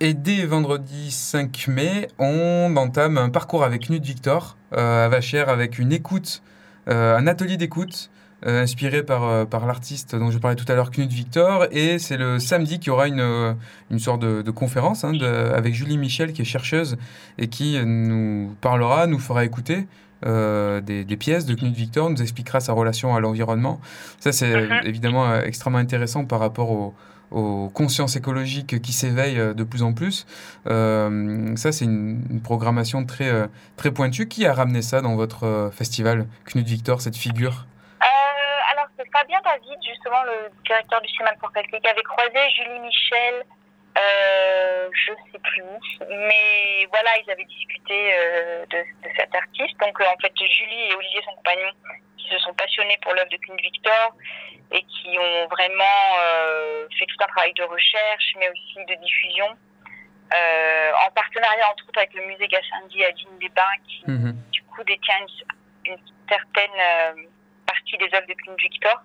Et 0.00 0.12
dès 0.12 0.44
vendredi 0.44 1.10
5 1.10 1.68
mai, 1.68 2.08
on 2.18 2.74
entame 2.76 3.16
un 3.16 3.30
parcours 3.30 3.64
avec 3.64 3.88
Knut 3.88 4.04
Victor 4.04 4.56
euh, 4.76 5.06
à 5.06 5.08
Vachères 5.08 5.48
avec 5.48 5.78
une 5.78 5.92
écoute, 5.92 6.42
euh, 6.88 7.16
un 7.16 7.26
atelier 7.26 7.56
d'écoute 7.56 8.10
euh, 8.44 8.62
inspiré 8.62 9.02
par, 9.02 9.46
par 9.46 9.66
l'artiste 9.66 10.14
dont 10.16 10.30
je 10.30 10.38
parlais 10.38 10.56
tout 10.56 10.70
à 10.70 10.74
l'heure, 10.74 10.90
Knut 10.90 11.10
Victor. 11.10 11.66
Et 11.70 11.98
c'est 11.98 12.16
le 12.16 12.38
samedi 12.40 12.78
qu'il 12.80 12.88
y 12.88 12.90
aura 12.90 13.06
une, 13.06 13.56
une 13.90 13.98
sorte 13.98 14.20
de, 14.20 14.42
de 14.42 14.50
conférence 14.50 15.04
hein, 15.04 15.12
de- 15.12 15.24
avec 15.54 15.74
Julie 15.74 15.96
Michel 15.96 16.32
qui 16.32 16.42
est 16.42 16.46
chercheuse 16.46 16.96
et 17.38 17.46
qui 17.48 17.78
nous 17.86 18.54
parlera, 18.60 19.06
nous 19.06 19.20
fera 19.20 19.44
écouter. 19.44 19.86
des, 20.26 21.04
des 21.04 21.16
pièces 21.16 21.44
de 21.46 21.54
Knut 21.54 21.74
Victor, 21.74 22.10
nous 22.10 22.20
expliquera 22.22 22.58
sa 22.60 22.72
relation 22.72 23.14
à 23.14 23.20
l'environnement. 23.20 23.78
Ça, 24.20 24.32
c'est 24.32 24.54
Mhm. 24.54 24.80
évidemment 24.84 25.38
extrêmement 25.40 25.78
intéressant 25.78 26.24
par 26.24 26.40
rapport 26.40 26.70
au, 26.70 26.94
aux 27.34 27.68
consciences 27.68 28.16
écologiques 28.16 28.80
qui 28.80 28.92
s'éveillent 28.92 29.40
euh, 29.40 29.54
de 29.54 29.64
plus 29.64 29.82
en 29.82 29.92
plus. 29.92 30.24
Euh, 30.66 31.54
ça, 31.56 31.72
c'est 31.72 31.84
une, 31.84 32.40
programmation 32.42 33.04
très, 33.04 33.28
euh, 33.28 33.46
très 33.76 33.90
pointue. 33.90 34.28
Qui 34.28 34.46
a 34.46 34.54
ramené 34.54 34.82
ça 34.82 35.00
dans 35.00 35.16
votre 35.16 35.70
festival, 35.72 36.26
Knut 36.46 36.66
Victor, 36.66 37.00
cette 37.00 37.16
figure? 37.16 37.66
Alors, 38.72 38.86
c'est 38.96 39.08
Fabien 39.12 39.40
David, 39.44 39.78
justement, 39.86 40.22
le 40.24 40.50
directeur 40.64 41.00
du 41.00 41.08
cinéma 41.08 41.32
de 41.32 41.38
Port-Calquier, 41.38 41.80
qui 41.80 41.88
avait 41.88 42.02
croisé 42.02 42.38
Julie 42.56 42.80
Michel 42.80 43.44
je 43.96 45.12
sais 45.32 45.38
plus. 45.38 45.62
Mais 46.08 46.86
voilà, 46.90 47.10
ils 47.24 47.30
avaient 47.30 47.44
discuté 47.44 48.12
de, 48.70 48.84
cet 49.16 49.34
artiste. 49.34 49.78
Donc 49.80 50.00
en 50.00 50.16
fait, 50.20 50.32
Julie 50.36 50.90
et 50.90 50.94
Olivier, 50.94 51.20
son 51.24 51.34
compagnon, 51.36 51.70
qui 52.24 52.30
se 52.34 52.38
sont 52.40 52.54
passionnés 52.54 52.98
pour 53.02 53.12
l'œuvre 53.14 53.28
de 53.30 53.36
Queen 53.36 53.56
Victor 53.56 54.14
et 54.72 54.82
qui 54.82 55.18
ont 55.18 55.46
vraiment 55.48 56.16
euh, 56.20 56.86
fait 56.98 57.06
tout 57.06 57.16
un 57.22 57.26
travail 57.28 57.52
de 57.54 57.62
recherche, 57.64 58.32
mais 58.38 58.48
aussi 58.48 58.84
de 58.86 58.94
diffusion, 58.94 59.48
euh, 60.34 60.92
en 61.06 61.10
partenariat 61.10 61.70
entre 61.70 61.84
autres 61.88 61.98
avec 61.98 62.14
le 62.14 62.24
musée 62.26 62.48
Gassendi 62.48 63.04
à 63.04 63.12
Digne-les-Bains, 63.12 63.78
qui 63.86 64.02
Mhm. 64.06 64.36
du 64.52 64.62
coup 64.62 64.82
détient 64.84 65.18
une, 65.20 65.92
une 65.92 65.98
certaine 66.28 66.80
euh, 66.80 67.12
partie 67.66 67.96
des 67.98 68.08
œuvres 68.16 68.26
de 68.26 68.34
Queen 68.34 68.56
Victor. 68.56 69.00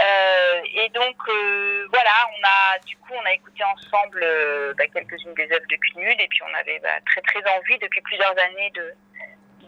Euh, 0.00 0.60
et 0.74 0.88
donc 0.90 1.16
euh, 1.28 1.86
voilà, 1.92 2.10
on 2.36 2.42
a 2.44 2.78
du 2.80 2.96
coup 2.96 3.12
on 3.14 3.24
a 3.24 3.32
écouté 3.32 3.62
ensemble 3.62 4.20
euh, 4.24 4.74
bah, 4.76 4.86
quelques-unes 4.88 5.34
des 5.34 5.44
œuvres 5.52 5.66
de 5.70 5.76
Knud 5.76 6.20
et 6.20 6.26
puis 6.28 6.40
on 6.42 6.54
avait 6.58 6.80
bah, 6.80 6.98
très 7.06 7.20
très 7.20 7.38
envie 7.56 7.78
depuis 7.78 8.00
plusieurs 8.00 8.36
années 8.38 8.70
de 8.74 8.92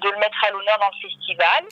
de 0.00 0.10
le 0.10 0.18
mettre 0.18 0.44
à 0.44 0.50
l'honneur 0.50 0.78
dans 0.80 0.90
le 0.90 1.08
festival. 1.08 1.64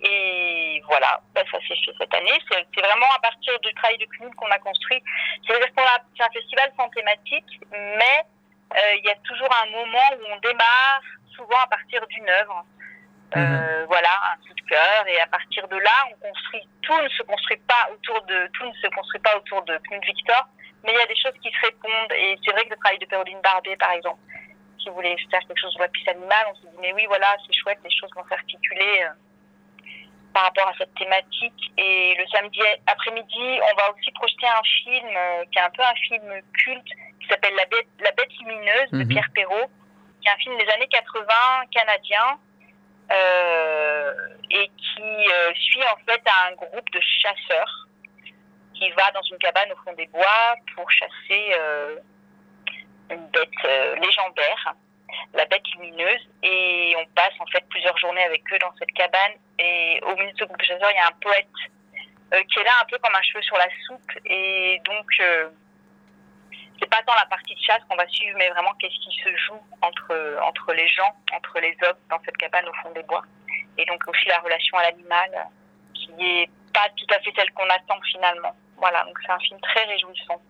Et 0.00 0.82
voilà, 0.86 1.20
bah, 1.34 1.42
ça 1.50 1.58
s'est 1.60 1.74
fait 1.84 1.92
cette 1.98 2.14
année. 2.14 2.38
C'est 2.50 2.80
vraiment 2.80 3.10
à 3.16 3.20
partir 3.20 3.58
du 3.60 3.72
travail 3.74 3.98
de 3.98 4.06
Knud 4.06 4.34
qu'on 4.34 4.50
a 4.50 4.58
construit. 4.58 5.02
C'est 5.46 5.54
un 5.54 6.30
festival 6.32 6.72
sans 6.76 6.88
thématique, 6.90 7.60
mais 7.70 8.24
euh, 8.76 8.94
il 8.98 9.04
y 9.04 9.10
a 9.10 9.16
toujours 9.24 9.50
un 9.62 9.70
moment 9.70 10.08
où 10.18 10.32
on 10.32 10.38
démarre 10.38 11.02
souvent 11.36 11.58
à 11.62 11.66
partir 11.66 12.06
d'une 12.06 12.28
œuvre. 12.28 12.64
Euh, 13.36 13.86
Voilà, 13.88 14.12
un 14.32 14.36
coup 14.46 14.54
de 14.54 14.60
cœur. 14.68 15.06
Et 15.06 15.20
à 15.20 15.26
partir 15.26 15.66
de 15.68 15.76
là, 15.76 16.08
on 16.10 16.28
construit. 16.28 16.66
Tout 16.82 17.00
ne 17.00 17.08
se 17.08 17.22
construit 17.22 17.60
pas 17.68 17.88
autour 17.92 18.22
de 18.22 18.48
tout 18.54 18.64
ne 18.64 18.72
se 18.74 18.88
construit 18.88 19.20
pas 19.20 19.36
autour 19.36 19.62
de 19.62 19.78
Knut 19.88 20.04
Victor, 20.04 20.48
mais 20.84 20.92
il 20.92 20.98
y 20.98 21.02
a 21.02 21.06
des 21.06 21.16
choses 21.16 21.34
qui 21.42 21.50
se 21.50 21.60
répondent. 21.66 22.12
Et 22.12 22.38
c'est 22.44 22.52
vrai 22.52 22.64
que 22.64 22.70
le 22.70 22.76
travail 22.76 22.98
de 22.98 23.06
Péroline 23.06 23.40
Barbet, 23.40 23.76
par 23.76 23.92
exemple, 23.92 24.20
qui 24.78 24.90
voulait 24.90 25.16
faire 25.30 25.40
quelque 25.46 25.60
chose 25.60 25.72
sur 25.72 25.80
la 25.80 25.88
piste 25.88 26.08
animale, 26.08 26.46
on 26.50 26.54
s'est 26.56 26.70
dit 26.72 26.78
mais 26.80 26.92
oui, 26.92 27.06
voilà, 27.06 27.36
c'est 27.46 27.54
chouette, 27.54 27.78
les 27.84 27.90
choses 27.90 28.10
vont 28.16 28.24
s'articuler 28.28 29.04
euh, 29.04 29.10
par 30.32 30.44
rapport 30.44 30.68
à 30.68 30.72
cette 30.78 30.94
thématique. 30.94 31.72
Et 31.78 32.14
le 32.18 32.26
samedi 32.28 32.60
après-midi, 32.86 33.60
on 33.70 33.76
va 33.76 33.90
aussi 33.92 34.10
projeter 34.12 34.46
un 34.46 34.62
film 34.62 35.06
euh, 35.16 35.44
qui 35.50 35.58
est 35.58 35.62
un 35.62 35.70
peu 35.70 35.82
un 35.82 35.94
film 35.94 36.40
culte 36.54 36.88
qui 37.20 37.28
s'appelle 37.28 37.54
La 37.54 37.66
Bête, 37.66 37.86
La 38.00 38.10
Bête 38.12 38.32
lumineuse 38.40 38.90
de 38.92 38.98
Mhm. 39.04 39.08
Pierre 39.08 39.28
Perrault, 39.34 39.70
qui 40.20 40.28
est 40.28 40.32
un 40.32 40.36
film 40.36 40.56
des 40.58 40.68
années 40.70 40.88
80 40.88 41.34
canadien 41.70 42.38
euh, 43.10 44.12
et 44.50 44.68
qui 44.68 45.02
euh, 45.32 45.52
suit 45.54 45.82
en 45.84 45.96
fait 46.06 46.22
un 46.48 46.54
groupe 46.54 46.90
de 46.90 47.00
chasseurs 47.20 47.88
qui 48.74 48.90
va 48.90 49.10
dans 49.12 49.22
une 49.22 49.38
cabane 49.38 49.70
au 49.72 49.76
fond 49.84 49.92
des 49.94 50.06
bois 50.06 50.54
pour 50.74 50.90
chasser 50.90 51.52
une 53.10 53.26
bête 53.28 53.98
légendaire, 54.00 54.74
la 55.34 55.44
bête 55.46 55.66
lumineuse, 55.74 56.28
et 56.42 56.94
on 56.98 57.06
passe 57.14 57.34
en 57.38 57.46
fait 57.46 57.64
plusieurs 57.68 57.96
journées 57.98 58.24
avec 58.24 58.42
eux 58.52 58.58
dans 58.58 58.72
cette 58.78 58.92
cabane. 58.92 59.32
Et 59.58 60.00
au 60.02 60.14
milieu 60.16 60.32
de 60.32 60.38
ce 60.38 60.44
groupe 60.44 60.58
de 60.58 60.64
chasseurs, 60.64 60.90
il 60.90 60.96
y 60.96 61.00
a 61.00 61.06
un 61.06 61.18
poète 61.20 61.46
euh, 62.34 62.42
qui 62.44 62.58
est 62.58 62.64
là 62.64 62.72
un 62.80 62.86
peu 62.86 62.98
comme 62.98 63.14
un 63.14 63.22
cheveu 63.22 63.42
sur 63.42 63.56
la 63.56 63.68
soupe, 63.86 64.12
et 64.26 64.80
donc 64.84 65.06
euh, 65.20 65.50
c'est 66.78 66.88
pas 66.88 67.02
tant 67.06 67.14
la 67.14 67.26
partie 67.26 67.54
de 67.54 67.60
chasse 67.60 67.82
qu'on 67.88 67.96
va 67.96 68.08
suivre, 68.08 68.36
mais 68.38 68.48
vraiment 68.50 68.72
qu'est-ce 68.78 68.98
qui 68.98 69.16
se 69.22 69.36
joue 69.36 69.60
entre 69.82 70.38
entre 70.42 70.72
les 70.72 70.88
gens, 70.88 71.12
entre 71.32 71.60
les 71.60 71.76
hommes 71.82 71.98
dans 72.10 72.20
cette 72.24 72.36
cabane 72.36 72.68
au 72.68 72.72
fond 72.82 72.90
des 72.92 73.02
bois, 73.04 73.22
et 73.78 73.84
donc 73.84 74.02
aussi 74.08 74.28
la 74.28 74.40
relation 74.40 74.76
à 74.78 74.82
l'animal 74.84 75.30
euh, 75.34 75.94
qui 75.94 76.12
est 76.24 76.50
pas 76.72 76.88
tout 76.96 77.06
à 77.14 77.20
fait 77.20 77.32
celle 77.36 77.50
qu'on 77.52 77.68
attend 77.68 78.00
finalement. 78.10 78.56
Voilà, 78.78 79.04
donc 79.04 79.16
c'est 79.24 79.32
un 79.32 79.38
film 79.38 79.60
très 79.60 79.84
réjouissant. 79.84 80.40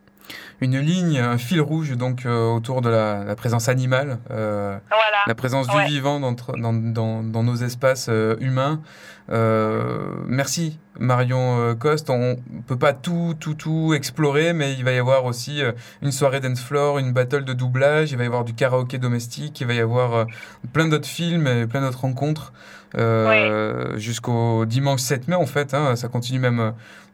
Une 0.61 0.79
ligne, 0.79 1.19
un 1.19 1.39
fil 1.39 1.61
rouge 1.61 1.97
donc 1.97 2.25
euh, 2.25 2.47
autour 2.55 2.83
de 2.83 2.89
la, 2.89 3.25
la 3.25 3.35
présence 3.35 3.69
animale, 3.69 4.19
euh, 4.31 4.79
Voilà. 4.89 5.19
la 5.27 5.35
présence 5.35 5.67
Ouais. 5.69 5.85
du 5.85 5.91
vivant 5.93 6.21
dans, 6.21 6.33
dans, 6.57 6.73
dans, 6.73 7.23
dans 7.25 7.43
nos 7.43 7.57
espaces 7.57 8.07
euh, 8.09 8.37
humains. 8.41 8.81
Merci 10.27 10.79
Marion 10.99 11.75
Coste. 11.77 12.11
On 12.11 12.37
peut 12.67 12.79
pas 12.79 12.93
tout, 12.93 13.35
tout, 13.41 13.55
tout 13.55 13.95
explorer, 13.95 14.53
mais 14.53 14.75
il 14.75 14.85
va 14.85 14.93
y 14.93 14.99
avoir 14.99 15.25
aussi 15.25 15.63
une 16.03 16.13
soirée 16.13 16.41
dance 16.41 16.61
floor, 16.61 16.99
une 16.99 17.13
battle 17.13 17.45
de 17.45 17.53
doublage, 17.53 18.13
il 18.13 18.19
va 18.19 18.25
y 18.25 18.27
avoir 18.27 18.45
du 18.45 18.55
karaoké 18.55 18.99
domestique, 18.99 19.61
il 19.61 19.67
va 19.67 19.75
y 19.75 19.81
avoir 19.81 20.27
plein 20.73 20.89
d'autres 20.89 21.09
films 21.09 21.47
et 21.47 21.67
plein 21.67 21.81
d'autres 21.81 22.01
rencontres 22.03 22.53
euh, 22.97 23.97
jusqu'au 23.99 24.65
dimanche 24.67 25.01
7 25.01 25.29
mai 25.29 25.37
en 25.37 25.47
fait. 25.47 25.75
hein. 25.75 25.97
ça 25.97 26.09
continue 26.09 26.39
même 26.39 26.61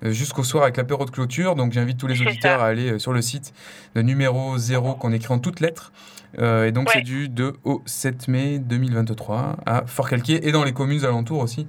euh, 0.05 0.11
jusqu'au 0.11 0.43
soir 0.45 0.65
avec 0.65 0.77
l'apéro 0.77 1.05
de 1.05 1.11
clôture. 1.11 1.55
Donc 1.55 1.73
j'invite 1.73 1.99
tous 1.99 2.07
les 2.07 2.21
auditeurs 2.21 2.63
à 2.63 2.67
aller 2.67 2.93
euh, 2.93 2.99
sur 2.99 3.13
le 3.13 3.23
site 3.23 3.53
de 3.95 4.03
numéro 4.03 4.57
0 4.59 4.95
qu'on 4.95 5.13
écrit 5.13 5.33
en 5.33 5.39
toutes 5.39 5.61
lettres. 5.61 5.93
Euh, 6.39 6.67
et 6.67 6.73
donc 6.73 6.89
Ouais. 6.89 6.95
c'est 6.97 7.03
du 7.03 7.29
2 7.29 7.55
au 7.65 7.83
7 7.87 8.29
mai 8.29 8.59
2023 8.59 9.57
à 9.65 9.85
Fort-Calquier 9.87 10.47
et 10.47 10.53
dans 10.53 10.63
les 10.65 10.73
communes 10.73 11.05
alentours 11.05 11.41
aussi. 11.41 11.67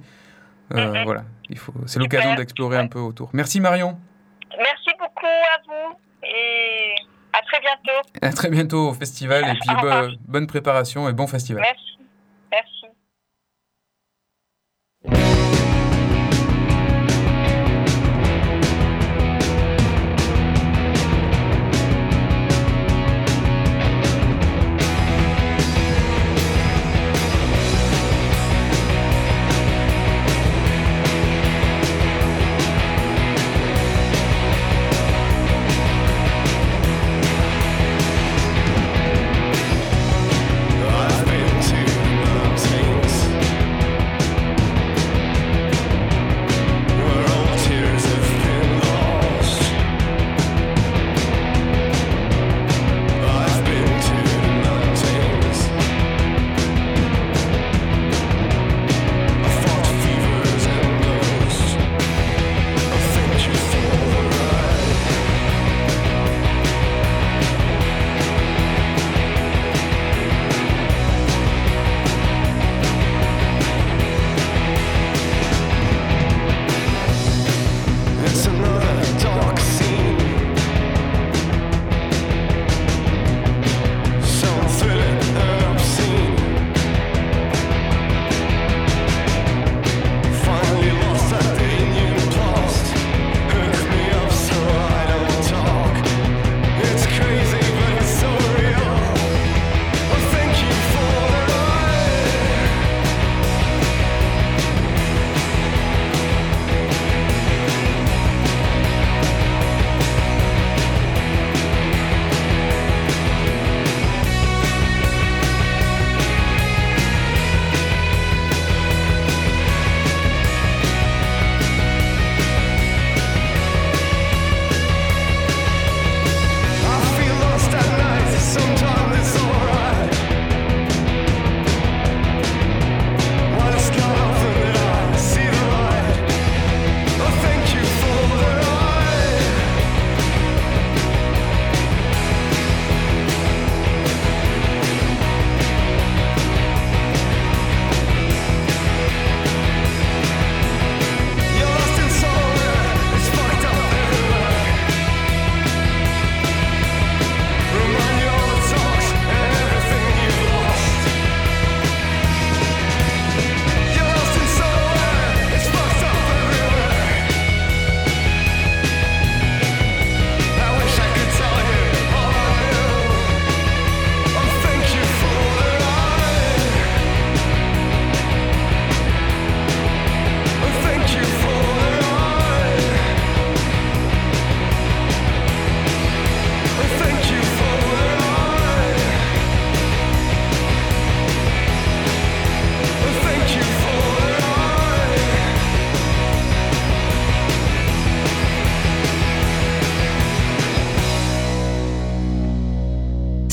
Euh, 0.74 0.92
Mhm. 0.92 1.04
Voilà, 1.04 1.24
il 1.48 1.58
faut, 1.58 1.72
c'est 1.86 1.98
l'occasion 1.98 2.34
d'explorer 2.34 2.76
Ouais. 2.76 2.82
un 2.84 2.86
peu 2.88 2.98
autour. 3.00 3.30
Merci 3.32 3.58
Marion. 3.60 3.98
Merci 4.56 4.90
beaucoup 4.98 5.26
à 5.26 5.58
vous 5.66 5.96
et 6.22 6.94
à 7.32 7.40
très 7.42 7.60
bientôt. 7.60 8.08
À 8.22 8.30
très 8.32 8.50
bientôt 8.50 8.88
au 8.90 8.92
festival 8.92 9.44
et 9.48 9.58
puis 9.58 9.74
bo- 9.80 10.14
bonne 10.28 10.46
préparation 10.46 11.08
et 11.08 11.12
bon 11.12 11.26
festival. 11.26 11.62
Merci. 11.62 11.98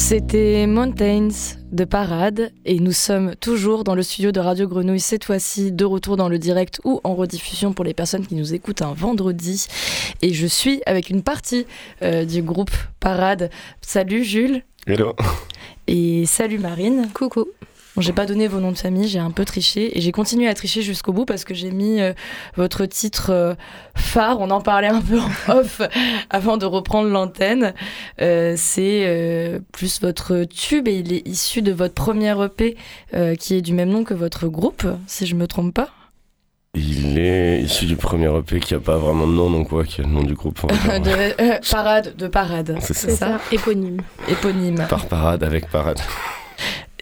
C'était 0.09 0.67
Mountains 0.67 1.57
de 1.73 1.83
Parade 1.83 2.53
et 2.63 2.79
nous 2.79 2.93
sommes 2.93 3.35
toujours 3.35 3.83
dans 3.83 3.93
le 3.93 4.03
studio 4.03 4.31
de 4.31 4.39
Radio 4.39 4.65
Grenouille, 4.65 5.01
cette 5.01 5.25
fois-ci 5.25 5.73
de 5.73 5.83
retour 5.83 6.15
dans 6.15 6.29
le 6.29 6.39
direct 6.39 6.79
ou 6.85 7.01
en 7.03 7.13
rediffusion 7.13 7.73
pour 7.73 7.83
les 7.83 7.93
personnes 7.93 8.25
qui 8.25 8.35
nous 8.35 8.53
écoutent 8.53 8.81
un 8.81 8.93
vendredi. 8.93 9.67
Et 10.21 10.33
je 10.33 10.47
suis 10.47 10.81
avec 10.85 11.09
une 11.09 11.23
partie 11.23 11.65
euh, 12.03 12.23
du 12.23 12.41
groupe 12.41 12.71
Parade. 13.01 13.49
Salut 13.81 14.23
Jules. 14.23 14.63
Hello. 14.87 15.13
Et 15.87 16.25
salut 16.25 16.59
Marine. 16.59 17.09
Coucou. 17.13 17.47
Bon, 17.97 18.01
j'ai 18.03 18.13
pas 18.13 18.27
donné 18.27 18.47
vos 18.47 18.59
noms 18.59 18.71
de 18.71 18.77
famille, 18.77 19.07
j'ai 19.07 19.17
un 19.17 19.31
peu 19.31 19.43
triché 19.43 19.97
et 19.97 20.01
j'ai 20.01 20.11
continué 20.11 20.47
à 20.47 20.53
tricher 20.53 20.83
jusqu'au 20.83 21.13
bout 21.13 21.25
parce 21.25 21.43
que 21.43 21.55
j'ai 21.55 21.71
mis 21.71 21.99
euh, 21.99 22.13
votre 22.55 22.85
titre 22.85 23.31
euh, 23.31 23.55
phare, 23.95 24.39
on 24.39 24.51
en 24.51 24.61
parlait 24.61 24.87
un 24.87 25.01
peu 25.01 25.17
en 25.19 25.31
off 25.57 25.81
avant 26.29 26.57
de 26.57 26.67
reprendre 26.67 27.09
l'antenne. 27.09 27.73
Euh, 28.21 28.53
c'est 28.55 29.01
euh, 29.07 29.57
plus 29.71 29.99
votre 29.99 30.43
tube 30.43 30.87
et 30.87 30.99
il 30.99 31.11
est 31.11 31.27
issu 31.27 31.63
de 31.63 31.71
votre 31.71 31.95
première 31.95 32.43
EP 32.43 32.77
euh, 33.15 33.33
qui 33.33 33.55
est 33.55 33.63
du 33.63 33.73
même 33.73 33.89
nom 33.89 34.03
que 34.03 34.13
votre 34.13 34.47
groupe, 34.47 34.85
si 35.07 35.25
je 35.25 35.33
me 35.33 35.47
trompe 35.47 35.73
pas. 35.73 35.89
Il 36.75 37.17
est 37.17 37.63
issu 37.63 37.87
du 37.87 37.95
premier 37.95 38.29
EP 38.37 38.59
qui 38.59 38.75
a 38.75 38.79
pas 38.79 38.97
vraiment 38.97 39.25
de 39.25 39.33
nom, 39.33 39.49
donc 39.49 39.71
ouais, 39.71 39.85
qui 39.85 40.01
a 40.01 40.03
le 40.03 40.11
nom 40.11 40.21
du 40.21 40.35
groupe. 40.35 40.61
de, 40.71 41.41
euh, 41.41 41.57
parade, 41.71 42.15
de 42.15 42.27
parade. 42.27 42.77
C'est 42.79 42.93
C'est 42.93 43.09
ça. 43.09 43.39
Éponyme. 43.51 44.01
Éponyme. 44.29 44.85
Par 44.87 45.07
parade 45.07 45.41
avec 45.41 45.67
parade. 45.71 45.99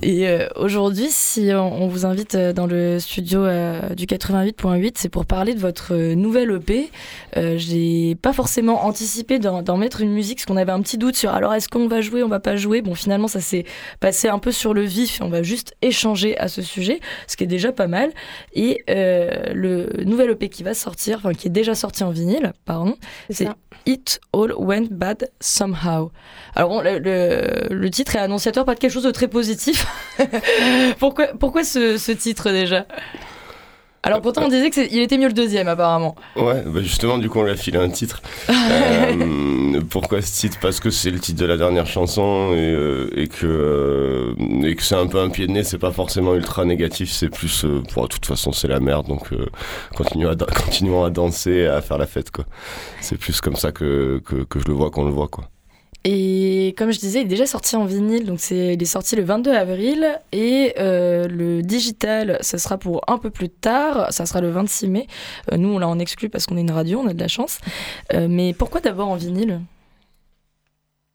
Et 0.02 0.28
euh, 0.28 0.48
aujourd'hui, 0.58 1.08
si 1.10 1.52
on, 1.54 1.84
on 1.84 1.88
vous 1.88 2.06
invite 2.06 2.36
euh, 2.36 2.52
dans 2.54 2.68
le 2.68 3.00
studio 3.00 3.46
euh, 3.46 3.80
du 3.96 4.06
88.8, 4.06 4.94
c'est 4.98 5.08
pour 5.10 5.26
parler 5.26 5.54
de 5.54 5.60
votre 5.60 5.94
euh, 5.94 6.16
nouvelle 6.16 6.52
EP. 6.52 6.92
Euh, 7.38 7.56
J'ai 7.58 8.16
pas 8.22 8.34
forcément 8.34 8.86
anticipé 8.86 9.40
d'en 9.40 9.78
mettre 9.78 10.02
une 10.02 10.12
musique, 10.12 10.40
parce 10.40 10.46
qu'on 10.48 10.58
avait 10.58 10.74
un 10.74 10.82
petit 10.82 10.98
doute 10.98 11.16
sur 11.16 11.34
alors 11.34 11.54
est-ce 11.54 11.70
qu'on 11.70 11.88
va 11.88 12.02
jouer, 12.02 12.24
on 12.24 12.28
va 12.28 12.42
pas 12.42 12.58
jouer? 12.58 12.82
Bon, 12.82 12.94
finalement, 12.94 13.30
ça 13.30 13.40
s'est 13.40 13.64
passé 14.02 14.28
un 14.28 14.38
peu 14.40 14.52
sur 14.52 14.74
le 14.74 14.82
vif 14.82 15.22
et 15.22 15.24
on 15.24 15.30
va 15.30 15.44
juste 15.44 15.74
échanger 15.82 16.38
à 16.40 16.50
ce 16.50 16.62
sujet, 16.62 17.00
ce 17.28 17.38
qui 17.38 17.46
est 17.46 17.48
déjà 17.48 17.72
pas 17.72 17.88
mal. 17.88 18.12
Et 18.54 18.84
euh, 18.90 19.30
le 19.54 19.90
nouvel 20.04 20.30
EP 20.32 20.50
qui 20.50 20.64
va 20.64 20.74
sortir, 20.74 21.18
enfin 21.20 21.34
qui 21.34 21.48
est 21.48 21.52
déjà 21.52 21.74
sorti 21.74 22.04
en 22.04 22.12
vinyle, 22.12 22.52
pardon, 22.66 22.96
c'est. 23.30 23.46
It 23.88 24.20
All 24.34 24.52
Went 24.58 24.88
Bad 24.90 25.30
Somehow. 25.40 26.12
Alors 26.56 26.70
bon, 26.70 26.82
le, 26.82 26.98
le- 26.98 27.68
le 27.76 27.90
titre 27.92 28.16
est 28.16 28.20
annonciateur, 28.20 28.66
pas 28.66 28.74
de 28.74 28.80
quelque 28.80 28.92
chose 28.92 29.04
de 29.04 29.12
très 29.12 29.28
positif. 29.28 29.85
pourquoi 31.00 31.28
pourquoi 31.40 31.64
ce, 31.64 31.98
ce 31.98 32.12
titre 32.12 32.52
déjà? 32.52 32.86
Alors 34.06 34.22
pourtant 34.22 34.44
on 34.46 34.50
disait 34.50 34.70
qu'il 34.70 35.00
était 35.00 35.18
mieux 35.18 35.30
le 35.30 35.34
deuxième 35.34 35.68
apparemment. 35.68 36.16
Ouais, 36.36 36.62
bah 36.64 36.82
justement, 36.84 37.18
du 37.18 37.28
coup, 37.28 37.40
on 37.40 37.44
lui 37.44 37.52
a 37.52 37.56
filé 37.56 37.80
un 37.80 37.90
titre. 37.90 38.22
Euh, 39.08 39.82
pourquoi 39.90 40.22
ce 40.22 40.40
titre? 40.40 40.58
Parce 40.62 40.80
que 40.80 40.90
c'est 40.90 41.12
le 41.12 41.20
titre 41.20 41.40
de 41.40 41.46
la 41.46 41.58
dernière 41.58 41.86
chanson 41.86 42.54
et, 42.54 42.72
euh, 42.72 43.10
et 43.16 43.28
que, 43.28 43.46
euh, 43.46 44.34
et 44.64 44.76
que 44.76 44.84
c'est 44.84 44.96
un 44.96 45.08
peu 45.08 45.20
un 45.20 45.30
pied 45.30 45.48
de 45.48 45.52
nez, 45.52 45.64
c'est 45.64 45.78
pas 45.78 45.92
forcément 45.92 46.34
ultra 46.34 46.66
négatif, 46.66 47.12
c'est 47.12 47.30
plus. 47.30 47.66
bon, 47.66 48.04
de 48.04 48.08
toute 48.08 48.26
façon, 48.26 48.52
c'est 48.52 48.68
la 48.68 48.80
merde, 48.80 49.08
donc 49.08 49.30
continuons, 49.96 50.30
à, 50.30 50.36
continuons 50.66 51.04
à 51.04 51.10
danser 51.10 51.52
et 51.52 51.68
à 51.68 51.82
faire 51.82 51.98
la 51.98 52.08
fête, 52.08 52.32
quoi. 52.32 52.46
C'est 53.02 53.18
plus 53.18 53.42
comme 53.42 53.56
ça 53.56 53.72
que, 53.72 54.22
que, 54.26 54.44
que 54.44 54.60
je 54.60 54.66
le 54.66 54.74
vois 54.74 54.92
qu'on 54.92 55.06
le 55.06 55.12
voit, 55.12 55.28
quoi. 55.28 55.50
Et 56.08 56.76
comme 56.78 56.92
je 56.92 57.00
disais, 57.00 57.22
il 57.22 57.24
est 57.24 57.30
déjà 57.30 57.48
sorti 57.48 57.76
en 57.76 57.86
vinyle, 57.86 58.26
donc 58.26 58.40
c'est, 58.40 58.76
il 58.76 58.82
est 58.82 58.86
sorti 58.86 59.16
le 59.16 59.24
22 59.24 59.52
avril. 59.52 60.22
Et 60.32 60.76
euh, 60.78 61.28
le 61.28 61.64
digital, 61.64 62.38
ça 62.42 62.60
sera 62.60 62.78
pour 62.78 63.02
un 63.08 63.18
peu 63.18 63.32
plus 63.32 63.50
tard, 63.50 64.14
ça 64.14 64.28
sera 64.28 64.40
le 64.40 64.52
26 64.52 64.88
mai. 64.88 65.08
Euh, 65.52 65.58
nous, 65.58 65.70
on 65.70 65.80
l'a 65.80 65.88
en 65.88 65.98
exclu 65.98 66.30
parce 66.30 66.46
qu'on 66.46 66.58
est 66.58 66.62
une 66.62 66.70
radio, 66.70 67.02
on 67.04 67.08
a 67.08 67.14
de 67.14 67.20
la 67.20 67.28
chance. 67.28 67.58
Euh, 68.14 68.28
mais 68.30 68.54
pourquoi 68.54 68.82
d'abord 68.82 69.08
en 69.08 69.16
vinyle? 69.16 69.62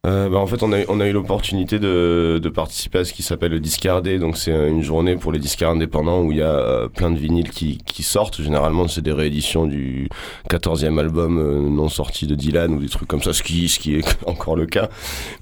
Euh, 0.07 0.31
bah, 0.31 0.39
en 0.39 0.47
fait, 0.47 0.63
on 0.63 0.73
a, 0.73 0.81
eu- 0.81 0.87
on 0.89 0.99
a 0.99 1.07
eu 1.07 1.13
l'opportunité 1.13 1.79
de, 1.79 2.41
de 2.43 2.49
participer 2.49 3.01
à 3.01 3.05
ce 3.05 3.13
qui 3.13 3.23
s'appelle 3.23 3.53
le 3.53 3.61
Discardé. 3.61 4.19
Donc, 4.19 4.39
c'est 4.39 4.51
une 4.51 4.83
journée 4.83 5.15
pour 5.17 5.31
les 5.31 5.39
disquaires 5.39 5.69
indépendants 5.69 6.23
où 6.23 6.33
il 6.33 6.39
y 6.39 6.43
a 6.43 6.55
euh, 6.55 6.89
plein 6.89 7.11
de 7.11 7.19
vinyles 7.19 7.51
qui, 7.51 7.77
qui 7.85 8.03
sortent. 8.03 8.41
Généralement, 8.41 8.89
c'est 8.89 9.03
des 9.03 9.13
rééditions 9.13 9.67
du 9.67 10.09
14e 10.49 10.99
album 10.99 11.37
euh, 11.39 11.69
non 11.69 11.91
sorti 11.91 12.27
de 12.27 12.35
Dylan 12.35 12.73
ou 12.73 12.79
des 12.81 12.89
trucs 12.89 13.09
comme 13.09 13.23
ça, 13.23 13.35
ce 13.35 13.43
qui, 13.43 13.69
ce 13.69 13.79
qui 13.79 13.97
est 13.97 14.17
encore 14.27 14.57
le 14.57 14.65
cas. 14.65 14.89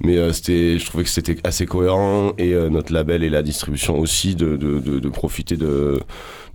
Mais 0.01 0.17
euh, 0.17 0.33
c'était, 0.33 0.77
je 0.81 0.85
trouvais 0.87 1.05
que 1.05 1.11
c'était 1.11 1.37
assez 1.45 1.65
cohérent 1.67 2.33
et 2.37 2.53
notre 2.69 2.93
label 2.93 3.23
et 3.23 3.31
la 3.31 3.43
distribution 3.43 3.97
aussi 4.01 4.35
de, 4.35 4.57
de, 4.57 4.81
de 4.81 5.09
profiter 5.09 5.57
de, 5.57 6.01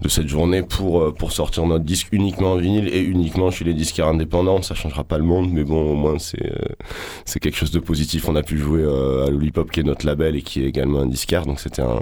de 0.02 0.10
cette 0.10 0.28
journée 0.28 0.64
pour, 0.64 1.02
euh, 1.02 1.12
pour 1.12 1.32
sortir 1.32 1.66
notre 1.66 1.86
disque 1.86 2.08
uniquement 2.12 2.54
en 2.54 2.58
vinyle 2.58 2.88
et 2.94 3.02
uniquement 3.02 3.52
chez 3.52 3.66
les 3.66 3.74
disquaires 3.74 4.08
indépendants. 4.08 4.62
Ça 4.62 4.76
changera 4.76 5.04
pas 5.04 5.18
le 5.18 5.24
monde, 5.24 5.52
mais 5.52 5.64
bon, 5.64 5.92
au 5.92 5.96
moins, 5.96 6.20
c'est. 6.20 6.46
euh, 6.46 6.76
c'est 7.26 7.40
quelque 7.40 7.58
chose 7.58 7.72
de 7.72 7.80
positif. 7.80 8.28
On 8.28 8.36
a 8.36 8.44
pu 8.44 8.58
jouer 8.58 8.82
euh, 8.82 9.26
à 9.26 9.30
Lollipop, 9.30 9.72
qui 9.72 9.80
est 9.80 9.84
notre 9.84 10.06
label 10.06 10.36
et 10.36 10.42
qui 10.42 10.64
est 10.64 10.68
également 10.68 11.02
un 11.02 11.06
disquaire, 11.06 11.46
donc 11.46 11.60
c'était 11.60 11.82
un, 11.82 12.00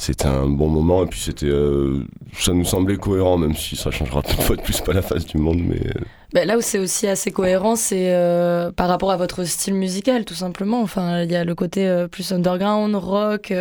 c'était 0.00 0.26
un 0.26 0.46
bon 0.46 0.68
moment. 0.68 1.04
Et 1.04 1.06
puis 1.06 1.20
c'était, 1.20 1.46
euh, 1.46 2.04
ça 2.32 2.52
nous 2.52 2.64
semblait 2.64 2.96
cohérent, 2.96 3.36
même 3.38 3.54
si 3.54 3.76
ça 3.76 3.90
changera 3.90 4.22
fois 4.22 4.56
de 4.56 4.62
plus 4.62 4.80
pas 4.80 4.92
la 4.92 5.02
face 5.02 5.26
du 5.26 5.38
monde, 5.38 5.60
mais 5.62 5.80
euh, 5.86 6.00
Ben, 6.32 6.46
là 6.46 6.56
où 6.56 6.60
c'est 6.60 6.78
aussi 6.78 7.06
assez 7.06 7.30
cohérent, 7.30 7.76
c'est 7.76 8.14
euh, 8.14 8.70
par 8.72 8.88
rapport 8.88 9.10
à 9.10 9.16
votre 9.16 9.44
style 9.44 9.74
musical, 9.74 10.24
tout 10.24 10.34
simplement. 10.34 10.80
Enfin, 10.80 11.22
il 11.22 11.30
y 11.30 11.36
a 11.36 11.44
le 11.44 11.54
côté 11.54 12.06
plus 12.10 12.32
underground, 12.32 12.94
rock. 12.94 13.52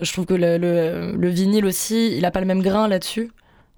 je 0.00 0.12
trouve 0.12 0.26
que 0.26 0.34
le, 0.34 0.56
le, 0.56 1.12
le 1.16 1.28
vinyle 1.28 1.66
aussi, 1.66 2.16
il 2.16 2.24
a 2.24 2.30
pas 2.30 2.40
le 2.40 2.46
même 2.46 2.62
grain 2.62 2.88
là-dessus. 2.88 3.30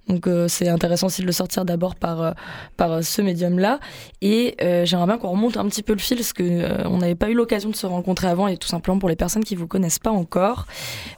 Donc 0.07 0.27
euh, 0.27 0.47
c'est 0.47 0.69
intéressant 0.69 1.07
aussi 1.07 1.21
de 1.21 1.25
le 1.25 1.31
sortir 1.31 1.65
d'abord 1.65 1.95
par, 1.95 2.21
euh, 2.21 2.31
par 2.77 2.91
euh, 2.91 3.01
ce 3.01 3.21
médium-là. 3.21 3.79
Et 4.21 4.55
euh, 4.61 4.85
j'aimerais 4.85 5.07
bien 5.07 5.17
qu'on 5.17 5.29
remonte 5.29 5.57
un 5.57 5.65
petit 5.67 5.81
peu 5.81 5.93
le 5.93 5.99
fil, 5.99 6.17
parce 6.17 6.33
que 6.33 6.43
euh, 6.43 6.87
on 6.87 6.97
n'avait 6.97 7.15
pas 7.15 7.29
eu 7.29 7.33
l'occasion 7.33 7.69
de 7.69 7.75
se 7.75 7.87
rencontrer 7.87 8.27
avant, 8.27 8.47
et 8.47 8.57
tout 8.57 8.67
simplement 8.67 8.99
pour 8.99 9.09
les 9.09 9.15
personnes 9.15 9.43
qui 9.43 9.55
vous 9.55 9.67
connaissent 9.67 9.99
pas 9.99 10.11
encore. 10.11 10.67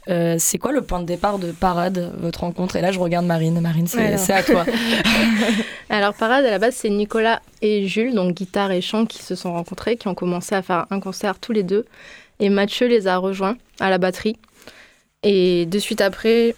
C'est 0.07 0.57
quoi 0.57 0.71
le 0.71 0.81
point 0.81 1.01
de 1.01 1.05
départ 1.05 1.37
de 1.37 1.51
Parade, 1.51 2.13
votre 2.17 2.41
rencontre? 2.41 2.77
Et 2.77 2.81
là, 2.81 2.91
je 2.91 2.99
regarde 2.99 3.25
Marine. 3.25 3.59
Marine, 3.59 3.87
c'est 3.87 4.33
à 4.33 4.43
toi. 4.43 4.65
Alors 5.89 6.13
Parade, 6.13 6.45
à 6.45 6.51
la 6.51 6.59
base, 6.59 6.75
c'est 6.75 6.89
Nicolas 6.89 7.41
et 7.61 7.87
Jules, 7.87 8.13
donc 8.15 8.35
guitare 8.35 8.71
et 8.71 8.81
chant, 8.81 9.05
qui 9.05 9.21
se 9.21 9.35
sont 9.35 9.53
rencontrés, 9.53 9.97
qui 9.97 10.07
ont 10.07 10.15
commencé 10.15 10.55
à 10.55 10.61
faire 10.61 10.85
un 10.91 10.99
concert 10.99 11.39
tous 11.39 11.51
les 11.51 11.63
deux. 11.63 11.85
Et 12.39 12.49
Mathieu 12.49 12.87
les 12.87 13.07
a 13.07 13.17
rejoints 13.17 13.57
à 13.79 13.89
la 13.89 13.97
batterie. 13.97 14.37
Et 15.23 15.65
de 15.65 15.79
suite 15.79 16.01
après, 16.01 16.55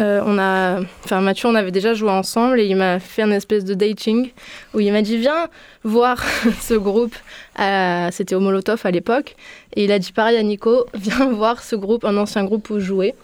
euh, 0.00 0.22
on 0.24 0.38
a, 0.38 0.80
enfin 1.04 1.20
Mathieu, 1.20 1.48
on 1.48 1.54
avait 1.54 1.70
déjà 1.70 1.94
joué 1.94 2.10
ensemble 2.10 2.58
et 2.60 2.64
il 2.66 2.76
m'a 2.76 2.98
fait 3.00 3.22
un 3.22 3.30
espèce 3.30 3.64
de 3.64 3.74
dating 3.74 4.30
où 4.74 4.80
il 4.80 4.90
m'a 4.92 5.02
dit 5.02 5.16
viens 5.18 5.48
voir 5.84 6.22
ce 6.60 6.74
groupe. 6.74 7.14
à- 7.56 8.10
C'était 8.12 8.34
au 8.34 8.40
Molotov 8.40 8.80
à 8.84 8.90
l'époque. 8.90 9.36
Et 9.76 9.84
il 9.84 9.92
a 9.92 9.98
dit 9.98 10.12
pareil 10.12 10.36
à 10.36 10.42
Nico, 10.42 10.86
viens 10.94 11.28
voir 11.30 11.62
ce 11.62 11.76
groupe, 11.76 12.04
un 12.04 12.16
ancien 12.16 12.44
groupe 12.44 12.70
où 12.70 12.78
je 12.80 12.84
jouais. 12.86 13.14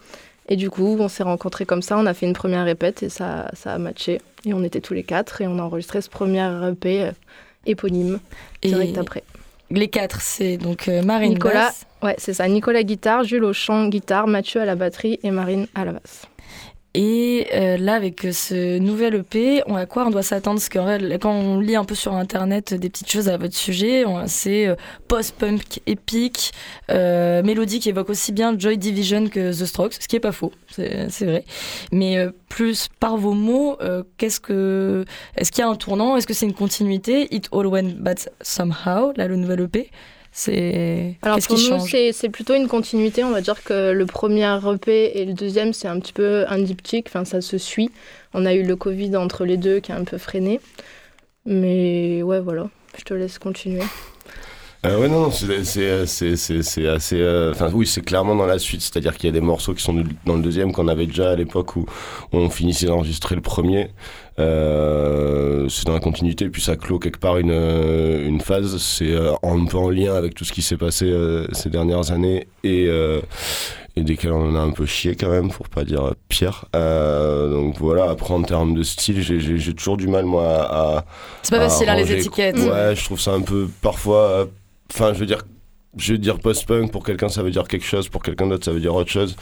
Et 0.49 0.55
du 0.57 0.71
coup, 0.71 0.97
on 1.01 1.09
s'est 1.09 1.25
rencontrés 1.25 1.67
comme 1.67 1.83
ça, 1.83 1.99
on 1.99 2.07
a 2.07 2.15
fait 2.15 2.27
une 2.27 2.33
première 2.33 2.65
répète 2.65 3.03
et 3.03 3.09
ça, 3.09 3.51
ça 3.55 3.73
a 3.73 3.79
matché. 3.79 4.21
Et 4.45 4.55
on 4.55 4.63
était 4.63 4.81
tous 4.81 4.95
les 4.95 5.03
quatre 5.03 5.41
et 5.41 5.47
on 5.49 5.59
a 5.59 5.63
enregistré 5.63 6.01
ce 6.01 6.09
premier 6.09 6.47
EP 6.71 7.03
euh, 7.03 7.11
éponyme 7.67 8.21
direct 8.63 8.97
Et 8.97 9.01
après. 9.01 9.23
les 9.71 9.89
quatre, 9.89 10.21
c'est 10.21 10.57
donc 10.57 10.87
euh, 10.89 11.03
Marine 11.03 11.33
Nicolas. 11.33 11.67
basse, 11.67 11.87
Ouais, 12.03 12.15
c'est 12.19 12.35
ça. 12.35 12.47
Nicolas 12.47 12.85
guitare, 12.85 13.25
Jules 13.25 13.43
au 13.43 13.53
chant 13.53 13.89
guitare, 13.89 14.29
Mathieu 14.29 14.61
à 14.61 14.65
la 14.67 14.77
batterie 14.77 15.19
et 15.25 15.31
Marine 15.33 15.67
à 15.75 15.85
la 15.85 15.93
basse. 15.93 16.27
Et 16.99 17.49
euh, 17.53 17.77
là, 17.77 17.93
avec 17.93 18.27
ce 18.33 18.79
nouvel 18.79 19.17
EP, 19.17 19.63
à 19.71 19.85
quoi 19.85 20.07
on 20.07 20.11
doit 20.11 20.23
s'attendre? 20.23 20.59
Parce 20.59 20.71
que 20.71 21.17
quand 21.19 21.31
on 21.31 21.61
lit 21.61 21.77
un 21.77 21.85
peu 21.85 21.95
sur 21.95 22.15
Internet 22.15 22.73
des 22.73 22.89
petites 22.89 23.11
choses 23.11 23.29
à 23.29 23.37
votre 23.37 23.55
sujet, 23.55 24.05
c'est 24.25 24.67
euh, 24.67 24.77
post-punk 25.07 25.83
épique, 25.87 26.53
euh, 26.91 27.43
mélodie 27.43 27.81
qui 27.81 27.91
évoque 27.91 28.09
aussi 28.09 28.33
bien 28.33 28.59
Joy 28.59 28.79
Division 28.79 29.29
que 29.29 29.51
The 29.51 29.67
Strokes, 29.67 29.99
ce 30.01 30.09
qui 30.09 30.17
est 30.17 30.21
pas 30.21 30.33
faux, 30.33 30.53
c'est 30.71 31.27
vrai. 31.27 31.45
Mais 31.93 32.17
euh, 32.17 32.31
plus 32.49 32.89
par 32.99 33.19
vos 33.19 33.35
mots, 33.35 33.77
qu'est-ce 34.17 34.41
que, 34.41 35.05
est-ce 35.37 35.53
qu'il 35.53 35.61
y 35.61 35.67
a 35.67 35.69
un 35.69 35.75
tournant? 35.75 36.17
Est-ce 36.17 36.27
que 36.27 36.33
c'est 36.33 36.47
une 36.47 36.55
continuité? 36.55 37.29
It 37.35 37.51
All 37.53 37.67
Went 37.67 37.97
Bad 37.99 38.21
Somehow, 38.41 39.13
là, 39.17 39.29
le 39.29 39.37
nouvel 39.37 39.61
EP 39.61 39.91
c'est 40.39 41.17
Alors 41.23 41.37
qu'est-ce 41.37 41.49
pour 41.49 41.57
qui 41.57 41.71
nous, 41.71 41.87
c'est 41.87 42.13
c'est 42.13 42.29
plutôt 42.29 42.55
une 42.55 42.69
continuité. 42.69 43.25
On 43.25 43.31
va 43.31 43.41
dire 43.41 43.65
que 43.65 43.91
le 43.93 44.05
premier 44.05 44.47
EP 44.75 45.19
et 45.19 45.25
le 45.25 45.33
deuxième, 45.33 45.73
c'est 45.73 45.89
un 45.89 45.99
petit 45.99 46.13
peu 46.13 46.45
un 46.49 46.59
diptyque. 46.59 47.07
Enfin, 47.09 47.25
ça 47.25 47.41
se 47.41 47.57
suit. 47.57 47.91
On 48.35 48.45
a 48.45 48.53
eu 48.53 48.63
le 48.63 48.77
Covid 48.77 49.17
entre 49.17 49.47
les 49.47 49.57
deux 49.57 49.81
qui 49.81 49.93
a 49.93 49.97
un 49.97 50.05
peu 50.05 50.19
freiné. 50.19 50.61
Mais 51.47 52.23
ouais, 52.23 52.41
voilà. 52.41 52.69
Je 52.99 53.03
te 53.05 53.15
laisse 53.15 53.39
continuer. 53.39 53.83
Euh, 54.85 55.01
ouais, 55.01 55.09
non, 55.09 55.23
non, 55.23 55.31
c'est- 55.31 55.65
c'est 55.65 56.07
c'est- 56.07 56.37
c'est- 56.37 56.63
c'est 56.63 56.87
assez. 56.87 57.19
euh, 57.19 57.53
Enfin, 57.53 57.71
oui, 57.73 57.87
c'est 57.87 58.03
clairement 58.03 58.37
dans 58.37 58.45
la 58.47 58.59
suite. 58.59 58.83
C'est-à-dire 58.83 59.17
qu'il 59.17 59.25
y 59.27 59.31
a 59.31 59.33
des 59.33 59.41
morceaux 59.41 59.73
qui 59.73 59.83
sont 59.83 60.05
dans 60.27 60.35
le 60.37 60.43
deuxième 60.43 60.73
qu'on 60.73 60.87
avait 60.89 61.07
déjà 61.07 61.31
à 61.31 61.35
l'époque 61.35 61.77
où 61.77 61.87
on 62.33 62.51
finissait 62.51 62.87
d'enregistrer 62.87 63.35
le 63.37 63.41
premier. 63.41 63.89
Euh, 64.39 65.69
c'est 65.69 65.87
dans 65.87 65.95
la 65.95 66.01
continuité, 66.01 66.49
puis 66.49 66.63
ça 66.63 66.77
clôt 66.77 66.99
quelque 66.99 67.19
part 67.19 67.39
une, 67.39 67.51
euh, 67.51 68.27
une 68.27 68.41
phase. 68.41 68.77
C'est 68.79 69.11
euh, 69.13 69.33
un 69.43 69.65
peu 69.65 69.79
en 69.79 69.91
lien 69.91 70.15
avec 70.15 70.35
tout 70.35 70.45
ce 70.45 70.53
qui 70.53 70.63
s'est 70.63 70.77
passé 70.77 71.07
euh, 71.07 71.47
ces 71.53 71.71
dernières 71.71 72.11
années 72.13 72.47
et. 72.65 72.87
euh, 72.89 73.21
et 73.99 74.03
desquels 74.03 74.33
on 74.33 74.51
en 74.51 74.55
a 74.55 74.59
un 74.59 74.73
peu 74.73 74.85
chié 74.85 75.17
quand 75.17 75.31
même, 75.31 75.49
pour 75.51 75.71
pas 75.71 75.83
dire 75.83 76.13
pire. 76.29 76.67
Euh, 76.77 77.51
donc 77.51 77.77
voilà, 77.79 78.11
après 78.11 78.35
en 78.35 78.43
termes 78.43 78.75
de 78.75 78.83
style, 78.83 79.23
j'ai- 79.23 79.41
j'ai 79.41 79.57
j'ai 79.57 79.73
toujours 79.73 79.97
du 79.97 80.07
mal 80.07 80.27
moi 80.27 80.45
à, 80.71 81.05
C'est 81.43 81.57
pas 81.57 81.65
à 81.65 81.69
facile, 81.71 81.89
hein, 81.89 81.95
les 81.95 82.13
étiquettes. 82.13 82.59
Ouais, 82.59 82.95
je 82.95 83.03
trouve 83.07 83.19
ça 83.19 83.33
un 83.33 83.41
peu 83.41 83.69
parfois. 83.81 84.19
euh, 84.19 84.45
Enfin, 84.93 85.15
je 85.15 85.19
veux 85.19 85.25
dire, 85.25 85.39
je 85.97 86.13
vais 86.13 86.19
dire 86.19 86.39
post-punk, 86.39 86.91
pour 86.93 87.05
quelqu'un 87.05 87.29
ça 87.29 87.43
veut 87.43 87.51
dire 87.51 87.67
quelque 87.69 87.85
chose, 87.85 88.09
pour 88.09 88.23
quelqu'un 88.23 88.47
d'autre 88.47 88.65
ça 88.65 88.73
veut 88.73 88.81
dire 88.81 88.95
autre 88.95 89.11
chose. 89.11 89.37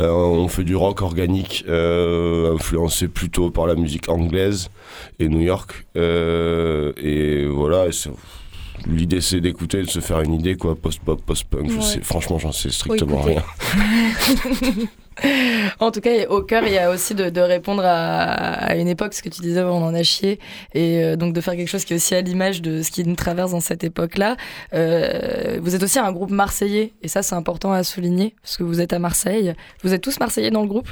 Euh, 0.00 0.10
on 0.10 0.48
fait 0.48 0.64
du 0.64 0.76
rock 0.76 1.02
organique, 1.02 1.64
euh, 1.68 2.54
influencé 2.54 3.08
plutôt 3.08 3.50
par 3.50 3.66
la 3.66 3.74
musique 3.74 4.08
anglaise 4.08 4.70
et 5.18 5.28
New 5.28 5.40
York. 5.40 5.86
Euh, 5.96 6.92
et 6.96 7.46
voilà, 7.46 7.86
l'idée 8.86 9.20
c'est 9.20 9.40
d'écouter, 9.40 9.82
de 9.82 9.88
se 9.88 10.00
faire 10.00 10.20
une 10.20 10.34
idée, 10.34 10.56
quoi, 10.56 10.74
post-pop, 10.74 11.22
post-punk. 11.24 11.70
Ouais. 11.70 12.00
franchement, 12.02 12.38
j'en 12.38 12.52
sais 12.52 12.70
strictement 12.70 13.22
rien. 13.22 13.42
En 15.80 15.90
tout 15.90 16.00
cas, 16.00 16.26
au 16.28 16.42
cœur, 16.42 16.64
il 16.64 16.72
y 16.72 16.78
a 16.78 16.90
aussi 16.90 17.14
de, 17.14 17.40
répondre 17.40 17.82
à, 17.84 18.32
à 18.32 18.76
une 18.76 18.88
époque, 18.88 19.14
ce 19.14 19.22
que 19.22 19.28
tu 19.28 19.40
disais, 19.42 19.62
on 19.62 19.84
en 19.84 19.94
a 19.94 20.02
chié, 20.02 20.38
et 20.74 21.02
euh, 21.02 21.16
donc 21.16 21.34
de 21.34 21.40
faire 21.40 21.56
quelque 21.56 21.68
chose 21.68 21.84
qui 21.84 21.92
est 21.92 21.96
aussi 21.96 22.14
à 22.14 22.20
l'image 22.20 22.62
de 22.62 22.82
ce 22.82 22.90
qui 22.90 23.04
nous 23.04 23.16
traverse 23.16 23.52
dans 23.52 23.60
cette 23.60 23.84
époque-là. 23.84 24.36
Euh, 24.74 25.58
vous 25.62 25.74
êtes 25.74 25.82
aussi 25.82 25.98
un 25.98 26.12
groupe 26.12 26.30
marseillais, 26.30 26.92
et 27.02 27.08
ça 27.08 27.22
c'est 27.22 27.34
important 27.34 27.72
à 27.72 27.82
souligner, 27.82 28.34
parce 28.42 28.56
que 28.56 28.62
vous 28.62 28.80
êtes 28.80 28.92
à 28.92 28.98
Marseille. 28.98 29.54
Vous 29.82 29.92
êtes 29.92 30.02
tous 30.02 30.18
marseillais 30.20 30.50
dans 30.50 30.62
le 30.62 30.68
groupe? 30.68 30.88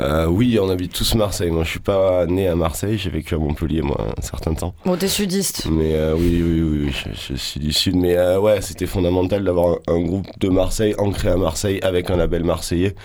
Euh, 0.00 0.26
oui, 0.26 0.58
on 0.60 0.68
habite 0.70 0.92
tous 0.92 1.14
Marseille. 1.14 1.52
Moi, 1.52 1.62
je 1.62 1.70
suis 1.70 1.78
pas 1.78 2.26
né 2.26 2.48
à 2.48 2.56
Marseille, 2.56 2.98
j'ai 2.98 3.10
vécu 3.10 3.36
à 3.36 3.38
Montpellier, 3.38 3.80
moi, 3.80 4.08
un 4.18 4.22
certain 4.22 4.52
temps. 4.52 4.74
Bon, 4.84 4.96
t'es 4.96 5.06
sudiste. 5.06 5.66
Mais 5.70 5.94
euh, 5.94 6.14
oui, 6.16 6.42
oui, 6.42 6.62
oui, 6.62 6.84
oui, 6.86 6.92
je, 6.92 7.32
je 7.34 7.38
suis 7.38 7.60
du 7.60 7.72
Sud. 7.72 7.94
Mais 7.94 8.16
euh, 8.16 8.40
ouais, 8.40 8.60
c'était 8.60 8.86
fondamental 8.86 9.44
d'avoir 9.44 9.76
un, 9.86 9.94
un 9.94 10.00
groupe 10.00 10.26
de 10.40 10.48
Marseille 10.48 10.96
ancré 10.98 11.28
à 11.28 11.36
Marseille 11.36 11.78
avec 11.82 12.10
un 12.10 12.16
label 12.16 12.42
marseillais 12.42 12.96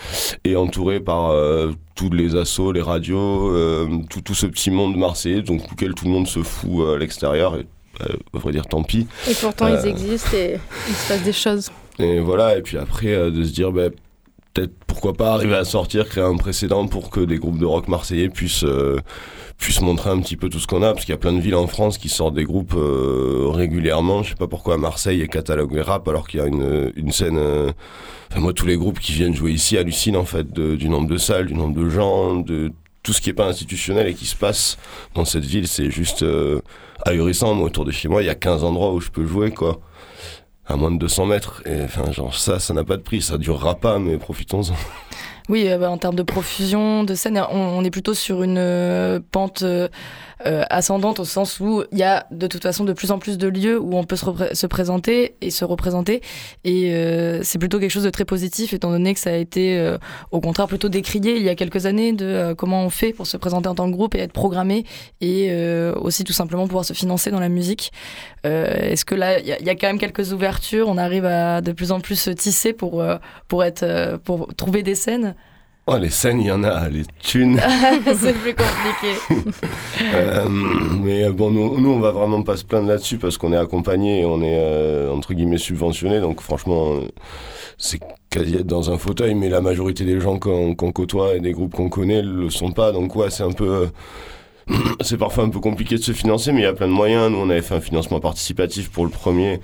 et 0.46 0.56
entouré 0.56 1.00
par 1.00 1.32
tous 1.94 2.10
les 2.10 2.36
assos, 2.36 2.72
les 2.72 2.82
radios, 2.82 3.54
tout, 4.10 4.22
tout 4.22 4.34
ce 4.34 4.48
petit 4.48 4.72
monde 4.72 4.98
marseillais, 4.98 5.44
donc 5.44 5.72
auquel 5.72 5.94
tout 5.94 6.06
le 6.06 6.12
monde 6.12 6.28
se 6.28 6.42
fout 6.42 6.88
à 6.88 6.98
l'extérieur. 6.98 7.56
Et 7.56 7.68
à 8.34 8.40
vrai 8.40 8.52
dire, 8.52 8.66
tant 8.66 8.82
pis. 8.82 9.06
Et 9.30 9.34
pourtant, 9.36 9.68
ils 9.68 9.88
existent 9.88 10.36
et 10.36 10.58
il 10.88 10.96
se 10.96 11.08
passe 11.08 11.22
des 11.22 11.34
choses. 11.34 11.70
Et 12.00 12.20
voilà, 12.20 12.58
et 12.58 12.62
puis 12.64 12.78
après, 12.78 13.30
de 13.30 13.44
se 13.44 13.52
dire, 13.52 13.72
bah, 13.72 13.90
pourquoi 14.88 15.14
pas 15.14 15.34
arriver 15.34 15.56
à 15.56 15.66
sortir, 15.66 16.08
créer 16.08 16.24
un 16.24 16.38
précédent 16.38 16.88
pour 16.88 17.10
que 17.10 17.20
des 17.22 17.38
groupes 17.38 17.58
de 17.58 17.66
rock 17.66 17.88
marseillais 17.88 18.30
puissent, 18.30 18.64
euh, 18.64 19.00
puissent 19.58 19.82
montrer 19.82 20.10
un 20.10 20.20
petit 20.20 20.36
peu 20.36 20.50
tout 20.50 20.60
ce 20.60 20.68
qu'on 20.68 20.84
a, 20.84 20.94
parce 20.94 21.06
qu'il 21.06 21.14
y 21.14 21.16
a 21.16 21.20
plein 21.20 21.34
de 21.34 21.40
villes 21.40 21.56
en 21.56 21.68
France 21.68 21.98
qui 21.98 22.10
sortent 22.10 22.36
des 22.36 22.44
groupes 22.44 22.74
euh, 22.76 23.48
régulièrement. 23.50 24.24
Je 24.24 24.30
sais 24.30 24.36
pas 24.36 24.48
pourquoi 24.48 24.78
Marseille 24.78 25.22
est 25.22 25.28
catalogué 25.28 25.82
rap 25.82 26.08
alors 26.08 26.28
qu'il 26.28 26.40
y 26.40 26.44
a 26.44 26.48
une, 26.48 26.92
une 26.96 27.12
scène. 27.12 27.38
euh, 27.38 27.72
moi, 28.36 28.54
tous 28.54 28.66
les 28.66 28.78
groupes 28.78 29.00
qui 29.00 29.14
viennent 29.14 29.36
jouer 29.36 29.52
ici 29.52 29.78
hallucinent 29.78 30.18
en 30.18 30.26
fait 30.26 30.52
du 30.52 30.90
nombre 30.90 31.08
de 31.08 31.18
salles, 31.18 31.48
du 31.48 31.56
nombre 31.56 31.76
de 31.76 31.90
gens, 31.90 32.36
de 32.36 32.72
tout 33.02 33.14
ce 33.14 33.22
qui 33.22 33.30
est 33.30 33.34
pas 33.34 33.48
institutionnel 33.48 34.08
et 34.08 34.14
qui 34.14 34.26
se 34.26 34.36
passe 34.36 34.78
dans 35.16 35.26
cette 35.26 35.46
ville. 35.46 35.68
C'est 35.68 35.90
juste 35.90 36.24
ahurissant. 37.06 37.56
Moi, 37.56 37.68
autour 37.68 37.86
de 37.86 37.92
chez 37.92 38.08
moi, 38.08 38.22
il 38.22 38.28
y 38.28 38.30
a 38.30 38.36
15 38.36 38.64
endroits 38.64 38.94
où 38.94 39.00
je 39.00 39.10
peux 39.10 39.26
jouer, 39.26 39.52
quoi 39.52 39.80
à 40.70 40.76
moins 40.76 40.92
de 40.92 40.98
200 40.98 41.26
mètres. 41.26 41.62
Et 41.66 41.84
enfin, 41.84 42.12
genre, 42.12 42.34
ça, 42.34 42.60
ça 42.60 42.74
n'a 42.74 42.84
pas 42.84 42.96
de 42.96 43.02
prix, 43.02 43.22
ça 43.22 43.38
durera 43.38 43.76
pas, 43.76 44.00
mais 44.00 44.18
profitons-en. 44.18 44.76
Oui, 45.50 45.68
euh, 45.68 45.80
bah, 45.80 45.90
en 45.90 45.98
termes 45.98 46.16
de 46.16 46.24
profusion 46.24 47.04
de 47.04 47.16
scènes, 47.16 47.42
on, 47.52 47.84
est 47.84 47.90
plutôt 47.90 48.14
sur 48.14 48.44
une 48.44 48.60
euh, 48.60 49.20
pente 49.32 49.64
euh, 50.46 50.64
ascendante 50.70 51.20
au 51.20 51.26
sens 51.26 51.60
où 51.60 51.84
il 51.92 51.98
y 51.98 52.04
a 52.04 52.26
de 52.32 52.48
toute 52.48 52.64
façon 52.64 52.84
de 52.86 52.94
plus 52.94 53.12
en 53.12 53.20
plus 53.20 53.38
de 53.38 53.48
lieux 53.48 53.80
où 53.80 53.96
on 53.98 54.04
peut 54.04 54.16
se, 54.16 54.26
se 54.54 54.68
présenter 54.68 55.36
et 55.42 55.52
se 55.52 55.66
représenter. 55.66 56.22
Et 56.64 56.94
euh, 56.94 57.42
c'est 57.44 57.60
plutôt 57.60 57.80
quelque 57.80 57.92
chose 57.92 58.04
de 58.04 58.10
très 58.10 58.26
positif 58.26 58.74
étant 58.74 58.92
donné 58.92 59.14
que 59.14 59.20
ça 59.20 59.32
a 59.32 59.36
été 59.36 59.78
euh, 59.78 59.98
au 60.32 60.40
contraire 60.42 60.68
plutôt 60.68 60.90
décrié 60.90 61.38
il 61.38 61.44
y 61.44 61.50
a 61.50 61.56
quelques 61.56 61.86
années 61.86 62.14
de 62.14 62.26
euh, 62.26 62.56
comment 62.56 62.84
on 62.84 62.90
fait 62.90 63.14
pour 63.14 63.28
se 63.28 63.38
présenter 63.38 63.68
en 63.68 63.76
tant 63.76 63.90
que 63.90 63.96
groupe 63.96 64.16
et 64.16 64.20
être 64.20 64.34
programmé 64.34 64.86
et 65.22 65.48
euh, 65.52 65.94
aussi 65.96 66.24
tout 66.24 66.34
simplement 66.34 66.66
pouvoir 66.68 66.86
se 66.86 66.94
financer 66.94 67.32
dans 67.32 67.40
la 67.40 67.50
musique. 67.50 67.92
Euh, 68.46 68.92
Est-ce 68.92 69.06
que 69.06 69.16
là, 69.16 69.40
il 69.40 69.46
y, 69.46 69.66
y 69.66 69.70
a 69.70 69.76
quand 69.76 69.88
même 69.88 70.00
quelques 70.00 70.32
ouvertures, 70.32 70.88
on 70.88 70.98
arrive 70.98 71.26
à 71.26 71.62
de 71.62 71.72
plus 71.72 71.92
en 71.92 72.00
plus 72.00 72.16
se 72.20 72.30
tisser 72.30 72.74
pour, 72.74 73.04
pour, 73.48 73.64
être, 73.64 74.18
pour 74.24 74.54
trouver 74.56 74.84
des 74.84 74.96
scènes? 74.96 75.36
Oh, 75.92 75.98
les 75.98 76.12
scènes, 76.12 76.40
il 76.40 76.46
y 76.46 76.52
en 76.52 76.64
a, 76.64 76.88
les 76.88 77.02
thunes. 77.20 77.60
c'est 78.06 78.34
plus 78.34 78.54
compliqué. 78.54 79.16
Euh, 80.14 80.48
mais 80.48 81.26
euh, 81.26 81.32
bon, 81.34 81.52
nous, 81.52 81.80
nous, 81.80 81.90
on 81.90 82.00
va 82.00 82.12
vraiment 82.12 82.42
pas 82.42 82.56
se 82.56 82.64
plaindre 82.64 82.88
là-dessus 82.88 83.18
parce 83.18 83.38
qu'on 83.38 83.52
est 83.52 83.58
accompagné 83.58 84.22
et 84.22 84.26
on 84.26 84.42
est, 84.42 84.58
euh, 84.58 85.12
entre 85.12 85.34
guillemets, 85.34 85.58
subventionné. 85.58 86.22
Donc, 86.22 86.42
franchement, 86.42 87.00
c'est 87.78 88.00
quasi 88.30 88.56
être 88.56 88.66
dans 88.66 88.92
un 88.92 88.98
fauteuil, 88.98 89.36
mais 89.36 89.50
la 89.50 89.60
majorité 89.62 90.06
des 90.06 90.20
gens 90.22 90.40
qu'on 90.40 90.74
côtoie 90.76 91.36
et 91.36 91.40
des 91.42 91.52
groupes 91.52 91.76
qu'on 91.76 91.90
connaît 91.90 92.22
le 92.22 92.50
sont 92.50 92.72
pas. 92.72 92.92
Donc, 92.92 93.16
ouais, 93.16 93.30
c'est 93.30 93.44
un 93.44 93.52
peu. 93.52 93.90
euh, 94.70 94.76
c'est 95.02 95.18
parfois 95.18 95.44
un 95.44 95.50
peu 95.50 95.60
compliqué 95.60 95.96
de 95.96 96.04
se 96.04 96.14
financer, 96.14 96.52
mais 96.54 96.62
il 96.62 96.64
y 96.64 96.68
a 96.68 96.74
plein 96.74 96.88
de 96.88 96.94
moyens. 96.94 97.30
Nous, 97.32 97.38
on 97.40 97.50
avait 97.50 97.62
fait 97.62 97.76
un 97.76 97.82
financement 97.82 98.20
participatif 98.20 98.90
pour 98.90 99.06
le 99.06 99.12
premier, 99.12 99.60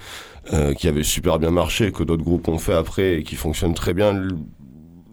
qui 0.78 0.88
avait 0.88 1.03
super 1.03 1.39
bien 1.39 1.51
marché, 1.51 1.91
que 1.91 2.03
d'autres 2.03 2.23
groupes 2.23 2.47
ont 2.49 2.59
fait 2.59 2.73
après 2.73 3.19
et 3.19 3.23
qui 3.23 3.36
fonctionne 3.36 3.73
très 3.73 3.93
bien. 3.93 4.28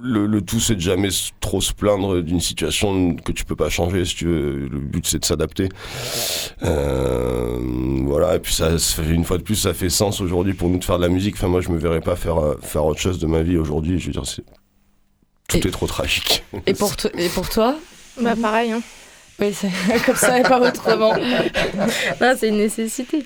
Le, 0.05 0.41
tout, 0.41 0.59
c'est 0.59 0.75
de 0.75 0.81
jamais 0.81 1.11
trop 1.41 1.61
se 1.61 1.73
plaindre 1.73 2.21
d'une 2.23 2.41
situation 2.41 3.15
que 3.15 3.31
tu 3.31 3.45
peux 3.45 3.55
pas 3.55 3.69
changer. 3.71 4.05
Si 4.05 4.17
tu 4.17 4.25
veux. 4.27 4.69
Le 4.69 4.79
but, 4.81 5.07
c'est 5.07 5.21
de 5.21 5.25
s'adapter. 5.25 5.69
Euh, 6.63 7.59
voilà. 8.05 8.37
Et 8.37 8.39
puis, 8.39 8.53
ça, 8.53 8.71
une 9.09 9.25
fois 9.25 9.39
de 9.39 9.43
plus, 9.43 9.55
ça 9.57 9.75
fait 9.75 9.91
sens 9.91 10.21
aujourd'hui 10.21 10.55
pour 10.55 10.69
nous 10.69 10.79
de 10.79 10.85
faire 10.85 10.99
de 10.99 11.03
la 11.03 11.09
musique. 11.09 11.35
Enfin, 11.37 11.49
moi, 11.49 11.61
je 11.61 11.71
me 11.71 11.79
verrais 11.79 12.01
pas 12.01 12.17
faire, 12.17 12.39
euh, 12.39 12.59
faire 12.63 12.85
autre 12.85 13.01
chose 13.01 13.19
de 13.19 13.27
ma 13.27 13.43
vie 13.43 13.57
aujourd'hui. 13.57 13.99
Je 13.99 14.07
veux 14.07 14.13
dire, 14.13 14.27
c'est. 14.27 14.45
Tout 15.49 15.59
Et- 15.59 15.69
est 15.69 15.71
trop 15.71 15.87
tragique. 15.87 16.45
Et 16.67 16.75
pour, 16.75 16.97
to- 16.97 17.09
et 17.17 17.29
pour 17.29 17.49
toi? 17.49 17.77
Bah, 18.21 18.35
pareil, 18.41 18.73
hein. 18.73 18.83
Oui, 19.41 19.53
c'est 19.55 19.71
comme 20.07 20.15
ça 20.15 20.39
et 20.39 20.43
pas 20.43 20.61
autrement. 20.61 21.15
Non, 22.21 22.35
c'est 22.39 22.49
une 22.49 22.59
nécessité. 22.59 23.25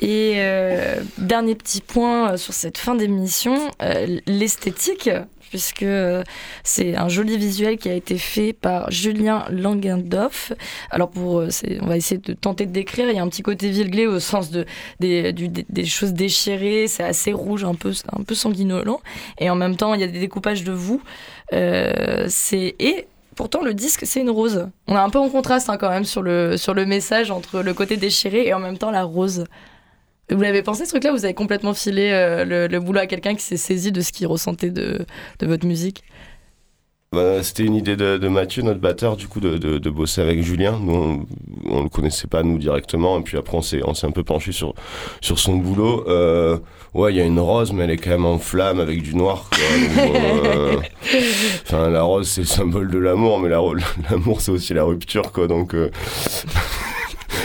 Et 0.00 0.34
euh, 0.36 0.96
dernier 1.16 1.54
petit 1.54 1.80
point 1.80 2.36
sur 2.36 2.52
cette 2.54 2.76
fin 2.78 2.94
d'émission, 2.94 3.56
euh, 3.82 4.18
l'esthétique, 4.26 5.08
puisque 5.48 5.82
euh, 5.82 6.22
c'est 6.64 6.96
un 6.96 7.08
joli 7.08 7.36
visuel 7.36 7.78
qui 7.78 7.88
a 7.88 7.94
été 7.94 8.18
fait 8.18 8.52
par 8.52 8.90
Julien 8.90 9.44
Langendorf. 9.50 10.52
Alors 10.90 11.10
pour, 11.10 11.40
euh, 11.40 11.48
on 11.80 11.86
va 11.86 11.96
essayer 11.96 12.20
de 12.20 12.32
tenter 12.32 12.66
de 12.66 12.72
décrire. 12.72 13.08
Il 13.10 13.16
y 13.16 13.18
a 13.18 13.22
un 13.22 13.28
petit 13.28 13.42
côté 13.42 13.70
vilglé 13.70 14.06
au 14.06 14.20
sens 14.20 14.50
de 14.50 14.64
des, 15.00 15.34
choses 15.84 16.12
déchirées. 16.12 16.86
C'est 16.88 17.04
assez 17.04 17.32
rouge, 17.32 17.64
un 17.64 17.74
peu, 17.74 17.92
un 18.12 18.22
peu 18.22 18.34
sanguinolent. 18.34 19.00
Et 19.38 19.50
en 19.50 19.56
même 19.56 19.76
temps, 19.76 19.94
il 19.94 20.00
y 20.00 20.04
a 20.04 20.08
des 20.08 20.20
découpages 20.20 20.64
de 20.64 20.72
vous. 20.72 21.02
Euh, 21.52 22.28
et 22.52 23.06
Pourtant, 23.38 23.62
le 23.62 23.72
disque, 23.72 24.00
c'est 24.04 24.20
une 24.20 24.30
rose. 24.30 24.68
On 24.88 24.96
est 24.96 24.98
un 24.98 25.10
peu 25.10 25.20
en 25.20 25.28
contraste 25.28 25.70
hein, 25.70 25.76
quand 25.76 25.90
même 25.90 26.04
sur 26.04 26.22
le, 26.22 26.56
sur 26.56 26.74
le 26.74 26.84
message 26.84 27.30
entre 27.30 27.60
le 27.60 27.72
côté 27.72 27.96
déchiré 27.96 28.48
et 28.48 28.52
en 28.52 28.58
même 28.58 28.76
temps 28.76 28.90
la 28.90 29.04
rose. 29.04 29.44
Vous 30.30 30.40
l'avez 30.40 30.62
pensé 30.62 30.84
ce 30.84 30.90
truc-là 30.90 31.12
Vous 31.12 31.24
avez 31.24 31.34
complètement 31.34 31.74
filé 31.74 32.10
euh, 32.12 32.44
le, 32.44 32.66
le 32.66 32.80
boulot 32.80 33.00
à 33.00 33.06
quelqu'un 33.06 33.34
qui 33.34 33.42
s'est 33.42 33.56
saisi 33.56 33.92
de 33.92 34.00
ce 34.00 34.12
qu'il 34.12 34.26
ressentait 34.26 34.70
de, 34.70 35.06
de 35.38 35.46
votre 35.46 35.66
musique 35.66 36.02
Bah, 37.12 37.42
C'était 37.42 37.64
une 37.64 37.74
idée 37.74 37.96
de, 37.96 38.18
de 38.18 38.28
Mathieu, 38.28 38.62
notre 38.62 38.80
batteur, 38.80 39.16
du 39.16 39.26
coup, 39.26 39.40
de, 39.40 39.56
de, 39.56 39.78
de 39.78 39.90
bosser 39.90 40.20
avec 40.20 40.42
Julien. 40.42 40.78
Nous, 40.82 40.92
on, 40.94 41.26
on 41.78 41.82
le 41.82 41.88
connaissait 41.88 42.26
pas, 42.26 42.42
nous, 42.42 42.58
directement. 42.58 43.18
Et 43.18 43.22
puis 43.22 43.38
après, 43.38 43.56
on 43.56 43.62
s'est, 43.62 43.80
on 43.84 43.94
s'est 43.94 44.06
un 44.06 44.10
peu 44.10 44.22
penché 44.24 44.52
sur, 44.52 44.74
sur 45.22 45.38
son 45.38 45.56
boulot. 45.56 46.04
Euh, 46.08 46.58
ouais, 46.92 47.14
il 47.14 47.16
y 47.16 47.20
a 47.22 47.24
une 47.24 47.40
rose, 47.40 47.72
mais 47.72 47.84
elle 47.84 47.92
est 47.92 47.96
quand 47.96 48.10
même 48.10 48.26
en 48.26 48.38
flamme 48.38 48.80
avec 48.80 49.00
du 49.02 49.14
noir. 49.16 49.48
euh, 49.98 50.76
Enfin, 51.64 51.88
la 51.88 52.02
rose, 52.02 52.28
c'est 52.28 52.42
le 52.42 52.46
symbole 52.46 52.90
de 52.90 52.98
l'amour, 52.98 53.40
mais 53.40 53.48
la, 53.48 53.62
l'amour, 54.10 54.42
c'est 54.42 54.50
aussi 54.50 54.74
la 54.74 54.84
rupture, 54.84 55.32
quoi. 55.32 55.46
Donc, 55.46 55.74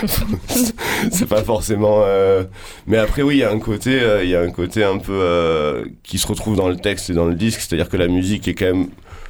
c'est 1.11 1.27
pas 1.27 1.43
forcément. 1.43 2.01
euh, 2.03 2.43
Mais 2.87 2.97
après, 2.97 3.21
oui, 3.21 3.35
il 3.35 3.39
y 3.39 3.43
a 3.43 3.51
un 3.51 3.59
côté, 3.59 3.99
euh, 4.01 4.23
il 4.23 4.29
y 4.29 4.35
a 4.35 4.41
un 4.41 4.51
côté 4.51 4.83
un 4.83 4.97
peu 4.97 5.13
euh, 5.13 5.85
qui 6.03 6.17
se 6.17 6.27
retrouve 6.27 6.55
dans 6.55 6.69
le 6.69 6.75
texte 6.75 7.09
et 7.09 7.13
dans 7.13 7.25
le 7.25 7.35
disque, 7.35 7.61
c'est-à-dire 7.61 7.89
que 7.89 7.97
la 7.97 8.07
musique 8.07 8.47
est 8.47 8.53
quand 8.53 8.65
même 8.65 8.87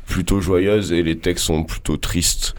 plutôt 0.07 0.41
joyeuse 0.41 0.91
et 0.91 1.01
les 1.03 1.17
textes 1.17 1.45
sont 1.45 1.63
plutôt 1.63 1.97
tristes. 1.97 2.55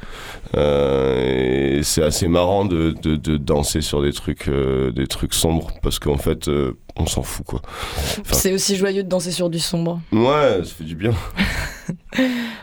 Euh, 0.56 1.78
et 1.78 1.82
c'est 1.82 2.02
assez 2.02 2.28
marrant 2.28 2.64
de, 2.64 2.94
de, 3.02 3.16
de 3.16 3.36
danser 3.36 3.80
sur 3.80 4.02
des 4.02 4.12
trucs, 4.12 4.48
euh, 4.48 4.90
des 4.92 5.06
trucs 5.06 5.34
sombres 5.34 5.70
parce 5.82 5.98
qu'en 5.98 6.16
fait, 6.16 6.48
on 6.96 7.06
s'en 7.06 7.22
fout, 7.22 7.44
quoi. 7.46 7.60
Enfin- 8.20 8.34
C'est 8.34 8.52
aussi 8.52 8.76
joyeux 8.76 9.02
de 9.02 9.08
danser 9.08 9.32
sur 9.32 9.50
du 9.50 9.58
sombre. 9.58 10.00
Ouais, 10.12 10.60
ça 10.64 10.70
fait 10.78 10.84
du 10.84 10.94
bien. 10.94 11.12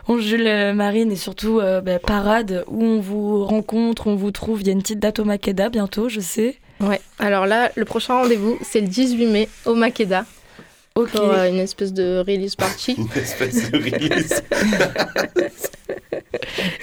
Bon, 0.08 0.20
Jules 0.20 0.48
euh, 0.48 0.74
Marine 0.74 1.12
et 1.12 1.16
surtout 1.16 1.60
euh, 1.60 1.80
bah, 1.82 2.00
Parade, 2.00 2.64
où 2.68 2.84
on 2.84 3.00
vous 3.00 3.46
rencontre, 3.46 4.08
on 4.08 4.16
vous 4.16 4.32
trouve. 4.32 4.62
Il 4.62 4.68
y 4.68 4.70
a 4.70 4.74
une 4.74 4.82
petite 4.82 5.00
date 5.00 5.20
au 5.20 5.26
Makeda 5.26 5.70
bientôt, 5.70 6.10
je 6.10 6.20
sais. 6.20 6.58
Ouais. 6.80 7.00
Alors 7.20 7.46
là, 7.46 7.72
le 7.76 7.86
prochain 7.86 8.16
rendez-vous, 8.16 8.58
c'est 8.64 8.82
le 8.82 8.88
18 8.88 9.26
mai 9.28 9.50
au 9.66 9.76
Makeda 9.76 10.26
Ok. 10.96 11.12
pour 11.12 11.30
euh, 11.32 11.48
une 11.50 11.60
espèce 11.60 11.94
de 11.94 12.24
release 12.26 12.56
party. 12.56 12.94
Une 12.98 13.22
espèce 13.22 13.70
de 13.72 13.78
release. 13.78 14.42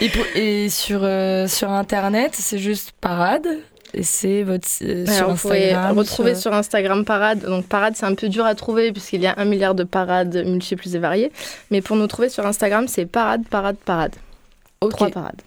Et, 0.01 0.09
pour- 0.09 0.26
et 0.36 0.68
sur, 0.68 1.01
euh, 1.03 1.46
sur 1.49 1.70
Internet, 1.70 2.32
c'est 2.34 2.59
juste 2.59 2.92
Parade. 3.01 3.46
Et 3.95 4.03
c'est 4.03 4.43
votre 4.43 4.68
euh, 4.82 5.07
sur 5.07 5.14
Alors, 5.16 5.30
vous 5.34 5.36
pouvez 5.49 5.70
Instagram. 5.72 5.99
retrouver 5.99 6.34
sur- 6.34 6.43
sur 6.43 6.53
Instagram 6.55 7.05
Parade. 7.05 7.41
Donc 7.41 7.66
Parade, 7.66 7.95
c'est 7.97 8.05
un 8.07 8.14
peu 8.14 8.28
dur 8.28 8.45
à 8.45 8.55
trouver 8.55 8.93
puisqu'il 8.93 9.22
y 9.22 9.26
a 9.26 9.34
un 9.39 9.45
milliard 9.47 9.74
de 9.74 9.84
parades 9.84 10.45
multiples 10.47 10.89
et 10.95 10.99
variées. 10.99 11.32
Mais 11.70 11.80
pour 11.80 11.97
nous 11.97 12.07
trouver 12.07 12.28
sur 12.28 12.45
Instagram, 12.47 12.86
c'est 12.89 13.07
Parade, 13.07 13.43
Parade, 13.49 13.76
Parade. 13.84 14.14
Ok, 14.80 14.91
Trois 14.91 15.09
parades. 15.11 15.41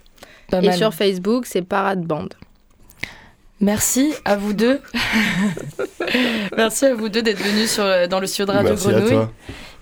pas 0.50 0.62
Et 0.62 0.68
mal. 0.68 0.78
sur 0.78 0.94
Facebook, 0.94 1.46
c'est 1.46 1.62
Parade 1.62 2.02
Band. 2.02 2.30
Merci 3.60 4.12
à 4.26 4.36
vous 4.36 4.54
deux. 4.54 4.82
Merci 6.58 6.86
à 6.88 6.96
vous 6.96 7.10
deux 7.10 7.22
d'être 7.22 7.42
venus 7.42 7.72
sur, 7.72 8.08
dans 8.10 8.20
le 8.20 8.26
studio 8.28 8.46
de 8.48 8.52
Radio 8.52 8.72
Merci 8.72 8.88
à 8.88 8.92
Grenouille. 8.92 9.10
toi. 9.12 9.32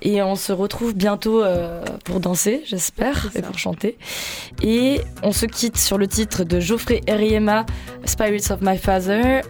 Et 0.02 0.22
on 0.22 0.36
se 0.36 0.54
retrouve 0.54 0.94
bientôt 0.94 1.44
euh, 1.44 1.84
pour 2.06 2.20
danser, 2.20 2.64
j'espère, 2.66 3.30
et 3.36 3.42
pour 3.42 3.58
chanter. 3.58 3.98
Et 4.62 5.02
on 5.24 5.32
se 5.32 5.46
quitte 5.46 5.78
sur 5.78 5.98
le 5.98 6.08
titre 6.08 6.44
de 6.44 6.60
Geoffrey 6.60 7.02
Eriema, 7.08 7.66
Spirits 8.06 8.52
of 8.52 8.62
My 8.62 8.78
Father. 8.78 9.42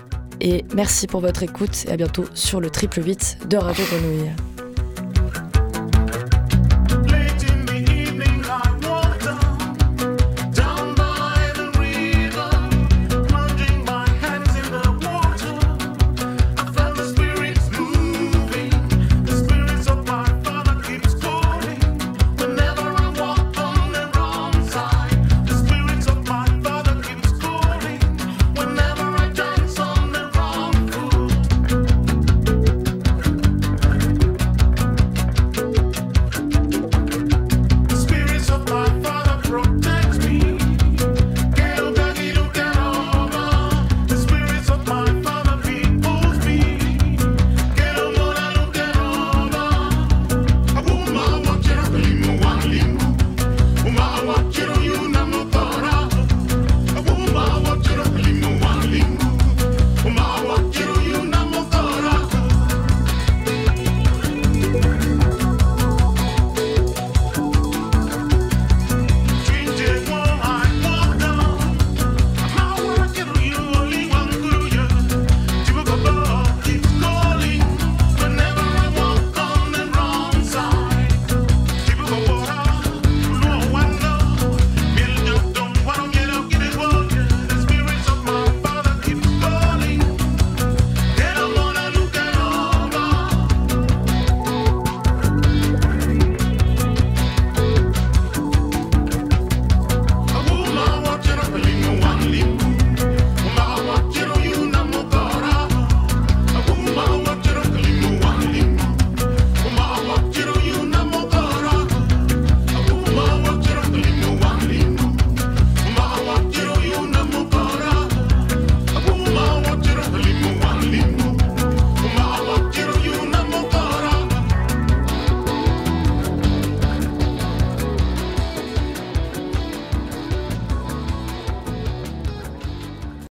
Et 0.41 0.65
merci 0.73 1.07
pour 1.07 1.21
votre 1.21 1.43
écoute 1.43 1.85
et 1.87 1.91
à 1.91 1.97
bientôt 1.97 2.25
sur 2.33 2.61
le 2.61 2.69
triple 2.69 3.03
8 3.03 3.39
de 3.49 3.57
Radio 3.57 3.83
Grenouille. 3.85 4.58